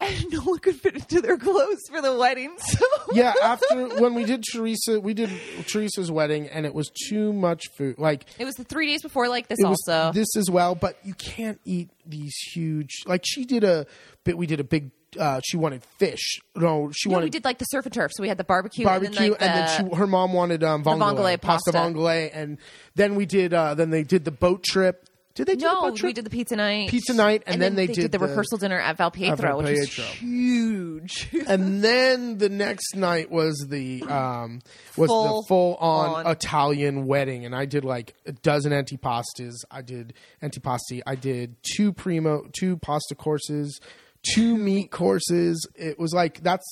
no 0.30 0.40
one 0.42 0.58
could 0.58 0.76
fit 0.76 0.94
into 0.94 1.20
their 1.20 1.36
clothes 1.36 1.80
for 1.90 2.00
the 2.00 2.16
wedding. 2.16 2.56
So 2.70 2.86
yeah, 3.12 3.34
after 3.42 3.88
when 4.00 4.14
we 4.14 4.24
did 4.24 4.44
Teresa, 4.44 5.00
we 5.00 5.12
did 5.12 5.30
Teresa's 5.66 6.10
wedding, 6.10 6.46
and 6.48 6.64
it 6.64 6.72
was 6.74 6.88
too 7.08 7.32
much 7.32 7.64
food. 7.76 7.98
Like 7.98 8.26
it 8.38 8.44
was 8.44 8.54
the 8.54 8.64
three 8.64 8.86
days 8.86 9.02
before, 9.02 9.28
like 9.28 9.48
this 9.48 9.58
also. 9.64 10.12
this 10.12 10.36
as 10.36 10.48
well, 10.48 10.74
but 10.74 10.96
you 11.02 11.14
can't 11.14 11.60
eat 11.64 11.90
these 12.06 12.34
huge. 12.52 13.02
Like 13.06 13.22
she 13.26 13.44
did 13.44 13.64
a 13.64 13.86
bit. 14.24 14.38
We 14.38 14.46
did 14.46 14.60
a 14.60 14.64
big. 14.64 14.92
Uh, 15.18 15.40
she 15.44 15.56
wanted 15.56 15.82
fish. 15.98 16.38
No, 16.54 16.90
she 16.92 17.08
yeah, 17.08 17.14
wanted 17.14 17.24
we 17.26 17.30
did 17.30 17.44
like 17.44 17.58
the 17.58 17.64
surf 17.64 17.84
and 17.86 17.92
turf. 17.92 18.12
So 18.14 18.22
we 18.22 18.28
had 18.28 18.38
the 18.38 18.44
barbecue, 18.44 18.84
barbecue, 18.84 19.34
and 19.34 19.40
then, 19.40 19.66
like, 19.66 19.78
the, 19.78 19.90
she, 19.90 19.96
her 19.96 20.06
mom 20.06 20.32
wanted 20.32 20.62
um, 20.62 20.84
vongole, 20.84 21.16
vongole 21.16 21.40
pasta 21.40 21.72
pasta. 21.72 21.92
vongole, 21.92 22.30
and 22.32 22.58
then 22.94 23.16
we 23.16 23.26
did. 23.26 23.52
Uh, 23.52 23.74
then 23.74 23.90
they 23.90 24.04
did 24.04 24.24
the 24.24 24.30
boat 24.30 24.62
trip. 24.62 25.09
Did 25.34 25.46
they 25.46 25.54
do 25.54 25.60
the 25.60 25.72
no, 25.72 25.94
trip? 25.94 26.08
we 26.08 26.12
did 26.12 26.24
the 26.26 26.30
pizza 26.30 26.56
night, 26.56 26.90
Pizza 26.90 27.14
night, 27.14 27.44
and 27.46 27.62
then 27.62 27.76
they 27.76 27.86
did 27.86 28.10
the, 28.10 28.18
rehearsal 28.18 28.58
dinner 28.58 28.78
at 28.78 28.98
Valpietro, 28.98 29.58
which 29.58 29.78
was 29.78 29.88
Valpietro. 29.88 30.04
huge. 30.14 31.28
and 31.46 31.82
then 31.82 32.38
the 32.38 32.48
next 32.48 32.96
night 32.96 33.30
was 33.30 33.66
the 33.68 34.02
um 34.02 34.60
was 34.96 35.08
Full 35.08 35.42
the 35.42 35.48
full 35.48 35.74
on, 35.76 36.26
on. 36.26 36.32
Italian 36.32 37.06
wedding, 37.06 37.44
and 37.44 37.54
I 37.54 37.64
did 37.64 37.84
like 37.84 38.14
a 38.26 38.32
dozen 38.32 38.72
antipastas. 38.72 39.54
I 39.70 39.82
did 39.82 40.14
antipasti. 40.42 41.00
I 41.06 41.14
did 41.14 41.56
two 41.62 41.92
primo, 41.92 42.44
two 42.52 42.76
pasta 42.78 43.14
courses, 43.14 43.80
two 44.34 44.56
meat 44.56 44.90
courses. 44.90 45.66
It 45.76 45.98
was 45.98 46.12
like 46.12 46.42
that's 46.42 46.66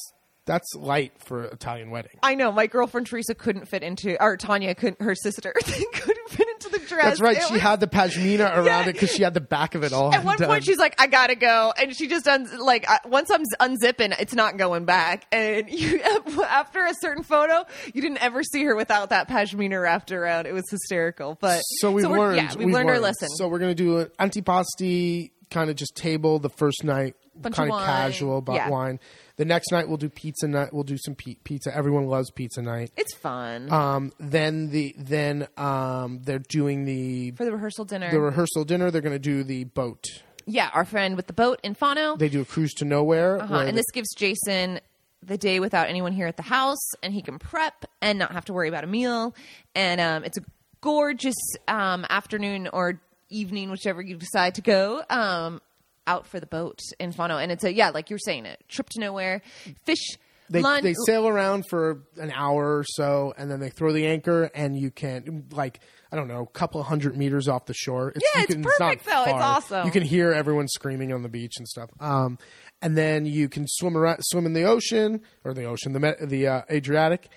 that's 0.48 0.74
light 0.74 1.12
for 1.18 1.44
an 1.44 1.52
Italian 1.52 1.90
wedding. 1.90 2.18
I 2.22 2.34
know 2.34 2.50
my 2.50 2.66
girlfriend 2.66 3.06
Teresa 3.06 3.34
couldn't 3.34 3.66
fit 3.68 3.82
into, 3.84 4.20
or 4.20 4.37
Tanya 4.37 4.74
couldn't, 4.74 5.00
her 5.00 5.14
sister 5.14 5.52
couldn't 5.64 6.28
fit 6.30 6.48
into 6.48 6.70
the 6.70 6.78
dress. 6.84 7.04
That's 7.04 7.20
right. 7.20 7.37
It 7.37 7.44
She 7.46 7.52
was- 7.52 7.62
had 7.62 7.78
the 7.80 7.87
pashmina 7.87 8.40
around 8.56 8.64
Yeah. 8.66 8.88
it 8.88 8.92
because 8.94 9.12
she 9.12 9.22
had 9.22 9.34
the 9.34 9.40
back 9.40 9.74
of 9.76 9.84
it 9.84 9.92
all. 9.92 10.12
At 10.12 10.24
one 10.24 10.34
undone. 10.34 10.48
point, 10.48 10.64
she's 10.64 10.78
like, 10.78 10.94
"I 11.00 11.06
gotta 11.06 11.37
go," 11.37 11.72
and 11.78 11.94
she 11.96 12.08
just 12.08 12.26
uns- 12.26 12.52
like 12.58 12.90
uh, 12.90 12.98
once 13.06 13.30
I'm 13.30 13.44
unzipping, 13.61 14.18
it's 14.18 14.34
not 14.34 14.56
going 14.56 14.84
back. 14.87 15.26
And 15.30 15.68
you, 15.70 16.00
after 16.02 16.84
a 16.84 16.94
certain 17.00 17.22
photo, 17.22 17.64
you 17.94 18.00
didn't 18.02 18.22
ever 18.22 18.42
see 18.42 18.64
her 18.64 18.74
without 18.74 19.11
that 19.11 19.28
pashmina 19.28 19.80
wrapped 19.80 20.11
around. 20.11 20.46
It 20.46 20.54
was 20.54 20.68
hysterical. 20.70 21.37
But 21.40 21.61
So 21.61 21.92
we're- 21.92 22.08
learned. 22.08 22.37
Yeah, 22.38 22.54
we've, 22.56 22.72
learned, 22.74 22.88
our 22.90 22.98
lesson. 22.98 23.28
So 23.37 23.48
we're 23.48 23.58
gonna 23.61 23.74
do 23.74 23.98
an 23.98 24.08
antipasti 24.18 25.30
kind 25.50 25.70
of 25.70 25.76
just 25.76 25.94
table 25.94 26.38
the 26.38 26.50
first 26.50 26.84
night, 26.84 27.16
Bunch 27.40 27.57
kind 27.57 27.70
of 27.70 27.79
of 27.79 27.85
casual 27.87 28.38
about 28.38 28.57
Yeah. 28.57 28.68
wine. 28.70 28.98
The 29.37 29.44
next 29.44 29.70
night 29.72 29.88
we'll 29.88 29.96
do 29.96 30.09
pizza 30.09 30.48
night. 30.48 30.72
We'll 30.72 30.83
do 30.85 30.96
some 30.98 31.14
pi- 31.14 31.37
pizza. 31.44 31.74
Everyone 31.74 32.07
loves 32.07 32.31
pizza 32.31 32.61
night. 32.62 32.90
it's 32.96 33.14
fun 33.14 33.72
Um, 33.72 34.12
then 34.18 34.70
the 34.70 34.94
then 34.98 35.46
um, 35.57 36.20
they're 36.24 36.38
doing 36.40 36.85
the 36.85 37.31
for 37.33 37.44
the 37.44 37.53
rehearsal 37.53 37.85
dinner. 37.85 38.11
the 38.11 38.20
rehearsal 38.20 38.64
dinner. 38.64 38.90
They're 38.90 39.01
gonna 39.03 39.18
do 39.18 39.44
the 39.44 39.64
boat. 39.64 40.05
yeah, 40.46 40.70
our 40.74 40.85
friend 40.85 41.14
with 41.16 41.27
the 41.27 41.33
boat 41.35 41.61
in 41.62 41.74
Fano. 41.74 42.16
They 42.16 42.29
do 42.31 42.40
a 42.40 42.44
cruise 42.44 42.72
to 42.74 42.85
nowhere. 42.85 43.40
Uh-huh. 43.40 43.55
And 43.59 43.68
they- 43.68 43.72
this 43.72 43.90
gives 43.92 44.09
Jason 44.16 44.81
the 45.22 45.37
day 45.37 45.61
without 45.61 45.88
anyone 45.88 46.12
here 46.12 46.27
at 46.27 46.37
the 46.37 46.42
house, 46.44 46.92
and 47.03 47.12
he 47.12 47.22
can 47.22 47.38
prep 47.38 47.85
and 48.01 48.18
not 48.18 48.33
have 48.33 48.44
to 48.46 48.53
worry 48.53 48.68
about 48.68 48.83
a 48.85 48.87
meal. 48.87 49.35
And 49.74 50.01
um, 50.01 50.24
it's 50.24 50.38
a 50.38 50.42
gorgeous 50.81 51.35
um, 51.66 52.07
afternoon 52.09 52.68
or 52.72 53.01
evening, 53.31 53.70
whichever 53.70 54.01
you 54.01 54.16
decide 54.16 54.55
to 54.55 54.62
go. 54.62 55.03
Um, 55.11 55.61
out 56.09 56.27
for 56.27 56.40
the 56.40 56.47
boat 56.47 56.81
in 56.99 57.12
Fano, 57.12 57.37
and 57.37 57.53
it's 57.53 57.64
a 57.64 57.73
yeah, 57.73 57.90
like 57.90 58.11
you're 58.11 58.18
saying, 58.18 58.47
a 58.47 58.57
trip 58.68 58.88
to 58.90 59.01
nowhere, 59.01 59.42
fish, 59.85 60.16
they, 60.51 60.62
lunch. 60.62 60.83
they 60.83 60.94
sail 61.07 61.29
around 61.29 61.64
for 61.68 62.05
an 62.16 62.33
hour 62.33 62.79
or 62.79 62.85
so, 62.85 63.35
and 63.37 63.51
then 63.51 63.61
they 63.61 63.68
throw 63.68 63.92
the 63.92 64.07
anchor, 64.07 64.51
and 64.55 64.77
you 64.77 64.90
can 64.90 65.47
like 65.53 65.81
I 66.11 66.16
don't 66.16 66.29
know, 66.29 66.42
a 66.42 66.47
couple 66.47 66.83
hundred 66.83 67.16
meters 67.16 67.49
off 67.49 67.66
the 67.66 67.75
shore. 67.75 68.12
It's, 68.16 68.25
Yeah, 68.35 68.42
it's 68.42 68.55
can, 68.55 68.62
perfect, 68.62 69.07
not 69.07 69.27
though. 69.27 69.31
It's 69.31 69.44
awesome. 69.44 69.87
You 69.87 69.92
can 69.92 70.03
hear 70.03 70.33
everyone 70.33 70.66
screaming 70.68 71.12
on 71.12 71.23
the 71.23 71.29
beach 71.29 71.55
and 71.59 71.68
stuff. 71.68 71.90
Um, 72.01 72.38
and 72.81 72.97
then 72.97 73.27
you 73.27 73.49
can 73.49 73.66
swim 73.68 73.97
around, 73.97 74.21
swim 74.23 74.47
in 74.47 74.55
the 74.55 74.64
ocean 74.64 75.21
or 75.44 75.53
the 75.53 75.64
ocean, 75.64 75.92
the 75.92 76.16
the 76.21 76.47
uh, 76.47 76.62
Adriatic, 76.71 77.29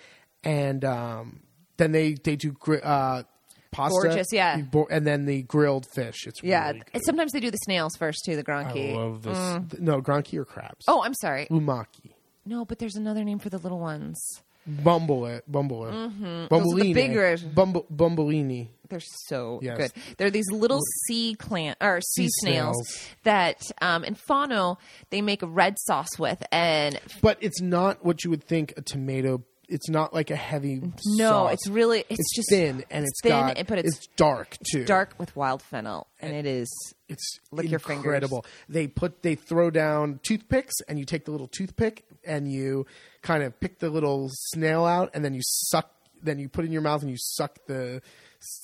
and 0.44 0.86
um, 0.86 1.42
then 1.78 1.92
they 1.92 2.14
they 2.14 2.36
do 2.38 2.56
uh, 2.82 3.24
pasta. 3.72 4.08
Gorgeous, 4.08 4.28
yeah. 4.32 4.58
Bo- 4.58 4.88
and 4.92 5.06
then 5.08 5.26
the 5.26 5.44
grilled 5.44 5.86
fish. 5.94 6.28
It's 6.28 6.42
yeah, 6.44 6.68
really 6.68 6.84
good. 6.94 7.02
sometimes 7.06 7.32
they 7.32 7.40
do 7.40 7.52
the 7.52 7.58
snails 7.58 7.96
first 7.98 8.24
too, 8.26 8.36
the 8.36 8.44
gronki. 8.44 8.94
I 8.94 8.98
love 8.98 9.24
this. 9.24 9.80
No, 9.80 10.02
granchi 10.02 10.38
or 10.38 10.46
crabs. 10.46 10.86
Oh, 10.88 11.02
I'm 11.04 11.14
sorry. 11.16 11.48
umaki. 11.50 12.12
No, 12.46 12.66
but 12.66 12.80
there's 12.80 12.96
another 12.96 13.24
name 13.24 13.40
for 13.40 13.50
the 13.50 13.58
little 13.60 13.80
ones. 13.80 14.20
Bumble 14.68 15.26
it, 15.26 15.44
bumble 15.52 15.88
it, 15.88 15.92
Mm-hmm. 15.92 16.24
Those 16.24 16.42
are 16.42 16.48
the 16.48 16.84
bumbleini, 16.84 16.94
bigger- 16.94 17.38
Bumble, 17.56 17.86
bumbleini. 17.94 18.68
They're 18.90 19.00
so 19.28 19.60
Yes. 19.64 19.78
good. 19.78 19.92
They're 20.18 20.30
these 20.30 20.52
little 20.52 20.82
sea 21.08 21.34
clan 21.34 21.76
or 21.82 22.00
sea, 22.02 22.26
Sea 22.28 22.30
snails, 22.42 22.76
snails. 22.88 23.10
that 23.24 23.62
um, 23.82 24.04
in 24.04 24.14
Fano 24.16 24.78
they 25.10 25.22
make 25.22 25.42
a 25.42 25.48
red 25.48 25.78
sauce 25.80 26.20
with, 26.20 26.44
and 26.52 27.00
But 27.22 27.38
it's 27.42 27.60
not 27.62 28.06
what 28.06 28.24
you 28.24 28.30
would 28.30 28.44
think 28.44 28.74
a 28.78 28.82
tomato. 28.82 29.44
It's 29.72 29.90
not 29.90 30.14
like 30.14 30.30
a 30.32 30.36
heavy. 30.36 30.82
no, 31.06 31.30
sauce. 31.30 31.54
it's 31.54 31.68
really 31.70 32.00
it's, 32.10 32.20
it's 32.20 32.36
just 32.36 32.50
thin 32.50 32.84
and 32.92 33.06
it's 33.06 33.22
thin, 33.24 33.32
got. 33.32 33.58
and- 33.58 33.68
but 33.68 33.80
it's, 33.80 34.06
dark 34.18 34.58
too. 34.72 34.86
dark 34.86 35.16
with 35.18 35.36
wild 35.36 35.62
fennel, 35.62 36.08
and 36.20 36.34
it 36.36 36.46
is 36.46 36.70
It's 37.10 37.40
Lick 37.52 37.70
your 37.70 37.80
fingers. 37.80 38.04
incredible. 38.06 38.46
They 38.70 38.88
put 38.88 39.22
they 39.24 39.36
throw 39.36 39.70
down 39.72 40.20
toothpicks 40.24 40.74
and 40.88 41.00
you 41.00 41.06
take 41.06 41.26
the 41.26 41.32
little 41.32 41.48
toothpick 41.48 42.04
and 42.26 42.52
you 42.52 42.86
kind 43.22 43.44
of 43.44 43.60
pick 43.60 43.80
the 43.80 43.90
little 43.90 44.28
snail 44.32 44.86
out 44.86 45.10
and 45.14 45.24
then 45.26 45.34
you 45.34 45.42
suck. 45.44 45.90
Then 46.24 46.38
you 46.38 46.50
put 46.50 46.64
it 46.66 46.68
in 46.68 46.72
your 46.72 46.84
mouth 46.84 47.02
and 47.02 47.10
you 47.10 47.18
suck 47.20 47.58
the 47.66 48.02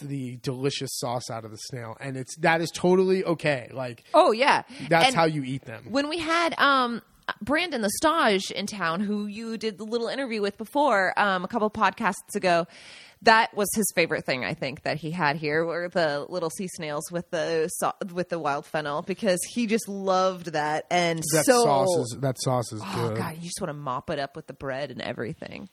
the 0.02 0.38
delicious 0.38 0.90
sauce 0.94 1.30
out 1.32 1.46
of 1.46 1.52
the 1.52 1.58
snail 1.58 1.96
and 2.00 2.18
it's 2.18 2.36
that 2.38 2.62
is 2.62 2.70
totally 2.72 3.24
okay. 3.24 3.70
Like 3.74 4.04
oh 4.14 4.32
yeah, 4.32 4.64
that's 4.90 5.08
And 5.08 5.16
how 5.16 5.26
you 5.26 5.44
eat 5.44 5.66
them. 5.66 5.86
when 5.90 6.10
we 6.10 6.18
had 6.20 6.54
um 6.60 7.02
Brandon 7.42 7.82
the 7.82 7.90
stage 7.90 8.52
in 8.52 8.66
town, 8.68 9.00
who 9.02 9.26
you 9.28 9.58
did 9.58 9.78
the 9.78 9.84
little 9.84 10.08
interview 10.08 10.42
with 10.42 10.58
before 10.58 11.18
um, 11.20 11.44
a 11.44 11.48
couple 11.48 11.70
podcasts 11.70 12.36
ago. 12.36 12.66
That 13.24 13.56
was 13.56 13.68
his 13.76 13.92
favorite 13.96 14.26
thing, 14.26 14.46
I 14.46 14.54
think, 14.54 14.84
that 14.84 14.98
he 14.98 15.10
had 15.10 15.38
here 15.38 15.66
were 15.66 15.90
the 15.90 16.26
little 16.30 16.52
sea 16.52 16.68
snails 16.68 17.12
with 17.12 17.28
the 17.32 17.68
with 18.14 18.30
the 18.30 18.38
wild 18.38 18.66
fennel 18.68 19.02
because 19.02 19.40
he 19.50 19.66
just 19.66 19.88
loved 19.90 20.54
that 20.54 20.86
and 20.92 21.20
That 21.34 21.46
so 21.46 21.64
sauce 21.64 21.98
is 21.98 22.18
that 22.22 22.36
sauce 22.40 22.72
is 22.72 22.82
oh 22.86 23.08
good. 23.10 23.18
god, 23.18 23.36
you 23.38 23.42
just 23.46 23.60
want 23.60 23.70
to 23.70 23.74
mop 23.74 24.12
it 24.12 24.20
up 24.20 24.36
with 24.36 24.46
the 24.46 24.54
bread 24.54 24.92
and 24.92 25.02
everything. 25.02 25.68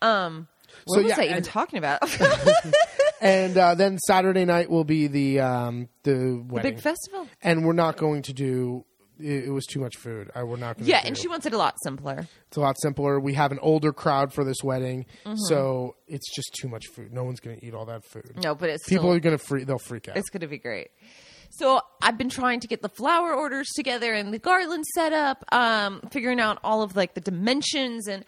Um, 0.00 0.48
what 0.86 0.96
So, 0.96 1.02
was 1.02 1.10
yeah, 1.10 1.20
I 1.20 1.24
even 1.26 1.36
and- 1.36 1.44
talking 1.44 1.78
about? 1.78 2.00
And 3.20 3.56
uh, 3.56 3.76
then 3.76 3.98
Saturday 3.98 4.44
night 4.44 4.68
will 4.68 4.82
be 4.82 5.06
the 5.06 5.38
um, 5.38 5.88
the 6.02 6.42
wedding, 6.44 6.72
Big 6.74 6.80
festival. 6.82 7.28
and 7.40 7.64
we're 7.64 7.72
not 7.72 7.96
going 7.96 8.22
to 8.22 8.32
do. 8.32 8.84
It, 9.22 9.44
it 9.44 9.50
was 9.50 9.64
too 9.66 9.80
much 9.80 9.96
food. 9.96 10.30
I, 10.34 10.42
we're 10.42 10.56
not 10.56 10.76
going. 10.78 10.88
Yeah, 10.88 11.00
to 11.00 11.06
and 11.06 11.16
she 11.18 11.28
wants 11.28 11.46
it 11.46 11.52
a 11.52 11.58
lot 11.58 11.76
simpler. 11.82 12.26
It's 12.48 12.56
a 12.56 12.60
lot 12.60 12.76
simpler. 12.80 13.20
We 13.20 13.34
have 13.34 13.52
an 13.52 13.58
older 13.60 13.92
crowd 13.92 14.32
for 14.32 14.44
this 14.44 14.58
wedding, 14.62 15.06
Mm-hmm. 15.24 15.36
so 15.48 15.96
it's 16.08 16.34
just 16.34 16.52
too 16.60 16.68
much 16.68 16.86
food. 16.88 17.12
No 17.12 17.24
one's 17.24 17.40
going 17.40 17.58
to 17.58 17.66
eat 17.66 17.74
all 17.74 17.86
that 17.86 18.04
food. 18.04 18.32
No, 18.42 18.54
but 18.54 18.68
it's 18.70 18.86
People 18.88 19.04
still- 19.04 19.12
are 19.16 19.20
going 19.20 19.36
to 19.38 19.44
free. 19.44 19.64
They'll 19.64 19.78
freak 19.78 20.08
out. 20.08 20.16
It's 20.16 20.28
going 20.30 20.40
to 20.40 20.46
be 20.48 20.58
great. 20.58 20.88
So 21.50 21.80
I've 22.00 22.16
been 22.16 22.30
trying 22.30 22.60
to 22.60 22.66
get 22.66 22.80
the 22.82 22.88
flower 22.88 23.34
orders 23.34 23.68
together 23.76 24.12
and 24.14 24.32
the 24.32 24.38
garland 24.38 24.86
set 24.94 25.12
up, 25.12 25.44
um, 25.52 26.00
figuring 26.10 26.40
out 26.40 26.58
all 26.64 26.82
of 26.82 26.96
like 26.96 27.14
the 27.14 27.20
dimensions 27.20 28.08
and. 28.08 28.24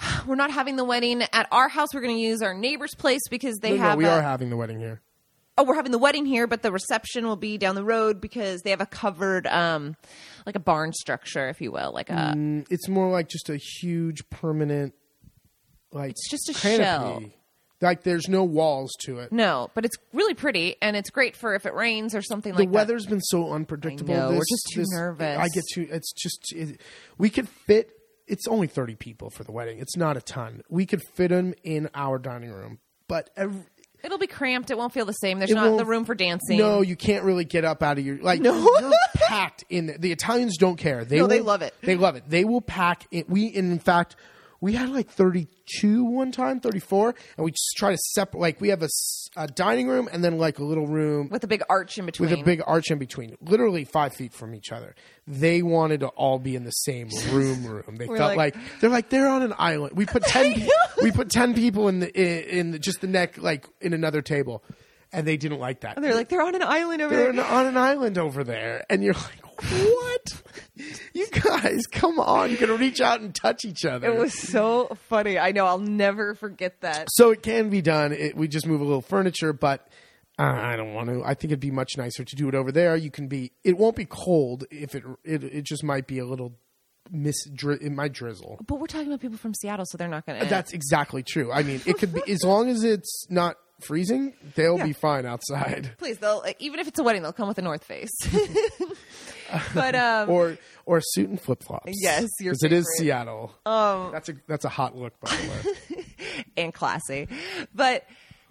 We're 0.26 0.34
not 0.34 0.50
having 0.50 0.74
the 0.74 0.84
wedding 0.84 1.22
at 1.32 1.46
our 1.52 1.68
house. 1.68 1.94
We're 1.94 2.00
going 2.00 2.16
to 2.16 2.20
use 2.20 2.42
our 2.42 2.52
neighbor's 2.52 2.94
place 2.96 3.20
because 3.30 3.56
they 3.58 3.70
no, 3.70 3.76
no, 3.76 3.82
have. 3.82 3.98
we 3.98 4.04
a- 4.06 4.10
are 4.10 4.22
having 4.22 4.50
the 4.50 4.56
wedding 4.56 4.80
here. 4.80 5.00
Oh, 5.56 5.64
we're 5.64 5.74
having 5.74 5.92
the 5.92 5.98
wedding 5.98 6.26
here, 6.26 6.46
but 6.46 6.62
the 6.62 6.72
reception 6.72 7.26
will 7.26 7.36
be 7.36 7.58
down 7.58 7.74
the 7.74 7.84
road 7.84 8.20
because 8.20 8.62
they 8.62 8.70
have 8.70 8.80
a 8.80 8.86
covered, 8.86 9.46
um, 9.46 9.96
like 10.46 10.56
a 10.56 10.60
barn 10.60 10.92
structure, 10.92 11.48
if 11.48 11.60
you 11.60 11.70
will, 11.70 11.92
like 11.92 12.10
a. 12.10 12.34
Mm, 12.36 12.66
It's 12.70 12.88
more 12.88 13.10
like 13.10 13.28
just 13.28 13.48
a 13.50 13.56
huge 13.56 14.28
permanent, 14.30 14.94
like 15.92 16.10
It's 16.10 16.28
just 16.30 16.48
a 16.48 16.54
canopy. 16.54 16.82
shell. 16.82 17.22
Like 17.80 18.02
there's 18.02 18.28
no 18.28 18.44
walls 18.44 18.92
to 19.02 19.18
it. 19.18 19.30
No, 19.30 19.68
but 19.74 19.84
it's 19.84 19.96
really 20.14 20.32
pretty 20.32 20.76
and 20.80 20.96
it's 20.96 21.10
great 21.10 21.36
for 21.36 21.54
if 21.54 21.66
it 21.66 21.74
rains 21.74 22.14
or 22.14 22.22
something 22.22 22.52
the 22.52 22.60
like 22.60 22.68
that. 22.68 22.72
The 22.72 22.76
weather's 22.76 23.04
been 23.04 23.20
so 23.20 23.52
unpredictable. 23.52 24.14
I 24.14 24.16
know, 24.16 24.28
we're 24.30 24.38
just 24.38 24.66
too 24.72 24.80
this- 24.80 24.92
nervous. 24.92 25.38
I 25.38 25.48
get 25.48 25.64
too. 25.74 25.88
It's 25.90 26.12
just 26.12 26.52
it, 26.56 26.80
we 27.18 27.28
could 27.28 27.48
fit. 27.48 27.90
It's 28.26 28.48
only 28.48 28.68
thirty 28.68 28.94
people 28.94 29.28
for 29.28 29.44
the 29.44 29.52
wedding. 29.52 29.80
It's 29.80 29.98
not 29.98 30.16
a 30.16 30.22
ton. 30.22 30.62
We 30.70 30.86
could 30.86 31.02
fit 31.14 31.28
them 31.28 31.52
in 31.62 31.90
our 31.94 32.18
dining 32.18 32.52
room, 32.52 32.78
but 33.06 33.28
every, 33.36 33.64
It'll 34.04 34.18
be 34.18 34.26
cramped. 34.26 34.70
It 34.70 34.78
won't 34.78 34.92
feel 34.92 35.06
the 35.06 35.12
same. 35.12 35.38
There's 35.38 35.50
It 35.50 35.54
not 35.54 35.64
the 35.64 35.70
won't- 35.72 35.88
room 35.88 36.04
for 36.04 36.14
dancing. 36.14 36.58
no, 36.58 36.82
you 36.82 36.94
can't 36.94 37.24
really 37.24 37.44
get 37.44 37.64
up 37.64 37.82
out 37.82 37.98
of 37.98 38.04
your 38.06 38.18
like. 38.18 38.40
No. 38.40 38.54
you're 38.80 38.92
packed 39.14 39.64
in. 39.70 39.86
there. 39.86 39.98
The 39.98 40.12
Italians 40.12 40.56
don't 40.58 40.76
care. 40.76 41.04
They 41.04 41.18
No, 41.18 41.26
they 41.26 41.40
will- 41.40 41.46
love 41.46 41.62
it. 41.62 41.74
They 41.82 41.96
love 41.96 42.14
it. 42.16 42.24
They 42.28 42.44
will 42.44 42.60
pack 42.60 43.06
it. 43.10 43.28
We 43.30 43.46
in 43.46 43.78
fact. 43.78 44.16
We 44.60 44.72
had 44.72 44.88
like 44.88 45.10
32 45.10 46.04
one 46.04 46.32
time, 46.32 46.58
34, 46.58 47.14
and 47.36 47.44
we 47.44 47.50
just 47.50 47.74
try 47.76 47.90
to 47.90 47.98
separate. 47.98 48.40
Like, 48.40 48.60
we 48.62 48.70
have 48.70 48.80
a, 48.80 48.86
s- 48.86 49.28
a 49.36 49.46
dining 49.46 49.88
room 49.88 50.08
and 50.10 50.24
then 50.24 50.38
like 50.38 50.58
a 50.58 50.64
little 50.64 50.86
room 50.86 51.28
with 51.28 51.44
a 51.44 51.46
big 51.46 51.62
arch 51.68 51.98
in 51.98 52.06
between. 52.06 52.30
with 52.30 52.38
a 52.40 52.42
big 52.42 52.62
arch 52.66 52.90
in 52.90 52.96
between, 52.98 53.36
literally 53.42 53.84
five 53.84 54.14
feet 54.14 54.32
from 54.32 54.54
each 54.54 54.72
other. 54.72 54.94
They 55.26 55.60
wanted 55.60 56.00
to 56.00 56.06
all 56.08 56.38
be 56.38 56.56
in 56.56 56.64
the 56.64 56.70
same 56.70 57.08
room. 57.30 57.66
Room. 57.66 57.96
They 57.96 58.06
felt 58.06 58.36
like- 58.38 58.54
like, 58.54 58.56
they're 58.80 58.88
like 58.88 59.10
they're 59.10 59.28
on 59.28 59.42
an 59.42 59.52
island. 59.58 59.96
We 59.96 60.06
put 60.06 60.22
ten. 60.26 60.54
pe- 60.54 60.68
we 61.04 61.12
put 61.12 61.30
ten 61.30 61.54
people 61.54 61.88
in 61.88 62.00
the 62.00 62.12
in, 62.20 62.58
in 62.58 62.70
the, 62.72 62.78
just 62.78 63.00
the 63.00 63.06
neck, 63.06 63.38
like 63.38 63.68
in 63.80 63.92
another 63.92 64.22
table, 64.22 64.64
and 65.12 65.26
they 65.26 65.36
didn't 65.36 65.60
like 65.60 65.80
that. 65.80 65.96
And 65.96 66.04
they're 66.04 66.14
like 66.14 66.28
they're 66.28 66.42
on 66.42 66.54
an 66.54 66.62
island 66.62 67.02
over 67.02 67.14
they're 67.14 67.32
there. 67.32 67.44
on 67.44 67.66
an 67.66 67.76
island 67.76 68.18
over 68.18 68.42
there, 68.42 68.84
and 68.88 69.04
you're 69.04 69.14
like, 69.14 69.62
what? 69.70 70.42
you 71.12 71.26
guys, 71.28 71.86
come 71.86 72.18
on! 72.18 72.50
You're 72.50 72.58
gonna 72.60 72.76
reach 72.76 73.00
out 73.00 73.20
and 73.20 73.34
touch 73.34 73.64
each 73.64 73.84
other. 73.84 74.08
It 74.08 74.18
was 74.18 74.32
so 74.34 74.96
funny. 75.08 75.38
I 75.38 75.52
know. 75.52 75.66
I'll 75.66 75.78
never 75.78 76.34
forget 76.34 76.80
that. 76.80 77.08
so 77.10 77.30
it 77.30 77.42
can 77.42 77.68
be 77.68 77.82
done. 77.82 78.12
It, 78.12 78.36
we 78.36 78.48
just 78.48 78.66
move 78.66 78.80
a 78.80 78.84
little 78.84 79.02
furniture, 79.02 79.52
but 79.52 79.86
uh, 80.38 80.42
I 80.42 80.76
don't 80.76 80.94
want 80.94 81.10
to. 81.10 81.22
I 81.22 81.34
think 81.34 81.52
it'd 81.52 81.60
be 81.60 81.70
much 81.70 81.96
nicer 81.96 82.24
to 82.24 82.36
do 82.36 82.48
it 82.48 82.54
over 82.54 82.72
there. 82.72 82.96
You 82.96 83.10
can 83.10 83.28
be. 83.28 83.52
It 83.62 83.76
won't 83.76 83.96
be 83.96 84.06
cold 84.06 84.64
if 84.70 84.94
it. 84.94 85.04
It, 85.22 85.44
it 85.44 85.62
just 85.64 85.84
might 85.84 86.06
be 86.06 86.18
a 86.18 86.24
little 86.24 86.56
miss. 87.10 87.36
Dri- 87.50 87.78
it 87.80 87.92
might 87.92 88.12
drizzle. 88.12 88.58
But 88.66 88.76
we're 88.80 88.86
talking 88.86 89.08
about 89.08 89.20
people 89.20 89.38
from 89.38 89.54
Seattle, 89.54 89.84
so 89.86 89.96
they're 89.98 90.08
not 90.08 90.26
going 90.26 90.40
to. 90.40 90.46
That's 90.46 90.72
exactly 90.72 91.22
true. 91.22 91.52
I 91.52 91.62
mean, 91.62 91.80
it 91.86 91.98
could 91.98 92.12
be 92.12 92.22
as 92.30 92.42
long 92.44 92.68
as 92.68 92.82
it's 92.84 93.26
not 93.30 93.56
freezing. 93.82 94.34
They'll 94.54 94.78
Yeah. 94.78 94.86
be 94.86 94.92
fine 94.92 95.26
outside. 95.26 95.92
Please, 95.98 96.18
they'll 96.18 96.44
even 96.58 96.80
if 96.80 96.88
it's 96.88 96.98
a 96.98 97.02
wedding, 97.02 97.22
they'll 97.22 97.32
come 97.32 97.48
with 97.48 97.58
a 97.58 97.62
North 97.62 97.84
Face. 97.84 98.10
but 99.74 99.94
um, 99.94 100.30
Or 100.30 100.56
or 100.86 101.00
suit 101.00 101.28
and 101.28 101.40
flip 101.40 101.62
flops. 101.62 101.92
Yes, 102.00 102.28
because 102.38 102.62
it 102.62 102.72
is. 102.72 102.86
Seattle. 102.98 103.52
Um, 103.66 104.10
that's 104.12 104.28
a 104.28 104.34
that's 104.48 104.64
a 104.64 104.68
hot 104.68 104.96
look, 104.96 105.18
by 105.20 105.30
the 105.36 105.48
way. 105.96 106.04
and 106.56 106.72
classy. 106.72 107.28
But 107.74 108.04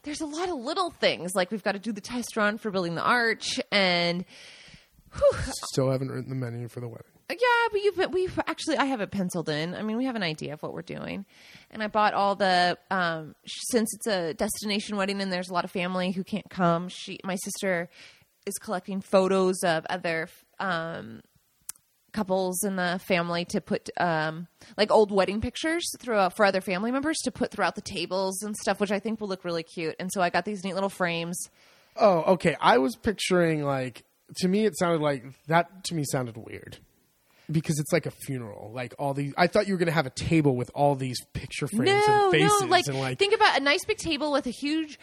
there's 0.04 0.22
a 0.22 0.26
lot 0.26 0.50
of 0.50 0.56
little 0.58 0.90
things 0.92 1.32
like 1.36 1.50
we've 1.52 1.64
got 1.64 1.72
to 1.74 1.80
do 1.80 1.92
the 1.94 2.02
test 2.02 2.36
run 2.36 2.58
for 2.58 2.72
building 2.72 2.96
the 2.96 3.02
arch, 3.04 3.60
and 3.72 4.26
Still 5.72 5.92
haven't 5.92 6.10
written 6.12 6.30
the 6.30 6.36
menu 6.36 6.68
for 6.68 6.80
the 6.80 6.88
wedding. 6.88 7.06
Yeah, 7.30 7.68
we've 7.72 8.12
we've 8.12 8.40
actually 8.48 8.78
I 8.78 8.86
have 8.86 9.02
it 9.02 9.12
penciled 9.12 9.50
in. 9.50 9.74
I 9.76 9.82
mean, 9.82 9.98
we 9.98 10.06
have 10.06 10.16
an 10.16 10.24
idea 10.24 10.54
of 10.54 10.62
what 10.62 10.74
we're 10.74 10.82
doing, 10.82 11.26
and 11.72 11.82
I 11.82 11.88
bought 11.88 12.14
all 12.14 12.36
the 12.36 12.78
um, 12.92 13.36
since 13.46 13.94
it's 13.94 14.08
a 14.08 14.34
destination 14.34 14.98
wedding 14.98 15.22
and 15.22 15.32
there's 15.32 15.50
a 15.50 15.54
lot 15.54 15.64
of 15.66 15.72
family 15.72 16.12
who 16.12 16.24
can't 16.24 16.50
come. 16.50 16.90
She, 16.90 17.20
my 17.24 17.36
sister, 17.36 17.90
is 18.46 18.56
collecting 18.60 19.02
photos 19.02 19.64
of 19.64 19.86
other 19.90 20.28
um, 20.60 21.22
couples 22.12 22.64
in 22.64 22.76
the 22.76 23.00
family 23.06 23.46
to 23.46 23.60
put 23.60 23.90
um, 24.00 24.48
like 24.78 24.92
old 24.92 25.12
wedding 25.12 25.42
pictures 25.42 25.84
throughout 26.00 26.36
for 26.36 26.46
other 26.46 26.62
family 26.62 26.92
members 26.92 27.18
to 27.24 27.32
put 27.32 27.52
throughout 27.52 27.76
the 27.76 27.82
tables 27.82 28.42
and 28.44 28.56
stuff, 28.56 28.80
which 28.80 28.92
I 28.92 29.00
think 29.00 29.20
will 29.20 29.28
look 29.28 29.44
really 29.44 29.64
cute. 29.64 29.96
And 30.00 30.12
so 30.14 30.22
I 30.22 30.30
got 30.30 30.46
these 30.46 30.64
neat 30.64 30.76
little 30.76 30.90
frames. 30.90 31.50
Oh, 31.96 32.22
okay. 32.34 32.56
I 32.62 32.78
was 32.78 32.96
picturing 32.96 33.64
like 33.64 34.04
to 34.38 34.48
me 34.48 34.66
it 34.66 34.78
sounded 34.78 35.02
like 35.02 35.26
that 35.48 35.84
to 35.86 35.96
me 35.96 36.04
sounded 36.06 36.38
weird. 36.38 36.78
Because 37.54 37.80
it's 37.80 37.94
like 37.94 38.06
a 38.06 38.12
funeral, 38.12 38.72
like 38.74 38.94
all 39.00 39.14
these. 39.14 39.34
I 39.38 39.48
thought 39.48 39.68
you 39.68 39.74
were 39.74 39.78
going 39.78 39.88
to 39.88 39.94
have 39.94 40.06
a 40.08 40.12
table 40.12 40.56
with 40.56 40.72
all 40.74 40.96
these 40.96 41.24
picture 41.34 41.68
frames 41.68 42.04
No, 42.08 42.24
and 42.24 42.32
faces, 42.32 42.62
no, 42.62 42.68
like, 42.68 42.88
and 42.88 43.00
like 43.00 43.20
think 43.20 43.34
about 43.34 43.60
a 43.60 43.64
nice 43.64 43.86
big 43.86 43.98
table 43.98 44.32
with 44.32 44.48
a 44.48 44.52
huge 44.52 45.00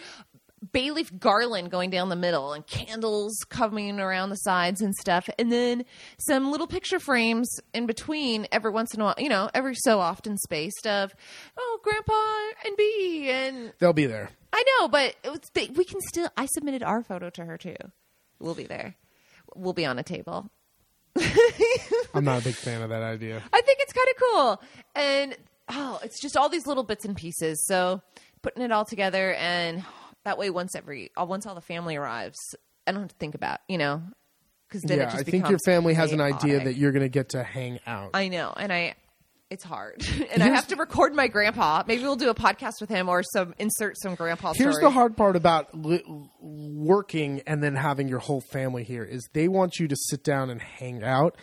bay 0.72 0.90
leaf 0.90 1.10
garland 1.18 1.70
going 1.70 1.88
down 1.88 2.10
the 2.10 2.16
middle 2.16 2.52
and 2.52 2.66
candles 2.66 3.34
coming 3.48 3.98
around 3.98 4.28
the 4.30 4.36
sides 4.36 4.82
and 4.82 4.94
stuff, 4.94 5.28
and 5.38 5.50
then 5.50 5.84
some 6.18 6.50
little 6.50 6.66
picture 6.66 6.98
frames 6.98 7.48
in 7.72 7.86
between 7.86 8.46
every 8.52 8.70
once 8.70 8.92
in 8.92 9.00
a 9.00 9.04
while, 9.04 9.14
you 9.16 9.28
know, 9.28 9.48
every 9.54 9.74
so 9.74 10.00
often 10.00 10.36
spaced 10.36 10.86
of, 10.86 11.14
oh, 11.56 11.80
Grandpa 11.82 12.66
and 12.66 12.76
B, 12.76 13.30
and 13.30 13.72
they'll 13.78 13.92
be 13.92 14.06
there. 14.06 14.30
I 14.52 14.64
know, 14.78 14.88
but 14.88 15.16
it 15.22 15.30
was, 15.30 15.40
they, 15.54 15.68
we 15.68 15.84
can 15.84 16.00
still. 16.08 16.28
I 16.36 16.46
submitted 16.46 16.82
our 16.82 17.02
photo 17.02 17.30
to 17.30 17.44
her 17.44 17.56
too. 17.56 17.76
We'll 18.38 18.54
be 18.54 18.64
there. 18.64 18.96
We'll 19.54 19.72
be 19.72 19.86
on 19.86 19.98
a 19.98 20.02
table. 20.02 20.50
I'm 22.14 22.24
not 22.24 22.40
a 22.40 22.44
big 22.44 22.54
fan 22.56 22.82
of 22.82 22.90
that 22.90 23.02
idea. 23.02 23.42
I 23.52 23.60
think 23.60 23.78
it's 23.80 23.92
kind 23.92 24.08
of 24.08 24.16
cool. 24.16 24.62
And 24.94 25.36
oh, 25.68 26.00
it's 26.02 26.20
just 26.20 26.36
all 26.36 26.48
these 26.48 26.66
little 26.66 26.82
bits 26.82 27.04
and 27.04 27.16
pieces. 27.16 27.64
So 27.66 28.02
putting 28.42 28.62
it 28.62 28.72
all 28.72 28.84
together, 28.84 29.34
and 29.34 29.84
that 30.24 30.38
way, 30.38 30.50
once 30.50 30.74
every, 30.74 31.10
uh, 31.20 31.24
once 31.24 31.46
all 31.46 31.54
the 31.54 31.60
family 31.60 31.96
arrives, 31.96 32.38
I 32.86 32.92
don't 32.92 33.02
have 33.02 33.10
to 33.10 33.16
think 33.16 33.34
about, 33.34 33.60
you 33.68 33.78
know, 33.78 34.02
because 34.68 34.82
then 34.82 35.00
it 35.00 35.02
yeah, 35.02 35.16
I 35.16 35.22
think 35.22 35.48
your 35.48 35.58
family 35.64 35.94
has 35.94 36.12
an 36.12 36.20
idea 36.20 36.64
that 36.64 36.76
you're 36.76 36.92
going 36.92 37.02
to 37.02 37.08
get 37.08 37.30
to 37.30 37.42
hang 37.42 37.80
out. 37.86 38.10
I 38.14 38.28
know, 38.28 38.52
and 38.56 38.72
I. 38.72 38.94
It's 39.50 39.64
hard, 39.64 40.06
and 40.32 40.42
I 40.44 40.48
have 40.48 40.68
to 40.68 40.76
record 40.76 41.12
my 41.12 41.26
grandpa. 41.26 41.82
Maybe 41.84 42.04
we'll 42.04 42.14
do 42.14 42.30
a 42.30 42.34
podcast 42.34 42.80
with 42.80 42.88
him, 42.88 43.08
or 43.08 43.24
some 43.24 43.52
insert 43.58 43.98
some 44.00 44.14
grandpa. 44.14 44.52
Here's 44.54 44.76
story. 44.76 44.84
the 44.84 44.90
hard 44.90 45.16
part 45.16 45.34
about 45.34 45.74
li- 45.76 46.04
working 46.40 47.42
and 47.46 47.62
then 47.62 47.74
having 47.74 48.08
your 48.08 48.20
whole 48.20 48.40
family 48.40 48.84
here 48.84 49.04
is 49.04 49.28
they 49.32 49.48
want 49.48 49.78
you 49.78 49.88
to 49.88 49.96
sit 49.96 50.22
down 50.22 50.50
and 50.50 50.62
hang 50.62 51.02
out, 51.02 51.36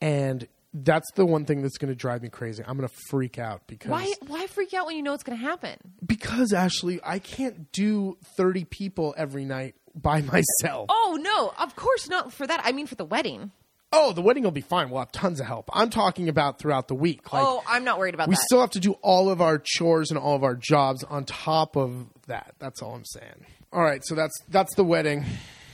and 0.00 0.46
that's 0.74 1.10
the 1.14 1.24
one 1.24 1.44
thing 1.44 1.62
that's 1.62 1.78
going 1.78 1.88
to 1.88 1.94
drive 1.94 2.20
me 2.22 2.28
crazy. 2.28 2.62
I'm 2.66 2.76
going 2.76 2.88
to 2.88 2.94
freak 3.08 3.38
out 3.38 3.62
because 3.66 3.90
Why? 3.90 4.12
Why 4.26 4.46
freak 4.48 4.74
out 4.74 4.86
when 4.86 4.96
you 4.96 5.02
know 5.02 5.14
it's 5.14 5.22
going 5.22 5.38
to 5.38 5.44
happen? 5.44 5.78
because 6.04 6.52
Ashley, 6.52 7.00
I 7.02 7.18
can't 7.18 7.72
do 7.72 8.18
30 8.36 8.64
people 8.64 9.14
every 9.16 9.44
night 9.44 9.74
by 9.94 10.20
myself. 10.60 10.86
Oh 10.90 11.18
no, 11.20 11.52
of 11.62 11.76
course 11.76 12.08
not 12.08 12.32
for 12.32 12.46
that. 12.46 12.60
I 12.64 12.72
mean 12.72 12.86
for 12.86 12.96
the 12.96 13.04
wedding. 13.04 13.52
Oh, 13.96 14.12
the 14.12 14.22
wedding 14.22 14.42
will 14.42 14.50
be 14.50 14.60
fine. 14.60 14.90
We'll 14.90 14.98
have 15.00 15.12
tons 15.12 15.38
of 15.38 15.46
help. 15.46 15.70
I'm 15.72 15.88
talking 15.88 16.28
about 16.28 16.58
throughout 16.58 16.88
the 16.88 16.94
week. 16.94 17.32
Like 17.32 17.44
oh, 17.46 17.62
I'm 17.66 17.84
not 17.84 17.98
worried 17.98 18.14
about 18.14 18.28
we 18.28 18.34
that. 18.34 18.42
still 18.42 18.60
have 18.60 18.70
to 18.70 18.80
do 18.80 18.94
all 19.02 19.30
of 19.30 19.40
our 19.40 19.62
chores 19.62 20.10
and 20.10 20.18
all 20.18 20.34
of 20.34 20.42
our 20.42 20.56
jobs 20.56 21.04
on 21.04 21.24
top 21.24 21.76
of 21.76 22.06
that. 22.26 22.54
That's 22.58 22.82
all 22.82 22.94
I'm 22.94 23.04
saying. 23.04 23.46
All 23.72 23.82
right, 23.82 24.04
so 24.04 24.14
that's 24.14 24.34
that's 24.48 24.74
the 24.74 24.84
wedding. 24.84 25.24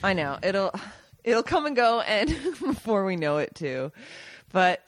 I 0.02 0.12
know 0.12 0.38
it'll 0.42 0.72
it'll 1.24 1.42
come 1.42 1.66
and 1.66 1.74
go, 1.74 2.00
and 2.00 2.28
before 2.60 3.04
we 3.04 3.16
know 3.16 3.38
it, 3.38 3.54
too. 3.54 3.92
But 4.52 4.82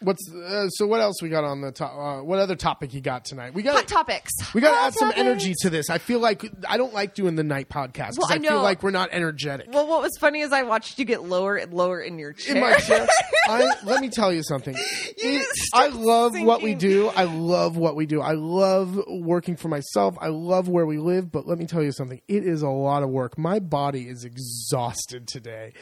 What's 0.00 0.30
uh, 0.32 0.68
so? 0.68 0.86
What 0.86 1.00
else 1.00 1.22
we 1.22 1.28
got 1.28 1.44
on 1.44 1.60
the 1.60 1.72
top? 1.72 1.92
Uh, 1.96 2.22
what 2.22 2.38
other 2.38 2.54
topic 2.56 2.92
you 2.94 3.00
got 3.00 3.24
tonight? 3.24 3.54
We 3.54 3.62
got 3.62 3.76
hot 3.76 3.88
topics. 3.88 4.32
we 4.54 4.60
got 4.60 4.72
to 4.72 4.80
add 4.86 4.94
some 4.94 5.08
topics. 5.10 5.20
energy 5.20 5.54
to 5.62 5.70
this. 5.70 5.88
I 5.90 5.98
feel 5.98 6.18
like 6.20 6.44
I 6.68 6.76
don't 6.76 6.92
like 6.92 7.14
doing 7.14 7.34
the 7.36 7.44
night 7.44 7.68
podcast 7.68 8.18
Well, 8.18 8.28
I 8.30 8.34
I, 8.34 8.38
feel 8.38 8.50
know. 8.52 8.62
like 8.62 8.82
we're 8.82 8.90
not 8.90 9.08
energetic. 9.12 9.68
Well, 9.72 9.86
what 9.86 10.02
was 10.02 10.12
funny 10.18 10.40
is 10.40 10.52
I 10.52 10.62
watched 10.64 10.98
you 10.98 11.04
get 11.04 11.22
lower 11.22 11.56
and 11.56 11.72
lower 11.72 12.00
in 12.00 12.18
your 12.18 12.32
chair. 12.32 12.56
in 12.56 12.60
my 12.60 12.76
chair. 12.76 13.06
I, 13.48 13.64
let 13.84 14.00
me 14.00 14.08
tell 14.10 14.32
you 14.32 14.42
something. 14.42 14.74
It- 15.18 15.46
I 15.74 15.88
love 15.88 16.38
what 16.40 16.62
we 16.62 16.74
do. 16.74 17.08
I 17.08 17.24
love 17.24 17.76
what 17.76 17.96
we 17.96 18.06
do. 18.06 18.20
I 18.20 18.32
love 18.32 18.98
working 19.08 19.56
for 19.56 19.68
myself. 19.68 20.16
I 20.20 20.28
love 20.28 20.68
where 20.68 20.84
we 20.86 20.98
live. 20.98 21.32
But 21.32 21.46
let 21.46 21.58
me 21.58 21.66
tell 21.66 21.82
you 21.82 21.92
something. 21.92 22.20
It 22.28 22.44
is 22.46 22.62
a 22.62 22.68
lot 22.68 23.02
of 23.02 23.08
work. 23.08 23.38
My 23.38 23.58
body 23.58 24.08
is 24.08 24.24
exhausted 24.24 25.26
today. 25.26 25.72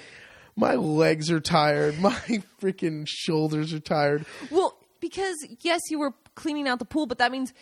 My 0.57 0.75
legs 0.75 1.31
are 1.31 1.41
tired. 1.41 1.99
My 2.01 2.13
freaking 2.61 3.07
shoulders 3.09 3.73
are 3.73 3.81
tired. 3.81 4.25
Well, 4.51 4.79
because 5.01 5.37
yes, 5.63 5.81
you 5.91 5.99
were 5.99 6.13
cleaning 6.35 6.69
out 6.69 6.79
the 6.79 6.85
pool, 6.85 7.07
but 7.07 7.19
that 7.19 7.33
means 7.33 7.53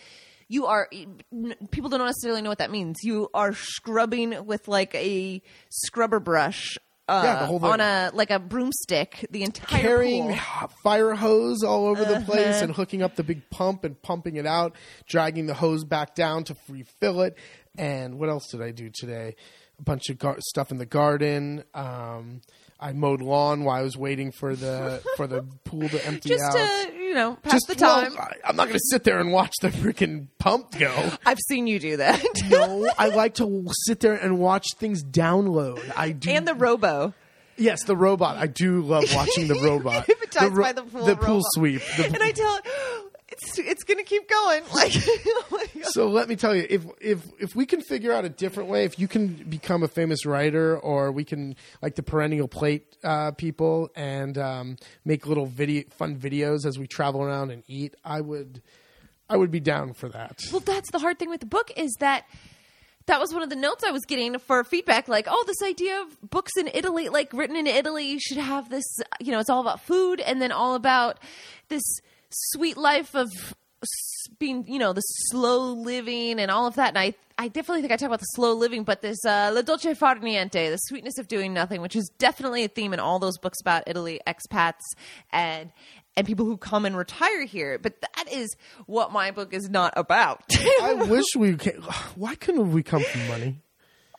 you 0.49 0.66
are. 0.66 0.88
People 1.70 1.88
don't 1.90 2.05
necessarily 2.05 2.43
know 2.43 2.51
what 2.51 2.59
that 2.59 2.70
means. 2.70 2.99
You 3.03 3.28
are 3.34 3.53
scrubbing 3.55 4.45
with 4.47 4.68
like 4.68 4.95
a 4.95 5.43
scrubber 5.70 6.20
brush. 6.20 6.76
Uh, 7.09 7.22
Yeah, 7.24 7.38
the 7.40 7.47
whole 7.47 7.64
on 7.64 7.80
a 7.80 8.11
like 8.14 8.30
a 8.30 8.38
broomstick, 8.38 9.26
the 9.30 9.43
entire 9.43 9.80
carrying 9.80 10.28
pool. 10.36 10.68
fire 10.84 11.14
hose 11.14 11.64
all 11.64 11.86
over 11.86 12.05
the 12.05 12.20
place 12.20 12.57
Uh-huh. 12.57 12.64
and 12.66 12.74
hooking 12.76 13.03
up 13.03 13.16
the 13.16 13.24
big 13.24 13.49
pump 13.51 13.82
and 13.84 14.01
pumping 14.03 14.36
it 14.36 14.47
out, 14.47 14.76
dragging 15.09 15.47
the 15.47 15.55
hose 15.55 15.84
back 15.84 16.14
down 16.14 16.45
to 16.45 16.57
refill 16.68 17.22
it. 17.22 17.36
And 17.76 18.18
what 18.20 18.28
else 18.28 18.49
did 18.51 18.62
I 18.62 18.70
do 18.70 18.88
today? 18.95 19.34
A 19.80 19.82
bunch 19.82 20.11
of 20.11 20.18
gar- 20.18 20.36
stuff 20.40 20.70
in 20.70 20.78
the 20.78 20.86
garden. 20.86 21.64
Um, 21.74 22.40
I 22.83 22.93
mowed 22.93 23.22
lawn 23.22 23.64
while 23.64 23.78
I 23.78 23.83
was 23.83 23.97
waiting 23.97 24.33
for 24.33 24.57
the 24.57 25.03
for 25.16 25.26
the 25.26 25.43
pool 25.64 25.89
to 25.89 26.07
empty 26.07 26.30
just 26.30 26.43
out. 26.45 26.55
to 26.89 26.93
you 26.95 27.14
know 27.14 27.37
pass 27.43 27.53
Just 27.53 27.68
the 27.68 27.76
well, 27.85 28.03
time. 28.03 28.16
I, 28.18 28.33
I'm 28.45 28.57
not 28.57 28.64
going 28.68 28.78
to 28.78 28.85
sit 28.91 29.05
there 29.05 29.20
and 29.20 29.33
watch 29.33 29.53
the 29.62 29.68
freaking 29.68 30.26
pump 30.39 30.76
go. 30.78 31.11
I've 31.24 31.39
seen 31.49 31.66
you 31.66 31.78
do 31.78 31.97
that. 31.99 32.22
No, 32.51 32.91
I 32.99 33.09
like 33.09 33.35
to 33.35 33.64
sit 33.87 34.01
there 34.01 34.14
and 34.14 34.39
watch 34.39 34.66
things 34.78 35.03
download. 35.05 35.80
I 35.97 36.11
do, 36.11 36.30
and 36.30 36.47
the 36.47 36.55
robo. 36.55 37.14
yes, 37.57 37.85
the 37.85 37.97
robot. 37.97 38.37
I 38.37 38.47
do 38.49 38.83
love 38.83 39.05
watching 39.14 39.47
the 39.49 39.55
robot. 39.62 40.07
Hypnotized 40.07 40.47
the, 40.47 40.51
ro- 40.57 40.64
by 40.64 40.72
the 40.72 40.83
pool 40.83 41.05
the 41.07 41.16
pool 41.16 41.26
robot. 41.37 41.43
sweep. 41.53 41.83
The, 41.97 42.07
and 42.07 42.22
I 42.22 42.33
tell 42.33 42.61
it, 43.33 43.39
it's 43.43 43.59
it's 43.59 43.85
gonna 43.85 44.05
keep 44.05 44.28
going. 44.28 44.62
Like, 44.72 44.93
So 45.85 46.09
let 46.09 46.28
me 46.28 46.37
tell 46.37 46.55
you, 46.55 46.66
if 46.68 46.87
if 47.01 47.22
if 47.41 47.55
we 47.55 47.66
can 47.66 47.80
figure 47.80 48.12
out 48.12 48.24
a 48.24 48.28
different 48.28 48.68
way, 48.68 48.85
if 48.85 48.99
you 48.99 49.09
can 49.09 49.35
become 49.35 49.83
a 49.83 49.89
famous 49.89 50.24
writer, 50.24 50.78
or 50.78 51.12
we 51.12 51.24
can 51.24 51.57
like 51.80 51.95
the 51.95 52.03
perennial 52.03 52.49
plate 52.49 52.97
uh, 53.05 53.33
people 53.33 53.91
and 53.95 54.39
um, 54.39 54.76
make 55.05 55.26
little 55.26 55.47
video 55.47 55.85
fun 55.91 56.16
videos 56.16 56.64
as 56.64 56.78
we 56.78 56.87
travel 56.87 57.22
around 57.22 57.51
and 57.51 57.62
eat, 57.68 57.95
I 58.05 58.20
would 58.20 58.62
I 59.28 59.37
would 59.37 59.51
be 59.51 59.61
down 59.61 59.93
for 59.95 60.09
that. 60.09 60.41
well, 60.51 60.61
that's 60.61 60.91
the 60.91 60.99
hard 60.99 61.18
thing 61.18 61.30
with 61.30 61.41
the 61.41 61.47
book 61.47 61.70
is 61.76 61.95
that. 62.01 62.24
That 63.07 63.18
was 63.18 63.35
one 63.35 63.43
of 63.43 63.51
the 63.51 63.57
notes 63.57 63.83
I 63.83 63.91
was 63.91 64.05
getting 64.05 64.39
for 64.39 64.62
feedback. 64.62 65.09
Like, 65.09 65.26
oh, 65.28 65.45
this 65.45 65.61
idea 65.61 66.03
of 66.03 66.30
books 66.30 66.53
in 66.57 66.70
Italy, 66.72 67.09
like 67.09 67.33
written 67.33 67.57
in 67.57 67.66
Italy, 67.66 68.07
you 68.07 68.20
should 68.20 68.37
have 68.37 68.70
this. 68.70 68.85
You 69.18 69.33
know, 69.33 69.41
it's 69.41 69.51
all 69.51 69.61
about 69.61 69.80
food, 69.80 70.20
and 70.20 70.41
then 70.41 70.53
all 70.53 70.76
about 70.76 71.18
this 71.68 71.83
sweet 72.33 72.76
life 72.76 73.14
of 73.14 73.30
being, 74.39 74.64
you 74.68 74.78
know, 74.78 74.93
the 74.93 75.01
slow 75.01 75.72
living 75.72 76.39
and 76.39 76.51
all 76.51 76.66
of 76.66 76.76
that. 76.76 76.89
And 76.89 76.99
I, 76.99 77.14
I 77.39 77.49
definitely 77.49 77.83
think 77.83 77.93
I 77.93 77.97
talk 77.97 78.07
about 78.07 78.20
the 78.20 78.26
slow 78.26 78.55
living, 78.55 78.85
but 78.85 79.03
this 79.03 79.24
uh, 79.24 79.51
la 79.55 79.62
dolce 79.62 79.95
far 79.95 80.16
niente, 80.16 80.53
the 80.70 80.76
sweetness 80.76 81.18
of 81.18 81.28
doing 81.28 81.53
nothing, 81.53 81.80
which 81.80 81.97
is 81.97 82.11
definitely 82.18 82.64
a 82.64 82.68
theme 82.68 82.93
in 82.93 83.01
all 83.01 83.18
those 83.18 83.39
books 83.39 83.61
about 83.61 83.85
Italy, 83.87 84.20
expats, 84.26 84.83
and 85.30 85.72
and 86.16 86.26
people 86.26 86.45
who 86.45 86.59
come 86.59 86.85
and 86.85 86.97
retire 86.97 87.45
here. 87.45 87.78
But 87.78 88.01
that 88.03 88.30
is 88.30 88.55
what 88.87 89.12
my 89.12 89.30
book 89.30 89.55
is 89.55 89.68
not 89.70 89.95
about. 89.97 90.43
I 90.83 90.95
wish 91.09 91.24
we. 91.37 91.57
Can, 91.57 91.83
why 92.16 92.35
couldn't 92.35 92.72
we 92.72 92.83
come 92.83 93.03
from 93.03 93.28
money? 93.28 93.59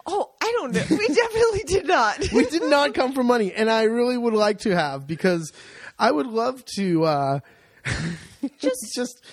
oh, 0.05 0.31
I 0.41 0.51
don't 0.57 0.73
know. 0.73 0.83
We 0.89 1.07
definitely 1.07 1.63
did 1.65 1.87
not. 1.87 2.31
We 2.33 2.45
did 2.45 2.63
not 2.63 2.93
come 2.93 3.13
from 3.13 3.27
money, 3.27 3.53
and 3.53 3.69
I 3.69 3.83
really 3.83 4.17
would 4.17 4.33
like 4.33 4.59
to 4.59 4.75
have 4.75 5.07
because 5.07 5.51
I 5.97 6.11
would 6.11 6.27
love 6.27 6.63
to. 6.77 7.05
Uh, 7.05 7.39
just 8.59 8.91
just 8.95 9.23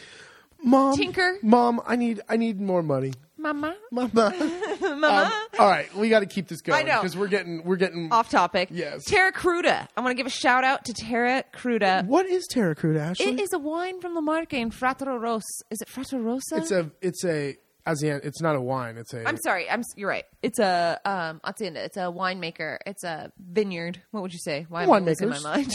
mom 0.63 0.97
Tinker. 0.97 1.39
mom 1.43 1.81
i 1.87 1.97
need 1.97 2.21
i 2.29 2.37
need 2.37 2.61
more 2.61 2.83
money 2.83 3.13
Mama, 3.39 3.75
mama 3.91 4.11
mama. 4.83 5.07
Um, 5.33 5.33
all 5.59 5.71
right 5.71 5.89
we 5.97 6.11
got 6.11 6.21
to 6.21 6.27
keep 6.27 6.47
this 6.47 6.61
going 6.61 6.79
I 6.79 6.83
know. 6.87 7.01
because 7.01 7.17
we're 7.17 7.27
getting 7.29 7.65
we're 7.65 7.77
getting 7.77 8.13
Off 8.13 8.29
topic. 8.29 8.69
Yes. 8.71 9.05
Terra 9.07 9.33
Cruda. 9.33 9.89
I 9.97 10.01
want 10.03 10.11
to 10.11 10.15
give 10.15 10.27
a 10.27 10.29
shout 10.29 10.63
out 10.63 10.85
to 10.85 10.93
Terra 10.93 11.43
Cruda. 11.55 12.05
what 12.05 12.27
is 12.27 12.47
terra 12.49 12.75
cruda 12.75 13.01
ashley 13.01 13.25
It 13.33 13.41
is 13.41 13.55
a 13.55 13.59
wine 13.59 13.99
from 14.03 14.15
La 14.15 14.21
Marca 14.21 14.57
in 14.57 14.71
Fratte 14.71 15.07
Rosa. 15.07 15.43
Is 15.71 15.81
it 15.81 15.89
Fratte 15.89 16.23
Rosa? 16.23 16.57
it's 16.57 16.71
a 16.71 16.91
it's 17.01 17.25
a 17.25 17.57
it's 17.93 18.41
not 18.41 18.57
a 18.57 18.61
wine 18.61 18.97
it's 18.97 19.15
a 19.15 19.27
I'm 19.27 19.37
sorry. 19.39 19.69
I'm. 19.69 19.83
You're 19.97 20.09
right. 20.09 20.25
It's 20.43 20.59
a 20.59 21.01
um. 21.05 21.41
Hacienda. 21.45 21.85
It's 21.85 21.97
a 21.97 22.11
winemaker. 22.11 22.79
It's 22.87 23.05
a 23.05 23.33
vineyard. 23.39 24.01
What 24.11 24.23
would 24.23 24.33
you 24.33 24.39
say? 24.39 24.67
Why 24.69 24.85
am 24.85 24.93
I 24.93 24.99
losing 24.99 25.29
my 25.29 25.39
mind? 25.41 25.71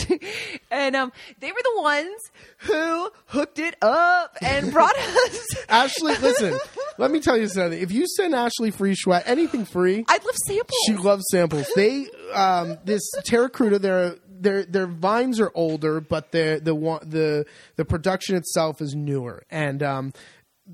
and 0.72 0.96
um, 0.96 1.12
they 1.40 1.52
were 1.52 1.62
the 1.64 1.82
ones 1.82 2.22
who 2.60 3.12
hooked 3.28 3.60
it 3.60 3.76
up 3.82 4.38
and 4.42 4.72
brought 4.72 4.96
us. 4.98 5.66
ashley 5.70 6.16
listen 6.18 6.58
let 6.98 7.12
me 7.12 7.20
tell 7.20 7.38
you 7.38 7.48
something 7.48 7.80
if 7.80 7.92
you 7.92 8.06
send 8.08 8.34
ashley 8.34 8.72
free 8.72 8.96
schwa 8.96 9.22
anything 9.26 9.66
free 9.66 10.06
I'd 10.08 10.24
love 10.24 10.36
samples. 10.48 10.78
She 10.86 10.96
loves 10.96 11.24
samples. 11.32 11.68
They 11.76 12.08
um, 12.34 12.78
this 12.86 13.04
Terra 13.24 13.50
Cruda. 13.50 13.80
They're 13.80 14.16
their 14.40 14.64
their 14.64 14.88
vines 14.88 15.40
are 15.40 15.52
older, 15.56 16.00
but 16.02 16.32
the 16.32 16.60
the 16.64 16.74
the 17.06 17.46
the 17.76 17.86
production 17.86 18.36
itself 18.36 18.82
is 18.82 18.96
newer, 18.96 19.44
and 19.50 19.82
um, 19.84 20.14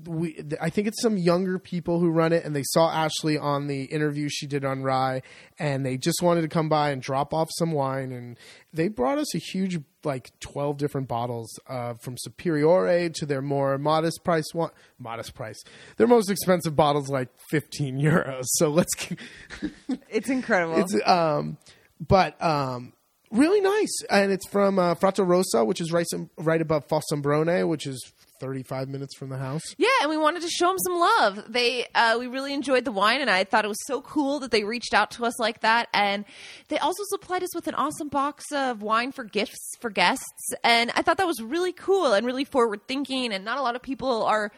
we 0.06 0.42
I 0.60 0.70
think 0.70 0.88
it's 0.88 1.02
some 1.02 1.18
younger 1.18 1.58
people 1.58 2.00
who 2.00 2.10
run 2.10 2.32
it, 2.32 2.44
and 2.44 2.56
they 2.56 2.62
saw 2.64 2.90
Ashley 2.90 3.36
on 3.36 3.66
the 3.66 3.84
interview 3.84 4.28
she 4.30 4.46
did 4.46 4.64
on 4.64 4.82
RAI, 4.82 5.22
and 5.58 5.84
they 5.84 5.98
just 5.98 6.22
wanted 6.22 6.42
to 6.42 6.48
come 6.48 6.68
by 6.68 6.90
and 6.90 7.02
drop 7.02 7.34
off 7.34 7.50
some 7.58 7.72
wine, 7.72 8.10
and 8.10 8.38
they 8.72 8.88
brought 8.88 9.18
us 9.18 9.34
a 9.34 9.38
huge 9.38 9.78
like 10.02 10.30
twelve 10.40 10.78
different 10.78 11.08
bottles 11.08 11.48
uh, 11.68 11.94
from 11.94 12.16
Superiore 12.16 13.10
to 13.10 13.26
their 13.26 13.42
more 13.42 13.76
modest 13.76 14.24
price 14.24 14.46
one 14.52 14.70
modest 14.98 15.34
price. 15.34 15.62
Their 15.98 16.06
most 16.06 16.30
expensive 16.30 16.74
bottles 16.74 17.10
like 17.10 17.28
fifteen 17.50 17.98
euros. 18.00 18.44
So 18.44 18.70
let's 18.70 18.92
It's 20.08 20.30
incredible. 20.30 20.80
it's 20.80 20.96
um, 21.06 21.58
but 22.00 22.42
um, 22.42 22.94
really 23.30 23.60
nice, 23.60 24.02
and 24.08 24.32
it's 24.32 24.48
from 24.48 24.78
uh, 24.78 24.94
Fratte 24.94 25.26
Rosa, 25.26 25.64
which 25.64 25.80
is 25.80 25.92
right 25.92 26.06
some, 26.08 26.30
right 26.38 26.60
above 26.62 26.88
Fossombrone, 26.88 27.68
which 27.68 27.86
is 27.86 28.12
thirty 28.42 28.62
five 28.62 28.88
minutes 28.88 29.16
from 29.16 29.30
the 29.30 29.38
house. 29.38 29.62
Yeah, 29.78 29.86
and 30.02 30.10
we 30.10 30.18
wanted 30.18 30.42
to 30.42 30.48
show 30.50 30.66
them 30.66 30.76
some 30.80 30.98
love. 30.98 31.44
They, 31.50 31.86
uh, 31.94 32.16
we 32.18 32.26
really 32.26 32.52
enjoyed 32.52 32.84
the 32.84 32.92
wine, 32.92 33.20
and 33.22 33.30
I 33.30 33.44
thought 33.44 33.64
it 33.64 33.68
was 33.68 33.82
so 33.86 34.02
cool 34.02 34.40
that 34.40 34.50
they 34.50 34.64
reached 34.64 34.92
out 34.92 35.12
to 35.12 35.24
us 35.24 35.38
like 35.38 35.60
that. 35.60 35.88
And 35.94 36.24
they 36.68 36.78
also 36.78 37.04
supplied 37.06 37.42
us 37.44 37.54
with 37.54 37.68
an 37.68 37.74
awesome 37.76 38.08
box 38.08 38.44
of 38.52 38.82
wine 38.82 39.12
for 39.12 39.22
gifts 39.24 39.76
for 39.80 39.88
guests, 39.88 40.52
and 40.64 40.90
I 40.96 41.02
thought 41.02 41.16
that 41.18 41.26
was 41.26 41.40
really 41.40 41.72
cool 41.72 42.12
and 42.12 42.26
really 42.26 42.44
forward 42.44 42.80
thinking. 42.88 43.32
And 43.32 43.44
not 43.44 43.56
a 43.58 43.62
lot 43.62 43.76
of 43.76 43.82
people 43.82 44.24
are 44.24 44.50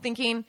thinking, 0.00 0.44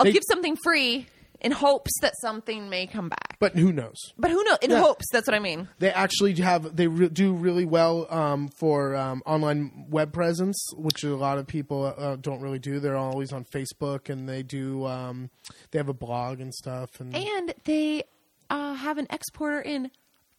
"I'll 0.00 0.04
They- 0.04 0.12
give 0.12 0.22
something 0.28 0.56
free." 0.56 1.06
In 1.40 1.52
hopes 1.52 1.90
that 2.00 2.14
something 2.20 2.68
may 2.70 2.86
come 2.86 3.08
back, 3.08 3.36
But 3.38 3.54
who 3.54 3.72
knows? 3.72 3.96
but 4.18 4.30
who 4.30 4.42
knows? 4.44 4.58
In 4.62 4.70
Yeah. 4.70 4.80
hopes, 4.80 5.04
that's 5.12 5.26
what 5.28 5.34
I 5.34 5.38
mean. 5.38 5.68
They 5.78 5.90
actually 5.90 6.34
have 6.36 6.74
they 6.76 6.86
re- 6.86 7.08
do 7.08 7.32
really 7.34 7.64
well 7.66 8.06
um, 8.12 8.48
for 8.48 8.96
um, 8.96 9.22
online 9.26 9.86
web 9.88 10.12
presence, 10.12 10.56
which 10.76 11.04
a 11.04 11.14
lot 11.16 11.38
of 11.38 11.46
people 11.46 11.94
uh, 11.96 12.16
don't 12.16 12.40
really 12.40 12.58
do. 12.58 12.80
They're 12.80 12.96
always 12.96 13.32
on 13.32 13.44
Facebook, 13.44 14.08
and 14.08 14.28
they 14.28 14.42
do 14.42 14.86
um, 14.86 15.30
they 15.70 15.78
have 15.78 15.88
a 15.88 15.94
blog 15.94 16.40
and 16.40 16.54
stuff. 16.54 17.00
And 17.00 17.14
And 17.14 17.54
they 17.64 18.04
uh, 18.50 18.74
have 18.74 18.98
an 18.98 19.06
exporter 19.10 19.60
in 19.60 19.90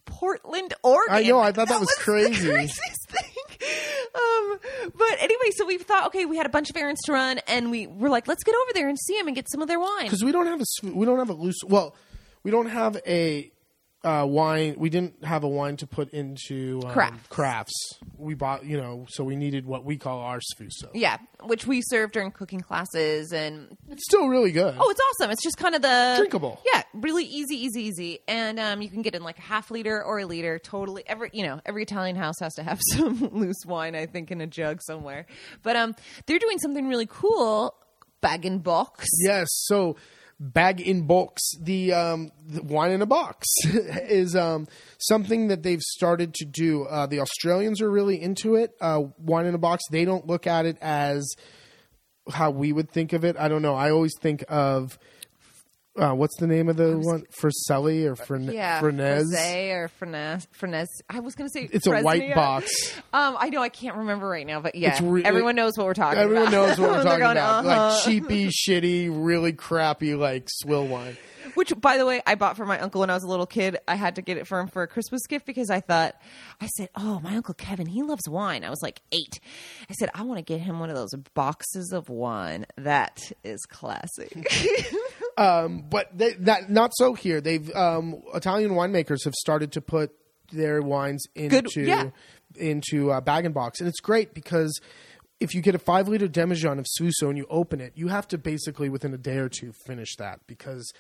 Portland, 0.08 0.74
Oregon. 0.84 1.16
I 1.16 1.22
know, 1.24 1.40
I 1.40 1.52
thought 1.52 1.68
that 1.68 1.80
was 1.80 1.90
the 1.90 2.02
crazy. 2.02 2.50
craziest 2.50 3.10
thing. 3.10 3.70
Um, 4.16 4.60
but 4.96 5.18
anyway, 5.20 5.52
so 5.56 5.66
we 5.66 5.78
thought, 5.78 6.08
okay, 6.08 6.26
we 6.26 6.38
had 6.38 6.46
a 6.46 6.50
bunch 6.50 6.70
of 6.72 6.78
errands 6.78 7.02
to 7.06 7.12
run, 7.14 7.40
and 7.48 7.70
we 7.70 7.86
were 7.88 8.10
like, 8.10 8.28
let's 8.28 8.44
get 8.44 8.56
over 8.56 8.72
there 8.74 8.90
and 8.90 8.98
see 8.98 9.18
them 9.18 9.28
and 9.28 9.36
get 9.36 9.50
some 9.52 9.62
of 9.62 9.68
their 9.68 9.80
wine. 9.80 10.04
because 10.06 10.24
we 10.24 10.32
don't 10.32 10.48
have 10.48 10.60
a 10.62 10.66
we 10.92 11.06
don't 11.06 11.20
have 11.20 11.30
a 11.30 11.34
loose 11.34 11.60
well 11.68 11.96
we 12.44 12.50
don't 12.52 12.70
have 12.70 12.98
a 13.06 13.52
uh, 14.04 14.26
wine 14.26 14.76
we 14.78 14.90
didn't 14.90 15.26
have 15.26 15.44
a 15.44 15.48
wine 15.48 15.76
to 15.76 15.88
put 15.88 16.10
into 16.12 16.80
um, 16.86 16.92
Crafts. 16.92 17.28
crafts 17.30 18.00
we 18.18 18.36
bought 18.36 18.64
you 18.64 18.78
know 18.78 19.06
so 19.10 19.24
we 19.24 19.36
needed 19.36 19.66
what 19.66 19.84
we 19.84 19.98
call 19.98 20.20
our 20.20 20.40
sfuso 20.40 20.90
Yeah, 20.94 21.18
which 21.44 21.66
we 21.66 21.82
serve 21.82 22.12
during 22.12 22.32
cooking 22.32 22.62
classes, 22.62 23.34
and 23.34 23.76
it's 23.90 24.04
still 24.06 24.28
really 24.28 24.52
good 24.52 24.76
oh, 24.80 24.90
it's 24.90 25.02
awesome. 25.20 25.32
It's 25.32 25.44
just 25.44 25.58
kind 25.58 25.76
of 25.76 25.82
the 25.82 26.14
Drinkable. 26.18 26.62
Yeah, 26.74 26.84
really 26.94 27.26
easy, 27.26 27.56
easy, 27.56 27.82
easy, 27.84 28.20
and 28.28 28.60
um, 28.60 28.82
you 28.82 28.90
can 28.90 29.02
get 29.02 29.16
in 29.16 29.24
like 29.24 29.40
a 29.40 29.42
half 29.42 29.72
liter 29.72 30.02
or 30.04 30.20
a 30.20 30.26
liter. 30.26 30.60
Totally, 30.60 31.04
every 31.08 31.30
you 31.34 31.44
know, 31.44 31.60
every 31.66 31.82
Italian 31.84 32.16
house 32.16 32.36
has 32.40 32.54
to 32.56 32.64
have 32.64 32.80
some 32.94 33.30
loose 33.34 33.66
wine, 33.66 33.96
I 33.96 34.06
think, 34.06 34.32
in 34.32 34.42
a 34.42 34.48
jug 34.48 34.82
somewhere. 34.84 35.26
But 35.64 35.76
um, 35.76 35.96
they're 36.28 36.40
doing 36.40 36.60
something 36.60 36.88
really 36.88 37.08
cool. 37.10 37.74
Bag 38.22 38.46
and 38.46 38.64
box. 38.64 39.06
yes 39.24 39.48
so 39.52 39.96
bag 40.40 40.80
in 40.80 41.08
box 41.08 41.42
the, 41.62 41.94
um, 41.94 42.32
the 42.46 42.62
wine 42.62 42.92
in 42.92 43.02
a 43.02 43.06
box 43.06 43.48
is 43.66 44.36
um, 44.36 44.68
something 45.00 45.48
that 45.48 45.64
they've 45.64 45.82
started 45.82 46.34
to 46.36 46.46
do. 46.46 46.84
Uh, 46.84 47.08
the 47.08 47.20
australians 47.20 47.82
are 47.82 47.90
really 47.90 48.22
into 48.22 48.56
it. 48.56 48.72
Uh, 48.80 49.04
wine 49.18 49.46
in 49.46 49.56
a 49.56 49.60
box 49.60 49.84
they 49.90 50.06
don't 50.06 50.28
look 50.28 50.46
at 50.46 50.66
it 50.66 50.78
as 50.82 51.28
how 52.32 52.52
we 52.52 52.72
would 52.72 52.90
think 52.90 53.14
of 53.14 53.24
it. 53.24 53.36
I 53.38 53.48
don't 53.48 53.62
know. 53.62 53.76
I 53.76 53.92
always 53.92 54.14
think 54.20 54.44
of 54.50 55.00
uh, 55.98 56.14
what's 56.14 56.38
the 56.38 56.48
name 56.48 56.70
of 56.70 56.78
the 56.78 56.98
one? 56.98 57.24
Friselli 57.42 58.06
or 58.06 58.16
Fren- 58.16 58.52
Yeah, 58.52 58.80
Frenez? 58.82 59.32
Or 59.72 59.90
Frenez. 60.00 60.48
Frenez. 60.52 60.88
I 61.10 61.20
was 61.20 61.36
going 61.36 61.50
to 61.50 61.52
say 61.54 61.68
It's 61.72 61.88
a 61.88 62.02
white 62.02 62.34
box. 62.36 62.96
Um, 63.14 63.36
I 63.40 63.50
know 63.50 63.62
I 63.62 63.70
can't 63.70 63.98
remember 63.98 64.28
right 64.28 64.46
now, 64.46 64.60
but 64.60 64.76
yeah, 64.76 65.00
re- 65.02 65.24
everyone 65.26 65.56
knows 65.56 65.78
what 65.78 65.86
we're 65.86 65.94
talking 65.94 66.20
about. 66.20 66.24
Everyone 66.26 66.48
about. 66.50 66.68
knows 66.68 66.80
what 66.80 66.90
we're 66.92 67.04
talking 67.04 67.20
going, 67.20 67.32
about. 67.38 67.66
"Uh-huh." 67.66 67.88
Like 67.94 68.04
cheapy, 68.04 68.48
shitty, 68.50 69.10
really 69.12 69.54
crappy, 69.54 70.16
like 70.16 70.48
swill 70.48 70.86
wine. 70.88 71.18
Which, 71.56 71.74
by 71.80 71.98
the 71.98 72.06
way, 72.06 72.22
I 72.26 72.36
bought 72.36 72.58
for 72.58 72.66
my 72.66 72.80
uncle 72.80 73.02
when 73.02 73.10
I 73.10 73.14
was 73.14 73.24
a 73.24 73.28
little 73.28 73.46
kid. 73.46 73.78
I 73.88 73.96
had 73.96 74.16
to 74.16 74.22
get 74.22 74.38
it 74.38 74.48
for 74.48 74.60
him 74.60 74.68
for 74.68 74.84
a 74.84 74.88
Christmas 74.88 75.26
gift 75.28 75.46
because 75.46 75.70
I 75.70 75.80
thought, 75.80 76.16
I 76.62 76.68
said, 76.68 76.90
"Oh, 76.96 77.20
my 77.20 77.36
uncle 77.36 77.54
Kevin, 77.54 77.88
he 77.88 78.04
loves 78.04 78.28
wine." 78.28 78.64
I 78.64 78.70
was 78.70 78.82
like 78.82 79.02
eight. 79.12 79.40
I 79.90 79.94
said, 79.94 80.10
"I 80.14 80.24
want 80.24 80.40
to 80.40 80.44
get 80.44 80.62
him 80.62 80.80
one 80.80 80.90
of 80.90 80.96
those 80.96 81.14
boxes 81.34 81.92
of 81.92 82.10
wine." 82.10 82.66
That 82.78 83.32
is 83.44 83.66
classic. 83.66 84.34
But 85.90 86.18
they, 86.18 86.34
that 86.34 86.70
not 86.70 86.92
so 86.96 87.14
here. 87.14 87.42
They've 87.42 87.74
um, 87.76 88.22
Italian 88.34 88.72
winemakers 88.72 89.24
have 89.26 89.36
started 89.36 89.72
to 89.74 89.82
put 89.82 90.12
their 90.52 90.82
wines 90.82 91.24
into 91.36 91.82
yeah. 91.82 92.10
into 92.56 93.12
uh, 93.12 93.22
bag 93.22 93.46
and 93.46 93.54
box, 93.54 93.80
and 93.80 93.88
it's 93.88 94.00
great 94.00 94.34
because 94.34 94.80
if 95.40 95.54
you 95.54 95.62
get 95.62 95.76
a 95.76 95.80
five 95.80 96.08
liter 96.08 96.28
demijohn 96.28 96.80
of 96.80 96.86
sfuso 97.00 97.30
and 97.30 97.38
you 97.38 97.46
open 97.50 97.80
it, 97.80 97.94
you 97.96 98.08
have 98.08 98.28
to 98.30 98.38
basically 98.38 98.90
within 98.90 99.14
a 99.14 99.18
day 99.18 99.38
or 99.38 99.50
two 99.50 99.72
finish 99.86 100.16
that 100.18 100.40
because. 100.48 100.92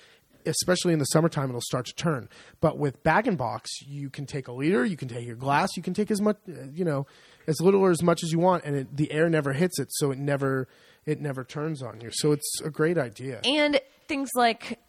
Especially 0.47 0.93
in 0.93 0.99
the 0.99 1.05
summertime, 1.05 1.49
it'll 1.49 1.61
start 1.61 1.85
to 1.87 1.93
turn. 1.93 2.29
But 2.61 2.77
with 2.79 3.03
bag 3.03 3.27
and 3.27 3.37
box, 3.37 3.69
you 3.85 4.09
can 4.09 4.25
take 4.25 4.47
a 4.47 4.51
liter, 4.51 4.85
you 4.85 4.97
can 4.97 5.07
take 5.07 5.25
your 5.27 5.35
glass, 5.35 5.69
you 5.77 5.83
can 5.83 5.93
take 5.93 6.09
as 6.09 6.21
much, 6.21 6.37
uh, 6.49 6.63
you 6.73 6.85
know, 6.85 7.05
as 7.47 7.61
little 7.61 7.81
or 7.81 7.91
as 7.91 8.01
much 8.01 8.23
as 8.23 8.31
you 8.31 8.39
want, 8.39 8.63
and 8.65 8.75
it, 8.75 8.95
the 8.97 9.11
air 9.11 9.29
never 9.29 9.53
hits 9.53 9.79
it, 9.79 9.87
so 9.91 10.11
it 10.11 10.17
never, 10.17 10.67
it 11.05 11.21
never 11.21 11.43
turns 11.43 11.83
on 11.83 12.01
you. 12.01 12.09
So 12.11 12.31
it's 12.31 12.61
a 12.63 12.69
great 12.69 12.97
idea. 12.97 13.41
and 13.43 13.79
things 14.07 14.29
like 14.35 14.79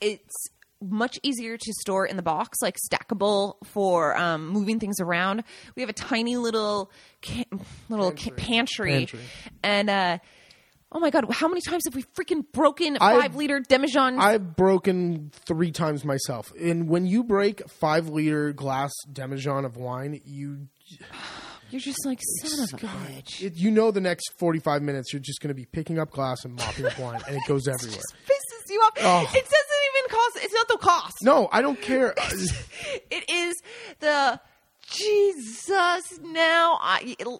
it's 0.00 0.48
much 0.82 1.18
easier 1.22 1.58
to 1.58 1.72
store 1.80 2.06
in 2.06 2.16
the 2.16 2.22
box, 2.22 2.58
like 2.62 2.76
stackable 2.90 3.54
for 3.64 4.16
um, 4.16 4.48
moving 4.48 4.80
things 4.80 4.98
around. 5.00 5.44
We 5.76 5.82
have 5.82 5.90
a 5.90 5.94
tiny 5.94 6.36
little 6.36 6.90
ca- 7.22 7.44
little 7.90 8.10
pantry, 8.12 8.32
pantry, 8.36 8.90
Pantry. 8.92 9.20
and 9.62 9.90
uh, 9.90 10.18
oh 10.92 10.98
my 11.00 11.10
god, 11.10 11.24
how 11.32 11.48
many 11.48 11.60
times 11.60 11.84
have 11.86 11.94
we 11.94 12.02
freaking 12.02 12.44
broken 12.52 12.96
I've- 13.00 13.20
five 13.20 13.36
liter 13.36 13.60
demijohn? 13.60 14.18
I've 14.20 14.56
broken 14.56 15.30
three 15.46 15.70
times 15.72 16.04
myself. 16.04 16.52
And 16.60 16.88
when 16.88 17.06
you 17.06 17.22
break 17.24 17.68
five 17.70 18.08
liter 18.08 18.52
glass 18.52 18.90
demijohn 19.12 19.64
of 19.64 19.76
wine, 19.76 20.20
you 20.24 20.68
You're 21.70 21.80
just 21.80 22.04
like 22.04 22.18
son 22.42 22.64
of 22.64 22.74
a 22.74 22.76
bitch. 22.86 23.42
it, 23.42 23.54
you 23.54 23.70
know 23.70 23.92
the 23.92 24.00
next 24.00 24.32
forty 24.38 24.58
five 24.58 24.82
minutes 24.82 25.12
you're 25.12 25.20
just 25.22 25.40
going 25.40 25.50
to 25.50 25.54
be 25.54 25.66
picking 25.66 26.00
up 26.00 26.10
glass 26.10 26.44
and 26.44 26.56
mopping 26.56 26.86
up 26.86 26.98
wine, 26.98 27.20
and 27.28 27.36
it 27.36 27.42
goes 27.46 27.68
everywhere. 27.68 28.00
Pisses 28.24 28.70
you 28.70 28.80
off. 28.80 28.92
Oh. 29.00 29.20
It 29.22 29.44
doesn't 29.44 29.44
even 29.44 30.10
cost. 30.10 30.38
It's 30.44 30.54
not 30.54 30.66
the 30.68 30.78
cost. 30.78 31.16
No, 31.22 31.48
I 31.52 31.62
don't 31.62 31.80
care. 31.80 32.14
It 33.12 33.28
is 33.30 33.56
the 34.00 34.40
Jesus. 35.00 36.18
Now 36.22 36.78
I, 36.80 37.14
I'm 37.26 37.36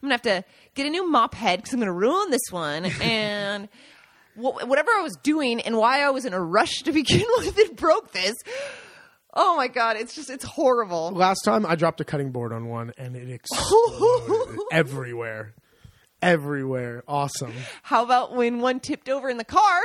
gonna 0.00 0.14
have 0.14 0.22
to 0.22 0.44
get 0.74 0.86
a 0.86 0.90
new 0.90 1.08
mop 1.10 1.34
head 1.34 1.58
because 1.58 1.72
I'm 1.74 1.80
gonna 1.80 1.92
ruin 1.92 2.30
this 2.30 2.50
one 2.50 2.84
and. 3.02 3.68
wh- 4.34 4.66
Whatever 4.66 4.90
I 4.96 5.02
was 5.02 5.16
doing 5.22 5.60
and 5.60 5.76
why 5.76 6.00
I 6.02 6.10
was 6.10 6.24
in 6.24 6.32
a 6.32 6.40
rush 6.40 6.82
to 6.84 6.92
begin 7.00 7.24
with, 7.38 7.58
it 7.58 7.76
broke 7.76 8.12
this. 8.12 8.34
Oh 9.34 9.56
my 9.56 9.68
god, 9.68 9.96
it's 9.96 10.14
just 10.14 10.28
it's 10.30 10.44
horrible. 10.44 11.10
Last 11.10 11.40
time 11.44 11.64
I 11.66 11.74
dropped 11.74 12.00
a 12.00 12.04
cutting 12.04 12.32
board 12.32 12.52
on 12.52 12.68
one, 12.68 12.92
and 12.98 13.16
it 13.16 13.30
exploded 13.30 14.58
everywhere, 14.72 15.54
everywhere. 16.20 17.02
Awesome. 17.08 17.52
How 17.82 18.04
about 18.04 18.34
when 18.34 18.60
one 18.60 18.78
tipped 18.80 19.08
over 19.08 19.28
in 19.30 19.38
the 19.38 19.44
car? 19.44 19.80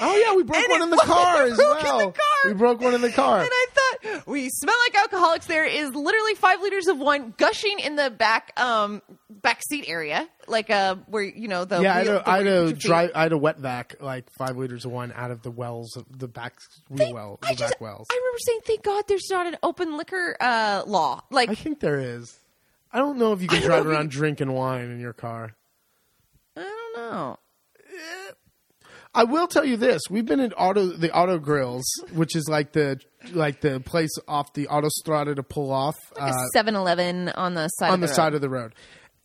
Oh 0.00 0.16
yeah, 0.16 0.34
we 0.34 0.42
broke 0.42 0.56
And 0.62 0.70
one 0.70 0.82
in 0.82 0.90
the 0.90 0.96
car 0.96 1.42
as 1.46 1.56
broke 1.56 1.78
in 1.78 1.84
the 1.84 1.92
well. 1.96 2.12
car. 2.12 2.22
We 2.46 2.54
broke 2.54 2.80
one 2.80 2.94
in 2.94 3.00
the 3.02 3.10
car. 3.12 3.40
And 3.40 3.48
I 3.50 3.66
thought 3.72 4.26
we 4.26 4.48
smell 4.48 4.74
like 4.86 4.96
alcoholics. 5.02 5.46
There 5.46 5.64
is 5.64 5.94
literally 5.94 6.34
five 6.34 6.60
liters 6.60 6.86
of 6.88 6.98
wine 6.98 7.34
gushing 7.36 7.78
in 7.80 7.96
the 7.96 8.10
back 8.10 8.52
um 8.60 9.02
back 9.30 9.60
seat 9.68 9.84
area, 9.88 10.28
like 10.46 10.70
uh 10.70 10.96
where 11.06 11.22
you 11.22 11.48
know 11.48 11.64
the 11.64 11.80
yeah, 11.82 11.94
I 11.94 11.98
had, 11.98 12.06
wheel- 12.08 12.22
I, 12.26 12.36
had 12.38 12.46
a 12.46 12.50
put 12.50 12.56
your 12.56 12.66
feet. 12.68 12.78
dry, 12.80 13.10
I 13.14 13.22
had 13.24 13.32
a 13.32 13.38
wet 13.38 13.58
vac, 13.58 13.96
like 14.00 14.30
five 14.38 14.56
liters 14.56 14.84
of 14.84 14.92
wine 14.92 15.12
out 15.14 15.30
of 15.30 15.42
the 15.42 15.50
wells, 15.50 15.96
of 15.96 16.04
the 16.18 16.28
back 16.28 16.54
wheel 16.88 17.12
well, 17.12 17.38
the 17.42 17.48
I 17.48 17.54
just, 17.54 17.72
back 17.74 17.80
wells. 17.80 18.06
I 18.10 18.14
remember 18.16 18.38
saying, 18.46 18.60
"Thank 18.66 18.82
God 18.82 19.04
there's 19.08 19.28
not 19.30 19.46
an 19.46 19.56
open 19.62 19.96
liquor 19.96 20.36
uh, 20.40 20.82
law." 20.86 21.20
Like, 21.30 21.50
I 21.50 21.54
think 21.54 21.80
there 21.80 21.98
is. 22.00 22.38
I 22.92 22.98
don't 22.98 23.18
know 23.18 23.32
if 23.32 23.40
you 23.42 23.48
can 23.48 23.62
drive 23.62 23.86
around 23.86 24.10
drinking 24.10 24.52
wine 24.52 24.90
in 24.90 25.00
your 25.00 25.12
car. 25.14 25.54
I 26.56 26.60
don't 26.60 26.96
know. 27.10 27.38
I 29.14 29.24
will 29.24 29.46
tell 29.46 29.64
you 29.64 29.76
this: 29.76 30.02
we've 30.08 30.24
been 30.24 30.40
in 30.40 30.52
auto 30.54 30.86
the 30.86 31.12
auto 31.14 31.38
grills, 31.38 31.84
which 32.12 32.34
is 32.34 32.48
like 32.48 32.72
the 32.72 33.00
like 33.32 33.60
the 33.60 33.80
place 33.80 34.10
off 34.26 34.52
the 34.54 34.66
autostrada 34.66 35.36
to 35.36 35.42
pull 35.42 35.70
off 35.70 35.96
uh, 36.18 36.32
7-Eleven 36.56 37.28
on 37.30 37.54
the 37.54 37.68
side 37.68 37.88
on 37.88 37.94
of 37.94 38.00
the 38.00 38.06
the, 38.06 38.14
side 38.14 38.34
of 38.34 38.40
the 38.40 38.48
road. 38.48 38.74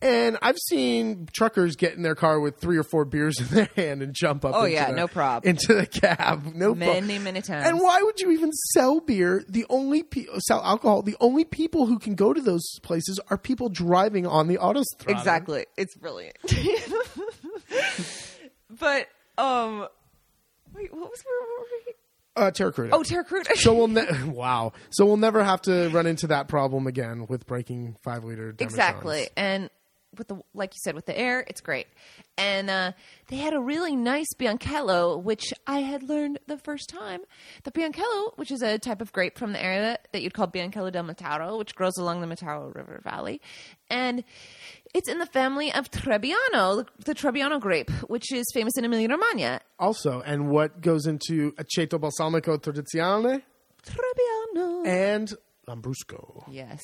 And 0.00 0.38
I've 0.40 0.58
seen 0.68 1.26
truckers 1.34 1.74
get 1.74 1.94
in 1.94 2.02
their 2.02 2.14
car 2.14 2.38
with 2.38 2.60
three 2.60 2.76
or 2.76 2.84
four 2.84 3.04
beers 3.04 3.40
in 3.40 3.48
their 3.48 3.68
hand 3.74 4.00
and 4.00 4.14
jump 4.14 4.44
up. 4.44 4.52
Oh, 4.54 4.60
into 4.62 4.72
yeah, 4.74 4.90
the- 4.90 4.96
no 4.96 5.08
prob. 5.08 5.44
into 5.44 5.74
the 5.74 5.86
cab. 5.86 6.54
No. 6.54 6.72
Many, 6.72 7.18
many 7.18 7.42
times. 7.42 7.66
And 7.66 7.80
why 7.80 8.00
would 8.02 8.20
you 8.20 8.30
even 8.30 8.52
sell 8.52 9.00
beer? 9.00 9.44
The 9.48 9.66
only 9.68 10.04
pe- 10.04 10.26
sell 10.46 10.62
alcohol. 10.62 11.02
The 11.02 11.16
only 11.18 11.44
people 11.44 11.86
who 11.86 11.98
can 11.98 12.14
go 12.14 12.32
to 12.32 12.40
those 12.40 12.62
places 12.82 13.18
are 13.28 13.36
people 13.36 13.70
driving 13.70 14.24
on 14.24 14.46
the 14.46 14.58
autostrada. 14.58 15.08
Exactly. 15.18 15.66
It's 15.76 15.96
brilliant. 15.96 16.36
but 18.70 19.08
um 19.38 19.86
wait, 20.74 20.92
what 20.92 21.10
was 21.10 21.22
where 21.24 21.40
were 21.58 21.64
we? 21.86 21.94
Uh, 22.36 22.50
Terra 22.52 22.72
Cruda. 22.72 22.90
Oh, 22.94 23.02
Terra 23.02 23.24
Cruda. 23.24 23.56
so 23.56 23.74
we'll 23.74 23.88
ne- 23.88 24.24
wow. 24.26 24.72
So 24.90 25.04
we'll 25.06 25.16
never 25.16 25.42
have 25.42 25.60
to 25.62 25.88
run 25.88 26.06
into 26.06 26.28
that 26.28 26.46
problem 26.46 26.86
again 26.86 27.26
with 27.28 27.46
breaking 27.46 27.96
five 28.04 28.22
liter. 28.24 28.54
Exactly. 28.58 29.28
And 29.36 29.70
with 30.16 30.28
the 30.28 30.36
like 30.54 30.72
you 30.74 30.78
said 30.82 30.94
with 30.94 31.06
the 31.06 31.18
air, 31.18 31.44
it's 31.48 31.60
great. 31.60 31.86
And 32.36 32.70
uh, 32.70 32.92
they 33.28 33.36
had 33.36 33.52
a 33.52 33.60
really 33.60 33.96
nice 33.96 34.28
Bianchello, 34.38 35.22
which 35.22 35.52
I 35.66 35.80
had 35.80 36.02
learned 36.04 36.38
the 36.46 36.56
first 36.58 36.88
time. 36.88 37.20
The 37.64 37.72
Bianchello, 37.72 38.36
which 38.36 38.50
is 38.50 38.62
a 38.62 38.78
type 38.78 39.00
of 39.00 39.12
grape 39.12 39.36
from 39.38 39.52
the 39.52 39.62
area 39.62 39.98
that 40.12 40.22
you'd 40.22 40.34
call 40.34 40.46
Bianchello 40.46 40.92
del 40.92 41.04
Metauro, 41.04 41.58
which 41.58 41.74
grows 41.74 41.96
along 41.98 42.20
the 42.20 42.26
Metauro 42.26 42.74
River 42.74 43.00
Valley, 43.04 43.40
and 43.90 44.24
it's 44.94 45.08
in 45.08 45.18
the 45.18 45.26
family 45.26 45.72
of 45.72 45.90
Trebbiano, 45.90 46.86
the 47.04 47.14
Trebbiano 47.14 47.60
grape, 47.60 47.90
which 48.08 48.32
is 48.32 48.44
famous 48.54 48.72
in 48.78 48.84
Emilia 48.84 49.08
Romagna. 49.08 49.60
Also, 49.78 50.22
and 50.24 50.48
what 50.48 50.80
goes 50.80 51.06
into 51.06 51.52
aceto 51.52 51.98
balsamico 51.98 52.56
tradizionale 52.58 53.42
Trebbiano. 53.84 54.86
and 54.86 55.34
lambrusco. 55.68 56.44
Yes. 56.50 56.80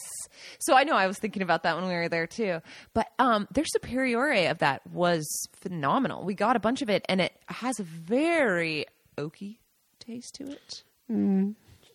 So 0.61 0.75
I 0.77 0.85
know 0.85 0.95
I 0.95 1.07
was 1.07 1.19
thinking 1.19 1.43
about 1.43 1.63
that 1.65 1.77
when 1.77 1.87
we 1.89 1.95
were 1.95 2.09
there 2.09 2.27
too. 2.27 2.61
But 2.93 3.09
um, 3.19 3.49
their 3.53 3.65
superiore 3.65 4.51
of 4.51 4.59
that 4.59 4.87
was 4.87 5.27
phenomenal. 5.55 6.25
We 6.25 6.35
got 6.35 6.57
a 6.57 6.61
bunch 6.61 6.83
of 6.83 6.91
it, 6.91 7.05
and 7.09 7.21
it 7.21 7.33
has 7.47 7.81
a 7.81 7.85
very 7.85 8.87
oaky 9.17 9.57
taste 9.99 10.35
to 10.37 10.45
it. 10.53 10.83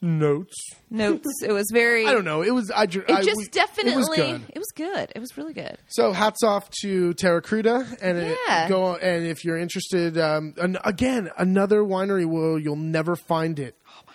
Notes. 0.02 0.56
Notes. 0.90 1.28
it 1.44 1.52
was 1.52 1.66
very. 1.74 2.06
I 2.08 2.14
don't 2.14 2.24
know. 2.24 2.42
It 2.42 2.52
was. 2.52 2.72
I, 2.72 2.84
It 2.84 3.04
I- 3.10 3.22
just 3.22 3.36
we- 3.38 3.48
definitely. 3.48 3.92
It 3.92 3.98
was 3.98 4.08
good. 4.16 4.42
It 4.56 4.60
was 4.60 4.72
good. 4.74 5.12
It 5.14 5.20
was 5.20 5.38
really 5.38 5.54
good. 5.54 5.78
So 5.90 6.14
hats 6.14 6.42
off 6.42 6.70
to 6.84 7.14
Terra 7.16 7.42
Cruda, 7.42 7.98
and 8.02 8.18
it- 8.18 8.70
go 8.70 8.96
and 8.96 9.26
if 9.26 9.44
you're 9.44 9.58
interested, 9.58 10.18
um, 10.18 10.54
an, 10.58 10.78
again 10.86 11.30
another 11.38 11.82
winery 11.82 12.26
where 12.26 12.58
you'll 12.58 12.78
never 12.78 13.18
find 13.18 13.60
it. 13.60 13.76
Oh. 13.90 14.09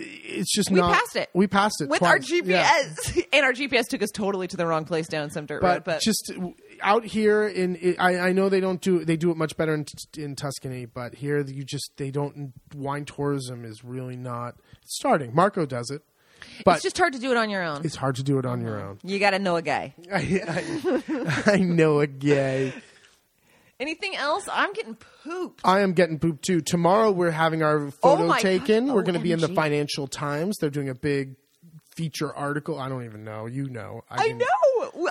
It's 0.00 0.54
just 0.54 0.70
We 0.70 0.80
not. 0.80 0.94
passed 0.94 1.16
it. 1.16 1.28
We 1.34 1.46
passed 1.46 1.80
it 1.80 1.88
With 1.88 2.02
our 2.02 2.18
twice. 2.18 2.30
Yeah. 2.44 2.68
GPS, 2.72 3.24
and 3.32 3.44
our 3.44 3.52
GPS 3.52 3.86
took 3.88 4.02
us 4.02 4.10
totally 4.10 4.46
to 4.48 4.56
the 4.56 4.66
wrong 4.66 4.84
place 4.84 5.08
down 5.08 5.30
some 5.30 5.46
dirt 5.46 5.62
road. 5.62 5.82
But, 5.82 5.84
But 5.84 6.00
just 6.02 6.32
out 6.82 7.04
here 7.04 7.46
in, 7.48 7.96
I, 7.98 8.18
I 8.18 8.32
know 8.32 8.48
they 8.48 8.60
don't 8.60 8.80
do 8.80 9.04
they 9.04 9.16
do 9.16 9.30
it 9.30 9.36
much 9.36 9.56
better 9.56 9.74
in, 9.74 9.84
in 10.16 10.36
Tuscany, 10.36 10.86
but 10.86 11.16
here 11.16 11.40
you 11.40 11.64
just 11.64 11.90
they 11.96 12.10
don't 12.10 12.52
wine 12.74 13.04
tourism 13.04 13.64
is 13.64 13.82
really 13.82 14.16
not 14.16 14.54
starting. 14.84 15.34
Marco 15.34 15.66
does 15.66 15.90
it, 15.90 16.02
but 16.64 16.76
it's 16.76 16.84
just 16.84 16.98
hard 16.98 17.12
to 17.14 17.18
do 17.18 17.30
it 17.32 17.36
on 17.36 17.50
your 17.50 17.62
own. 17.64 17.80
it's 17.84 17.96
hard 17.96 18.14
to 18.16 18.22
do 18.22 18.38
it 18.38 18.46
on 18.46 18.60
your 18.60 18.80
own. 18.80 18.98
You 19.02 19.18
got 19.18 19.30
to 19.30 19.38
know 19.38 19.56
a 19.56 19.62
guy. 19.62 19.94
I, 20.12 21.02
I, 21.08 21.42
I 21.54 21.56
know 21.58 22.00
a 22.00 22.06
gay. 22.06 22.72
Anything 23.80 24.16
else? 24.16 24.48
I'm 24.52 24.72
getting 24.72 24.96
pooped. 25.22 25.60
I 25.64 25.80
am 25.80 25.92
getting 25.92 26.18
pooped 26.18 26.44
too. 26.44 26.60
Tomorrow 26.60 27.12
we're 27.12 27.30
having 27.30 27.62
our 27.62 27.90
photo 27.90 28.32
Oh 28.32 28.36
taken. 28.38 28.86
gosh. 28.86 28.94
We're 28.94 29.02
going 29.02 29.14
to 29.14 29.20
be 29.20 29.32
in 29.32 29.40
the 29.40 29.48
Financial 29.48 30.06
Times. 30.08 30.56
They're 30.58 30.70
doing 30.70 30.88
a 30.88 30.94
big 30.94 31.36
feature 31.94 32.34
article. 32.34 32.78
I 32.78 32.88
don't 32.88 33.04
even 33.04 33.24
know. 33.24 33.46
You 33.46 33.68
know. 33.68 34.02
I 34.10 34.28
didn't- 34.28 34.38
know. 34.38 34.46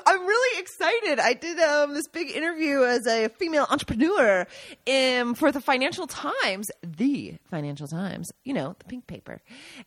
I'm 0.06 0.26
really 0.26 0.60
excited. 0.62 1.20
I 1.20 1.34
did 1.34 1.60
um, 1.60 1.94
this 1.94 2.08
big 2.08 2.30
interview 2.32 2.84
as 2.84 3.06
a 3.06 3.28
female 3.30 3.68
entrepreneur 3.70 4.48
um, 4.88 5.34
for 5.36 5.52
the 5.52 5.60
Financial 5.62 6.08
Times, 6.08 6.70
the 6.82 7.36
Financial 7.50 7.88
Times, 7.88 8.32
you 8.46 8.54
know, 8.54 8.76
the 8.80 8.86
pink 8.86 9.08
paper, 9.08 9.42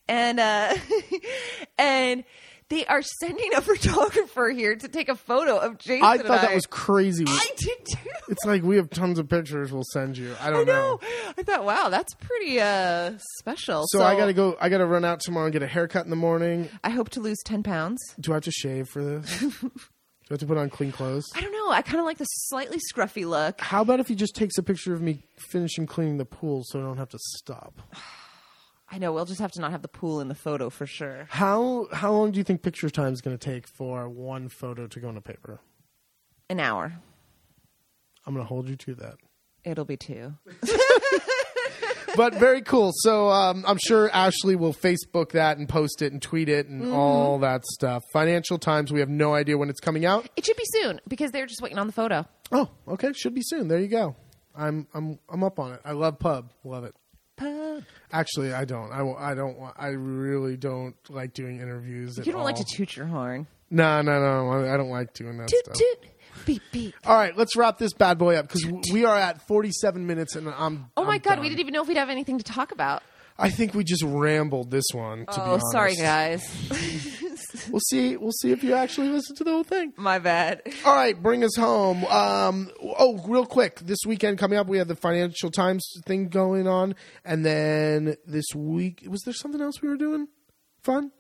and 0.09 0.39
uh, 0.39 0.75
and 1.79 2.25
they 2.71 2.87
are 2.87 3.03
sending 3.03 3.53
a 3.55 3.61
photographer 3.61 4.49
here 4.49 4.75
to 4.77 4.89
take 4.89 5.09
a 5.09 5.17
photo 5.17 5.59
of 5.59 5.77
Jason. 5.79 6.05
I 6.05 6.17
thought 6.19 6.41
that 6.41 6.55
was 6.55 6.67
crazy. 6.67 7.25
I 7.29 7.47
did 7.57 7.79
too. 7.85 8.11
It's 8.29 8.45
like 8.47 8.63
we 8.63 8.77
have 8.77 8.89
tons 8.89 9.19
of 9.19 9.29
pictures. 9.29 9.73
We'll 9.73 9.85
send 9.93 10.17
you. 10.17 10.35
I 10.41 10.49
I 10.49 10.51
don't 10.51 10.67
know. 10.67 11.01
I 11.37 11.43
thought, 11.43 11.65
wow, 11.65 11.89
that's 11.91 12.15
pretty 12.15 12.61
uh, 12.61 13.13
special. 13.39 13.85
So, 13.89 14.03
I 14.03 14.17
gotta 14.17 14.33
go. 14.33 14.57
I 14.61 14.69
gotta 14.69 14.87
run 14.87 15.05
out 15.05 15.21
tomorrow 15.21 15.47
and 15.47 15.53
get 15.53 15.63
a 15.63 15.67
haircut 15.67 16.05
in 16.05 16.11
the 16.11 16.17
morning. 16.17 16.69
I 16.83 16.91
hope 16.91 17.11
to 17.11 17.21
lose 17.21 17.39
ten 17.45 17.63
pounds. 17.63 18.01
Do 18.19 18.33
I 18.33 18.37
have 18.37 18.45
to 18.45 18.53
shave 18.53 18.89
for 18.89 19.05
this? 19.05 19.41
Do 19.61 20.35
I 20.35 20.35
have 20.35 20.41
to 20.41 20.47
put 20.47 20.59
on 20.59 20.71
clean 20.71 20.93
clothes? 20.93 21.25
I 21.35 21.41
don't 21.41 21.53
know. 21.53 21.73
I 21.73 21.83
kind 21.83 21.99
of 21.99 22.05
like 22.05 22.19
the 22.19 22.25
slightly 22.25 22.79
scruffy 22.93 23.27
look. 23.27 23.61
How 23.61 23.83
about 23.83 23.99
if 23.99 24.07
he 24.07 24.15
just 24.15 24.37
takes 24.37 24.59
a 24.59 24.63
picture 24.63 24.95
of 24.95 25.03
me 25.03 25.25
finishing 25.51 25.87
cleaning 25.87 26.19
the 26.19 26.25
pool 26.25 26.63
so 26.65 26.79
I 26.79 26.83
don't 26.85 26.99
have 26.99 27.09
to 27.09 27.19
stop? 27.19 27.83
I 28.91 28.99
know 28.99 29.13
we'll 29.13 29.25
just 29.25 29.41
have 29.41 29.53
to 29.53 29.61
not 29.61 29.71
have 29.71 29.83
the 29.83 29.89
pool 29.89 30.21
in 30.21 30.29
the 30.29 30.35
photo 30.35 30.69
for 30.71 30.87
sure. 30.87 31.27
How 31.31 31.87
how 31.93 32.13
long 32.13 32.33
do 32.33 32.39
you 32.39 32.45
think 32.45 32.63
picture 32.63 32.91
time 32.91 33.13
is 33.13 33.21
going 33.21 33.37
to 33.37 33.45
take 33.45 33.67
for 33.67 34.09
one 34.09 34.49
photo 34.49 34.87
to 34.87 35.01
go 35.01 35.09
in 35.09 35.17
a 35.17 35.21
paper? 35.21 35.61
An 36.49 36.59
hour. 36.59 36.93
I'm 38.27 38.35
going 38.35 38.45
to 38.45 38.49
hold 38.49 38.69
you 38.69 38.77
to 38.77 38.95
that. 38.97 39.15
It'll 39.65 39.85
be 39.85 39.97
two. 39.97 40.35
But 42.17 42.35
very 42.35 42.63
cool. 42.63 42.91
So 42.95 43.31
um, 43.31 43.65
I'm 43.67 43.79
sure 43.79 44.11
Ashley 44.11 44.57
will 44.57 44.73
Facebook 44.75 45.33
that 45.33 45.59
and 45.59 45.69
post 45.69 46.03
it 46.03 46.13
and 46.13 46.21
tweet 46.21 46.49
it 46.49 46.67
and 46.67 46.93
all 46.93 47.39
that 47.39 47.65
stuff. 47.65 48.03
Financial 48.13 48.59
Times. 48.59 48.93
We 48.93 49.01
have 49.01 49.09
no 49.09 49.35
idea 49.35 49.57
when 49.57 49.71
it's 49.71 49.81
coming 49.81 50.05
out. 50.05 50.29
It 50.37 50.45
should 50.45 50.57
be 50.57 50.65
soon 50.67 51.01
because 51.09 51.31
they're 51.31 51.47
just 51.47 51.63
waiting 51.63 51.79
on 51.79 51.87
the 51.87 51.93
photo. 51.93 52.27
Oh, 52.53 52.69
okay. 52.89 53.13
Should 53.13 53.35
be 53.35 53.43
soon. 53.43 53.69
There 53.69 53.79
you 53.79 53.89
go. 53.89 54.17
I'm 54.57 54.87
I'm 54.93 55.19
I'm 55.29 55.45
up 55.45 55.59
on 55.59 55.73
it. 55.73 55.81
I 55.85 55.93
love 55.93 56.19
pub. 56.19 56.53
Love 56.65 56.85
it. 56.85 56.95
Pub. 57.41 57.83
Actually, 58.13 58.53
I 58.53 58.65
don't. 58.65 58.93
I, 58.93 59.31
I 59.31 59.35
don't. 59.35 59.59
want- 59.59 59.75
I 59.79 59.89
really 59.89 60.57
don't 60.57 60.95
like 61.09 61.33
doing 61.35 61.61
interviews. 61.61 62.19
You 62.25 62.33
don't 62.33 62.45
like 62.45 62.57
to 62.57 62.65
toot 62.65 62.97
your 62.97 63.07
horn. 63.07 63.47
No, 63.71 64.03
no, 64.03 64.21
no. 64.21 64.73
I 64.73 64.77
don't 64.77 64.91
like 64.91 65.15
doing 65.15 65.39
that 65.39 65.49
Toot 65.49 65.65
stuff. 65.65 65.77
toot. 65.77 65.99
Beep 66.47 66.63
beep. 66.73 66.95
All 67.05 67.15
right, 67.17 67.37
let's 67.37 67.55
wrap 67.57 67.79
this 67.79 67.93
bad 67.93 68.19
boy 68.19 68.37
up 68.37 68.49
because 68.49 68.67
we 68.93 69.05
are 69.05 69.17
at 69.17 69.47
47 69.47 70.07
minutes 70.07 70.37
and 70.37 70.49
I'm. 70.49 70.91
Oh 70.97 71.05
my 71.05 71.15
I'm 71.15 71.21
god, 71.21 71.31
done. 71.37 71.41
we 71.41 71.49
didn't 71.49 71.61
even 71.61 71.73
know 71.75 71.83
if 71.83 71.89
we'd 71.89 71.97
have 71.97 72.09
anything 72.11 72.39
to 72.39 72.45
talk 72.45 72.73
about. 72.73 73.03
I 73.39 73.49
think 73.51 73.73
we 73.75 73.85
just 73.85 74.03
rambled 74.05 74.71
this 74.71 74.85
one. 74.93 75.21
To 75.27 75.33
be 75.33 75.41
Oh, 75.41 75.59
sorry 75.73 75.95
guys. 75.97 76.43
We'll 77.71 77.81
see. 77.81 78.17
We'll 78.17 78.33
see 78.33 78.53
if 78.53 78.63
you 78.63 78.75
actually 78.75 79.09
listen 79.09 79.37
to 79.37 79.45
the 79.45 79.51
whole 79.51 79.65
thing. 79.65 79.93
My 79.97 80.19
bad. 80.19 80.63
All 80.85 80.95
right, 80.95 81.21
bring 81.21 81.45
us 81.45 81.57
home. 81.57 82.05
Um, 82.07 82.71
oh, 82.83 83.23
real 83.27 83.47
quick, 83.47 83.81
this 83.81 83.99
weekend 84.07 84.39
coming 84.39 84.59
up, 84.59 84.67
we 84.67 84.79
have 84.79 84.89
the 84.89 84.97
Financial 84.97 85.51
Times 85.51 85.85
thing 86.07 86.29
going 86.29 86.67
on, 86.69 86.95
and 87.25 87.45
then 87.45 88.17
this 88.27 88.47
week, 88.55 89.05
was 89.09 89.23
there 89.23 89.35
something 89.35 89.61
else 89.61 89.83
we 89.83 89.89
were 89.89 89.97
doing? 89.97 90.29
Fun? 90.83 91.11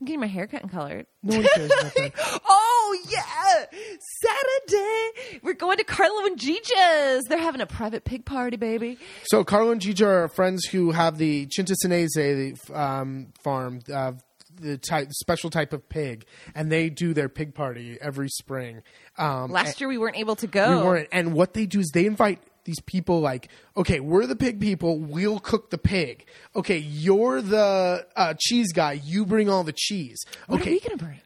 I'm 0.00 0.06
getting 0.06 0.20
my 0.20 0.26
hair 0.28 0.46
cut 0.46 0.62
and 0.62 0.70
colored. 0.70 1.06
No 1.22 1.36
one 1.36 1.46
cares 1.54 1.70
about 1.70 1.94
that. 1.94 2.40
Oh 2.92 2.98
yeah, 3.08 3.66
Saturday 4.22 5.38
we're 5.42 5.52
going 5.54 5.76
to 5.76 5.84
Carlo 5.84 6.26
and 6.26 6.36
Gigi's. 6.36 7.24
They're 7.28 7.38
having 7.38 7.60
a 7.60 7.66
private 7.66 8.04
pig 8.04 8.24
party, 8.24 8.56
baby. 8.56 8.98
So 9.26 9.44
Carlo 9.44 9.70
and 9.70 9.80
Gigi 9.80 10.02
are 10.02 10.26
friends 10.26 10.64
who 10.64 10.90
have 10.90 11.18
the 11.18 11.46
Cinta 11.46 11.74
Senese 11.84 12.74
um, 12.74 13.28
farm, 13.44 13.80
uh, 13.92 14.12
the 14.60 14.78
type, 14.78 15.08
special 15.12 15.50
type 15.50 15.72
of 15.72 15.88
pig, 15.88 16.24
and 16.54 16.70
they 16.70 16.90
do 16.90 17.12
their 17.14 17.28
pig 17.28 17.54
party 17.54 17.98
every 18.00 18.28
spring. 18.28 18.82
Um, 19.18 19.50
Last 19.50 19.80
year 19.80 19.88
we 19.88 19.98
weren't 19.98 20.16
able 20.16 20.36
to 20.36 20.46
go. 20.46 20.78
we 20.78 20.84
weren't, 20.84 21.08
and 21.12 21.32
what 21.34 21.54
they 21.54 21.66
do 21.66 21.80
is 21.80 21.90
they 21.92 22.06
invite 22.06 22.40
these 22.64 22.80
people 22.80 23.20
like, 23.20 23.48
okay, 23.76 24.00
we're 24.00 24.26
the 24.26 24.36
pig 24.36 24.60
people, 24.60 24.98
we'll 24.98 25.40
cook 25.40 25.70
the 25.70 25.78
pig. 25.78 26.26
Okay, 26.54 26.76
you're 26.78 27.40
the 27.40 28.06
uh, 28.16 28.34
cheese 28.38 28.72
guy, 28.72 28.92
you 29.02 29.24
bring 29.24 29.48
all 29.48 29.64
the 29.64 29.72
cheese. 29.74 30.22
What 30.46 30.60
Okay, 30.60 30.70
are 30.70 30.74
we 30.74 30.80
gonna 30.80 30.96
bring? 30.98 31.20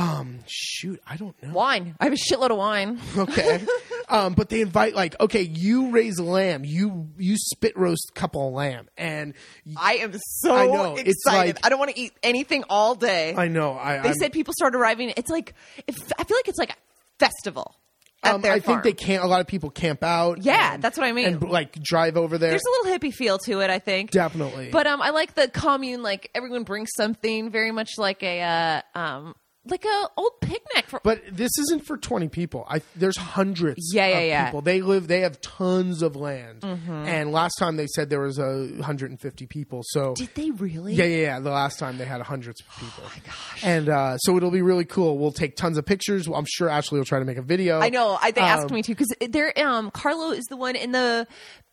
Um, 0.00 0.38
shoot, 0.46 1.00
I 1.06 1.16
don't 1.16 1.40
know. 1.42 1.52
Wine. 1.52 1.94
I 2.00 2.04
have 2.04 2.12
a 2.12 2.16
shitload 2.16 2.50
of 2.50 2.56
wine. 2.58 2.98
okay 3.16 3.60
um 4.08 4.34
but 4.34 4.48
they 4.48 4.60
invite 4.60 4.94
like 4.94 5.14
okay 5.20 5.42
you 5.42 5.90
raise 5.92 6.18
lamb 6.18 6.64
you 6.64 7.08
you 7.16 7.36
spit 7.36 7.76
roast 7.78 8.10
a 8.10 8.18
couple 8.18 8.48
of 8.48 8.54
lamb 8.54 8.88
and 8.98 9.34
I 9.76 9.94
am 9.96 10.12
so 10.18 10.52
I 10.56 10.66
know, 10.66 10.94
excited. 10.96 11.08
it's 11.08 11.22
like- 11.26 11.58
I 11.64 11.68
don't 11.68 11.78
want 11.78 11.92
to 11.92 12.00
eat 12.00 12.12
anything 12.22 12.64
all 12.68 12.94
day. 12.96 13.34
i 13.36 13.46
know 13.46 13.74
i 13.74 13.98
they 13.98 14.08
I'm- 14.08 14.14
said 14.14 14.32
people 14.32 14.52
start 14.56 14.74
arriving. 14.74 15.12
It's 15.16 15.30
like 15.30 15.54
if, 15.86 15.96
I 16.18 16.24
feel 16.24 16.36
like 16.36 16.48
it's 16.48 16.58
like 16.58 16.70
a 16.70 16.76
festival 17.20 17.76
um, 18.22 18.44
i 18.44 18.58
think 18.58 18.82
they 18.82 18.92
can't 18.92 19.22
a 19.24 19.26
lot 19.26 19.40
of 19.40 19.46
people 19.46 19.70
camp 19.70 20.02
out 20.02 20.42
Yeah, 20.42 20.74
and- 20.74 20.82
that's 20.82 20.98
what 20.98 21.06
I 21.06 21.12
mean. 21.12 21.26
and 21.26 21.42
like 21.48 21.80
drive 21.80 22.16
over 22.16 22.36
there 22.36 22.50
There's 22.50 22.62
a 22.66 22.70
little 22.88 22.98
hippie 22.98 23.14
feel 23.14 23.38
to 23.46 23.60
it, 23.60 23.70
I 23.70 23.78
think. 23.78 24.10
Definitely. 24.10 24.70
But 24.72 24.86
um, 24.88 25.00
I 25.00 25.10
like 25.10 25.34
the 25.34 25.46
commune. 25.48 26.02
Like 26.02 26.30
everyone 26.34 26.64
brings 26.64 26.90
something, 26.96 27.50
very 27.50 27.70
much 27.70 27.90
like 27.96 28.22
a 28.22 28.40
uh, 28.42 28.98
um, 28.98 29.34
like 29.70 29.84
a 29.84 30.08
old 30.16 30.32
picnic 30.40 30.86
for. 30.88 31.00
But 31.04 31.22
this 31.30 31.50
isn't 31.58 31.86
for 31.86 31.96
20 31.96 32.28
people. 32.28 32.66
I 32.68 32.82
there's 32.96 33.16
hundreds 33.16 33.92
Yeah, 33.94 34.06
yeah, 34.08 34.18
of 34.18 34.26
yeah. 34.28 34.44
people. 34.46 34.62
They 34.62 34.82
live 34.82 35.08
they 35.08 35.20
have 35.20 35.40
tons 35.40 36.02
of 36.02 36.16
land. 36.16 36.60
Mm-hmm. 36.62 36.92
And 36.92 37.32
last 37.32 37.54
time 37.58 37.76
they 37.76 37.86
said 37.86 38.10
there 38.10 38.20
was 38.20 38.38
a 38.38 38.66
150 38.76 39.46
people. 39.46 39.82
So 39.84 40.14
Did 40.14 40.30
they 40.34 40.50
really? 40.50 40.94
yeah, 40.94 41.04
yeah, 41.04 41.16
yeah. 41.22 41.40
The 41.40 41.50
last 41.50 41.78
time 41.78 41.98
they 41.98 42.04
had 42.04 42.20
hundreds 42.22 42.60
of 42.60 42.66
people. 42.78 43.04
Oh 43.06 43.12
my 43.14 43.22
gosh! 43.24 43.64
And 43.64 43.88
uh, 43.88 44.18
so 44.18 44.36
it'll 44.36 44.50
be 44.50 44.62
really 44.62 44.84
cool. 44.84 45.18
We'll 45.18 45.32
take 45.32 45.56
tons 45.56 45.78
of 45.78 45.86
pictures. 45.86 46.26
I'm 46.26 46.46
sure 46.48 46.68
Ashley 46.68 46.98
will 46.98 47.06
try 47.06 47.18
to 47.18 47.24
make 47.24 47.36
a 47.38 47.42
video. 47.42 47.80
I 47.80 47.88
know. 47.90 48.18
I, 48.20 48.30
they 48.30 48.40
asked 48.40 48.70
Um, 48.70 48.74
me 48.74 48.82
to 48.82 48.92
because 48.92 49.12
they're 49.28 49.52
um 49.58 49.90
Carlo 49.90 50.30
is 50.30 50.44
the 50.46 50.56
one 50.56 50.76
in 50.76 50.92
the 50.92 51.26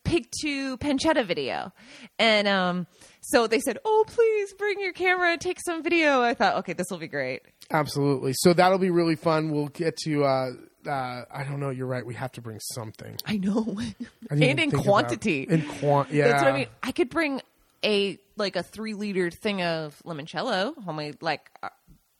pig 0.07 0.27
to 0.41 0.77
pancetta 0.77 1.25
video, 1.25 1.71
and 2.17 2.47
um 2.47 2.87
so 3.21 3.45
they 3.45 3.59
said, 3.59 3.77
"Oh, 3.83 4.05
please 4.07 4.53
bring 4.53 4.79
your 4.79 4.93
camera, 4.93 5.31
and 5.31 5.41
take 5.41 5.59
some 5.59 5.83
video." 5.83 6.21
I 6.21 6.33
thought, 6.33 6.55
okay, 6.57 6.73
this 6.73 6.87
will 6.89 6.97
be 6.97 7.09
great. 7.09 7.41
Absolutely. 7.69 8.33
So 8.33 8.53
that'll 8.53 8.77
be 8.79 8.89
really 8.89 9.15
fun. 9.15 9.51
We'll 9.51 9.67
get 9.67 9.97
to. 10.05 10.23
Uh, 10.23 10.51
uh, 10.87 11.25
I 11.29 11.43
don't 11.43 11.59
know. 11.59 11.69
You're 11.69 11.87
right. 11.87 12.05
We 12.05 12.13
have 12.13 12.31
to 12.33 12.41
bring 12.41 12.59
something. 12.73 13.17
I 13.25 13.37
know, 13.37 13.77
I 13.79 13.95
and 14.31 14.59
in 14.59 14.71
quantity. 14.71 15.43
About, 15.43 15.59
in 15.59 15.65
quant. 15.79 16.11
Yeah. 16.11 16.29
That's 16.29 16.43
what 16.43 16.53
I 16.53 16.57
mean. 16.57 16.67
I 16.81 16.93
could 16.93 17.09
bring 17.09 17.41
a 17.83 18.17
like 18.37 18.55
a 18.55 18.63
three 18.63 18.93
liter 18.93 19.29
thing 19.29 19.61
of 19.61 20.01
limoncello, 20.05 20.81
homemade, 20.83 21.21
like 21.21 21.51
uh, 21.61 21.69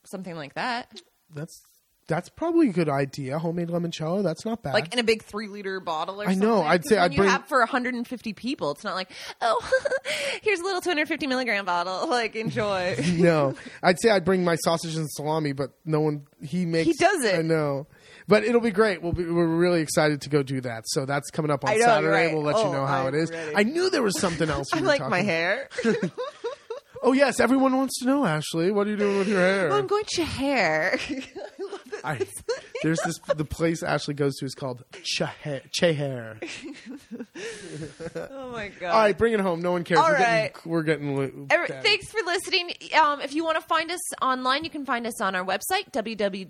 something 0.04 0.34
like 0.34 0.54
that, 0.54 1.00
That's 1.34 1.62
that's 2.08 2.28
probably 2.30 2.70
a 2.70 2.72
good 2.72 2.88
idea. 2.88 3.38
Homemade 3.38 3.68
limoncello. 3.68 4.22
That's 4.24 4.44
not 4.44 4.62
bad. 4.62 4.74
like 4.74 4.92
in 4.92 4.98
a 4.98 5.04
big 5.04 5.22
three 5.22 5.46
liter 5.46 5.78
bottle 5.78 6.20
or 6.20 6.24
I 6.24 6.32
something. 6.32 6.48
know. 6.48 6.62
I'd 6.62 6.84
say 6.86 6.98
I'd 6.98 7.12
you 7.12 7.18
bring- 7.18 7.30
have 7.30 7.46
for 7.46 7.60
150 7.60 8.32
people. 8.32 8.70
It's 8.72 8.82
not 8.82 8.94
like 8.94 9.10
oh, 9.40 9.60
here's 10.42 10.58
a 10.60 10.64
little 10.64 10.80
250 10.80 11.26
milligram 11.26 11.64
bottle. 11.64 12.08
Like 12.18 12.34
enjoy. 12.34 12.96
no, 13.12 13.54
I'd 13.82 14.00
say 14.00 14.10
I'd 14.10 14.24
bring 14.24 14.42
my 14.44 14.56
sausage 14.56 14.96
and 14.96 15.06
salami, 15.10 15.52
but 15.52 15.70
no 15.84 16.00
one 16.00 16.26
he 16.42 16.64
makes. 16.66 16.86
He 16.86 16.94
does 16.94 17.22
it. 17.24 17.38
I 17.38 17.42
know, 17.42 17.86
but 18.26 18.42
it'll 18.44 18.60
be 18.60 18.70
great. 18.70 19.02
We'll 19.02 19.12
be, 19.12 19.24
we're 19.26 19.46
really 19.46 19.80
excited 19.82 20.22
to 20.22 20.30
go 20.30 20.42
do 20.42 20.60
that. 20.62 20.84
So 20.86 21.04
that's 21.04 21.30
coming 21.30 21.50
up 21.50 21.64
on 21.64 21.78
know, 21.78 21.84
Saturday. 21.84 22.08
right. 22.26 22.34
We'll 22.34 22.42
let 22.42 22.56
you 22.56 22.62
Oh, 22.62 22.72
know 22.72 22.86
how 22.86 23.06
I'm 23.06 23.14
it 23.14 23.18
is. 23.18 23.30
ready. 23.30 23.52
I 23.54 23.62
knew 23.64 23.90
there 23.90 24.02
was 24.02 24.18
something 24.18 24.48
else. 24.48 24.68
I 24.72 24.76
you 24.78 24.82
were 24.82 24.88
like 24.88 25.00
my 25.02 25.08
talking- 25.08 25.24
hair. 25.26 25.68
Oh 27.02 27.12
yes, 27.12 27.40
everyone 27.40 27.76
wants 27.76 27.98
to 28.00 28.06
know, 28.06 28.24
Ashley. 28.24 28.70
What 28.70 28.86
are 28.86 28.90
you 28.90 28.96
doing 28.96 29.18
with 29.18 29.28
your 29.28 29.40
hair? 29.40 29.72
I'm 29.72 29.86
going 29.86 30.04
to 30.14 30.24
hair. 30.24 30.98
I, 32.04 32.26
there's 32.82 33.00
this 33.04 33.18
the 33.34 33.44
place 33.44 33.82
Ashley 33.82 34.14
goes 34.14 34.36
to 34.36 34.46
is 34.46 34.54
called 34.54 34.84
Chehair. 34.92 35.62
Chehair. 35.70 36.38
oh 38.30 38.52
my 38.52 38.68
god. 38.68 38.90
All 38.90 39.00
right, 39.00 39.16
bring 39.16 39.32
it 39.32 39.40
home. 39.40 39.60
No 39.60 39.72
one 39.72 39.84
cares. 39.84 40.00
All 40.00 40.08
we're, 40.08 40.14
right. 40.14 40.52
getting, 40.54 40.70
we're 40.70 40.82
getting. 40.82 41.16
li- 41.16 41.46
Every- 41.50 41.68
thanks 41.68 42.10
for 42.10 42.20
listening. 42.24 42.72
Um, 43.00 43.20
if 43.20 43.34
you 43.34 43.44
want 43.44 43.56
to 43.56 43.62
find 43.62 43.90
us 43.90 44.22
online, 44.22 44.64
you 44.64 44.70
can 44.70 44.84
find 44.84 45.06
us 45.06 45.20
on 45.20 45.34
our 45.34 45.44
website, 45.44 45.90
www 45.92 46.48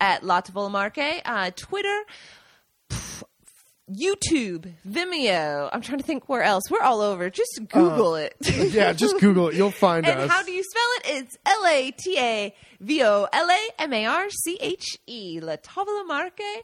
at 0.00 0.22
La 0.22 0.36
uh, 0.36 1.50
Twitter, 1.56 2.02
pff, 2.88 3.24
YouTube, 3.90 4.72
Vimeo. 4.88 5.68
I'm 5.72 5.82
trying 5.82 5.98
to 5.98 6.04
think 6.04 6.28
where 6.28 6.42
else. 6.42 6.64
We're 6.70 6.80
all 6.80 7.00
over. 7.00 7.28
Just 7.28 7.60
Google 7.68 8.14
it. 8.16 8.34
yeah, 8.40 8.92
just 8.92 9.20
Google 9.20 9.48
it. 9.48 9.54
You'll 9.54 9.70
find 9.70 10.06
and 10.06 10.20
us. 10.20 10.30
how 10.30 10.42
do 10.42 10.52
you 10.52 10.62
spell 10.62 11.16
it? 11.16 11.22
It's 11.22 11.36
L 11.44 11.66
A 11.66 11.90
T 11.90 12.18
A 12.18 12.54
V 12.80 13.02
O 13.02 13.28
L 13.30 13.50
A 13.50 13.68
M 13.82 13.92
A 13.92 14.06
R 14.06 14.30
C 14.30 14.56
H 14.60 14.98
E, 15.06 15.40
La 15.42 15.56
Tavola 15.56 16.06
Marche. 16.06 16.62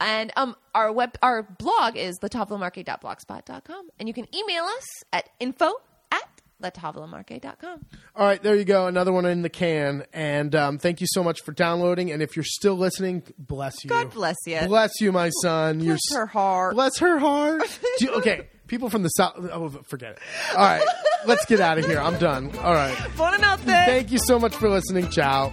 And 0.00 0.30
um, 0.36 0.56
our 0.74 0.92
web, 0.92 1.16
our 1.22 1.42
blog 1.42 1.96
is 1.96 2.18
latavolamarche.blogspot.com. 2.22 3.88
And 3.98 4.08
you 4.08 4.14
can 4.14 4.26
email 4.34 4.64
us 4.64 4.86
at 5.12 5.30
info 5.40 5.72
at 6.62 6.74
latavolamarche.com. 6.74 7.84
All 8.16 8.26
right, 8.26 8.42
there 8.42 8.54
you 8.54 8.64
go. 8.64 8.86
Another 8.86 9.12
one 9.12 9.26
in 9.26 9.42
the 9.42 9.48
can. 9.48 10.04
And 10.12 10.54
um, 10.54 10.78
thank 10.78 11.00
you 11.00 11.06
so 11.10 11.22
much 11.22 11.42
for 11.42 11.52
downloading. 11.52 12.10
And 12.12 12.22
if 12.22 12.36
you're 12.36 12.44
still 12.44 12.74
listening, 12.76 13.22
bless 13.38 13.84
you. 13.84 13.90
God 13.90 14.10
bless 14.12 14.36
you. 14.46 14.60
Bless 14.66 15.00
you, 15.00 15.12
my 15.12 15.30
son. 15.42 15.80
You're 15.80 15.94
Bless 16.10 16.18
her 16.18 16.26
heart. 16.26 16.74
Bless 16.74 16.98
her 16.98 17.18
heart. 17.18 17.78
You- 18.00 18.12
okay, 18.14 18.48
people 18.66 18.90
from 18.90 19.02
the 19.02 19.08
south. 19.10 19.34
Oh, 19.52 19.68
forget 19.88 20.12
it. 20.12 20.18
All 20.56 20.64
right, 20.64 20.82
let's 21.26 21.44
get 21.46 21.60
out 21.60 21.78
of 21.78 21.86
here. 21.86 22.00
I'm 22.00 22.18
done. 22.18 22.50
All 22.58 22.74
right. 22.74 22.94
Buonanotte. 23.16 23.58
Thank 23.64 24.10
you 24.10 24.18
so 24.18 24.38
much 24.38 24.54
for 24.54 24.68
listening. 24.68 25.08
Ciao. 25.10 25.52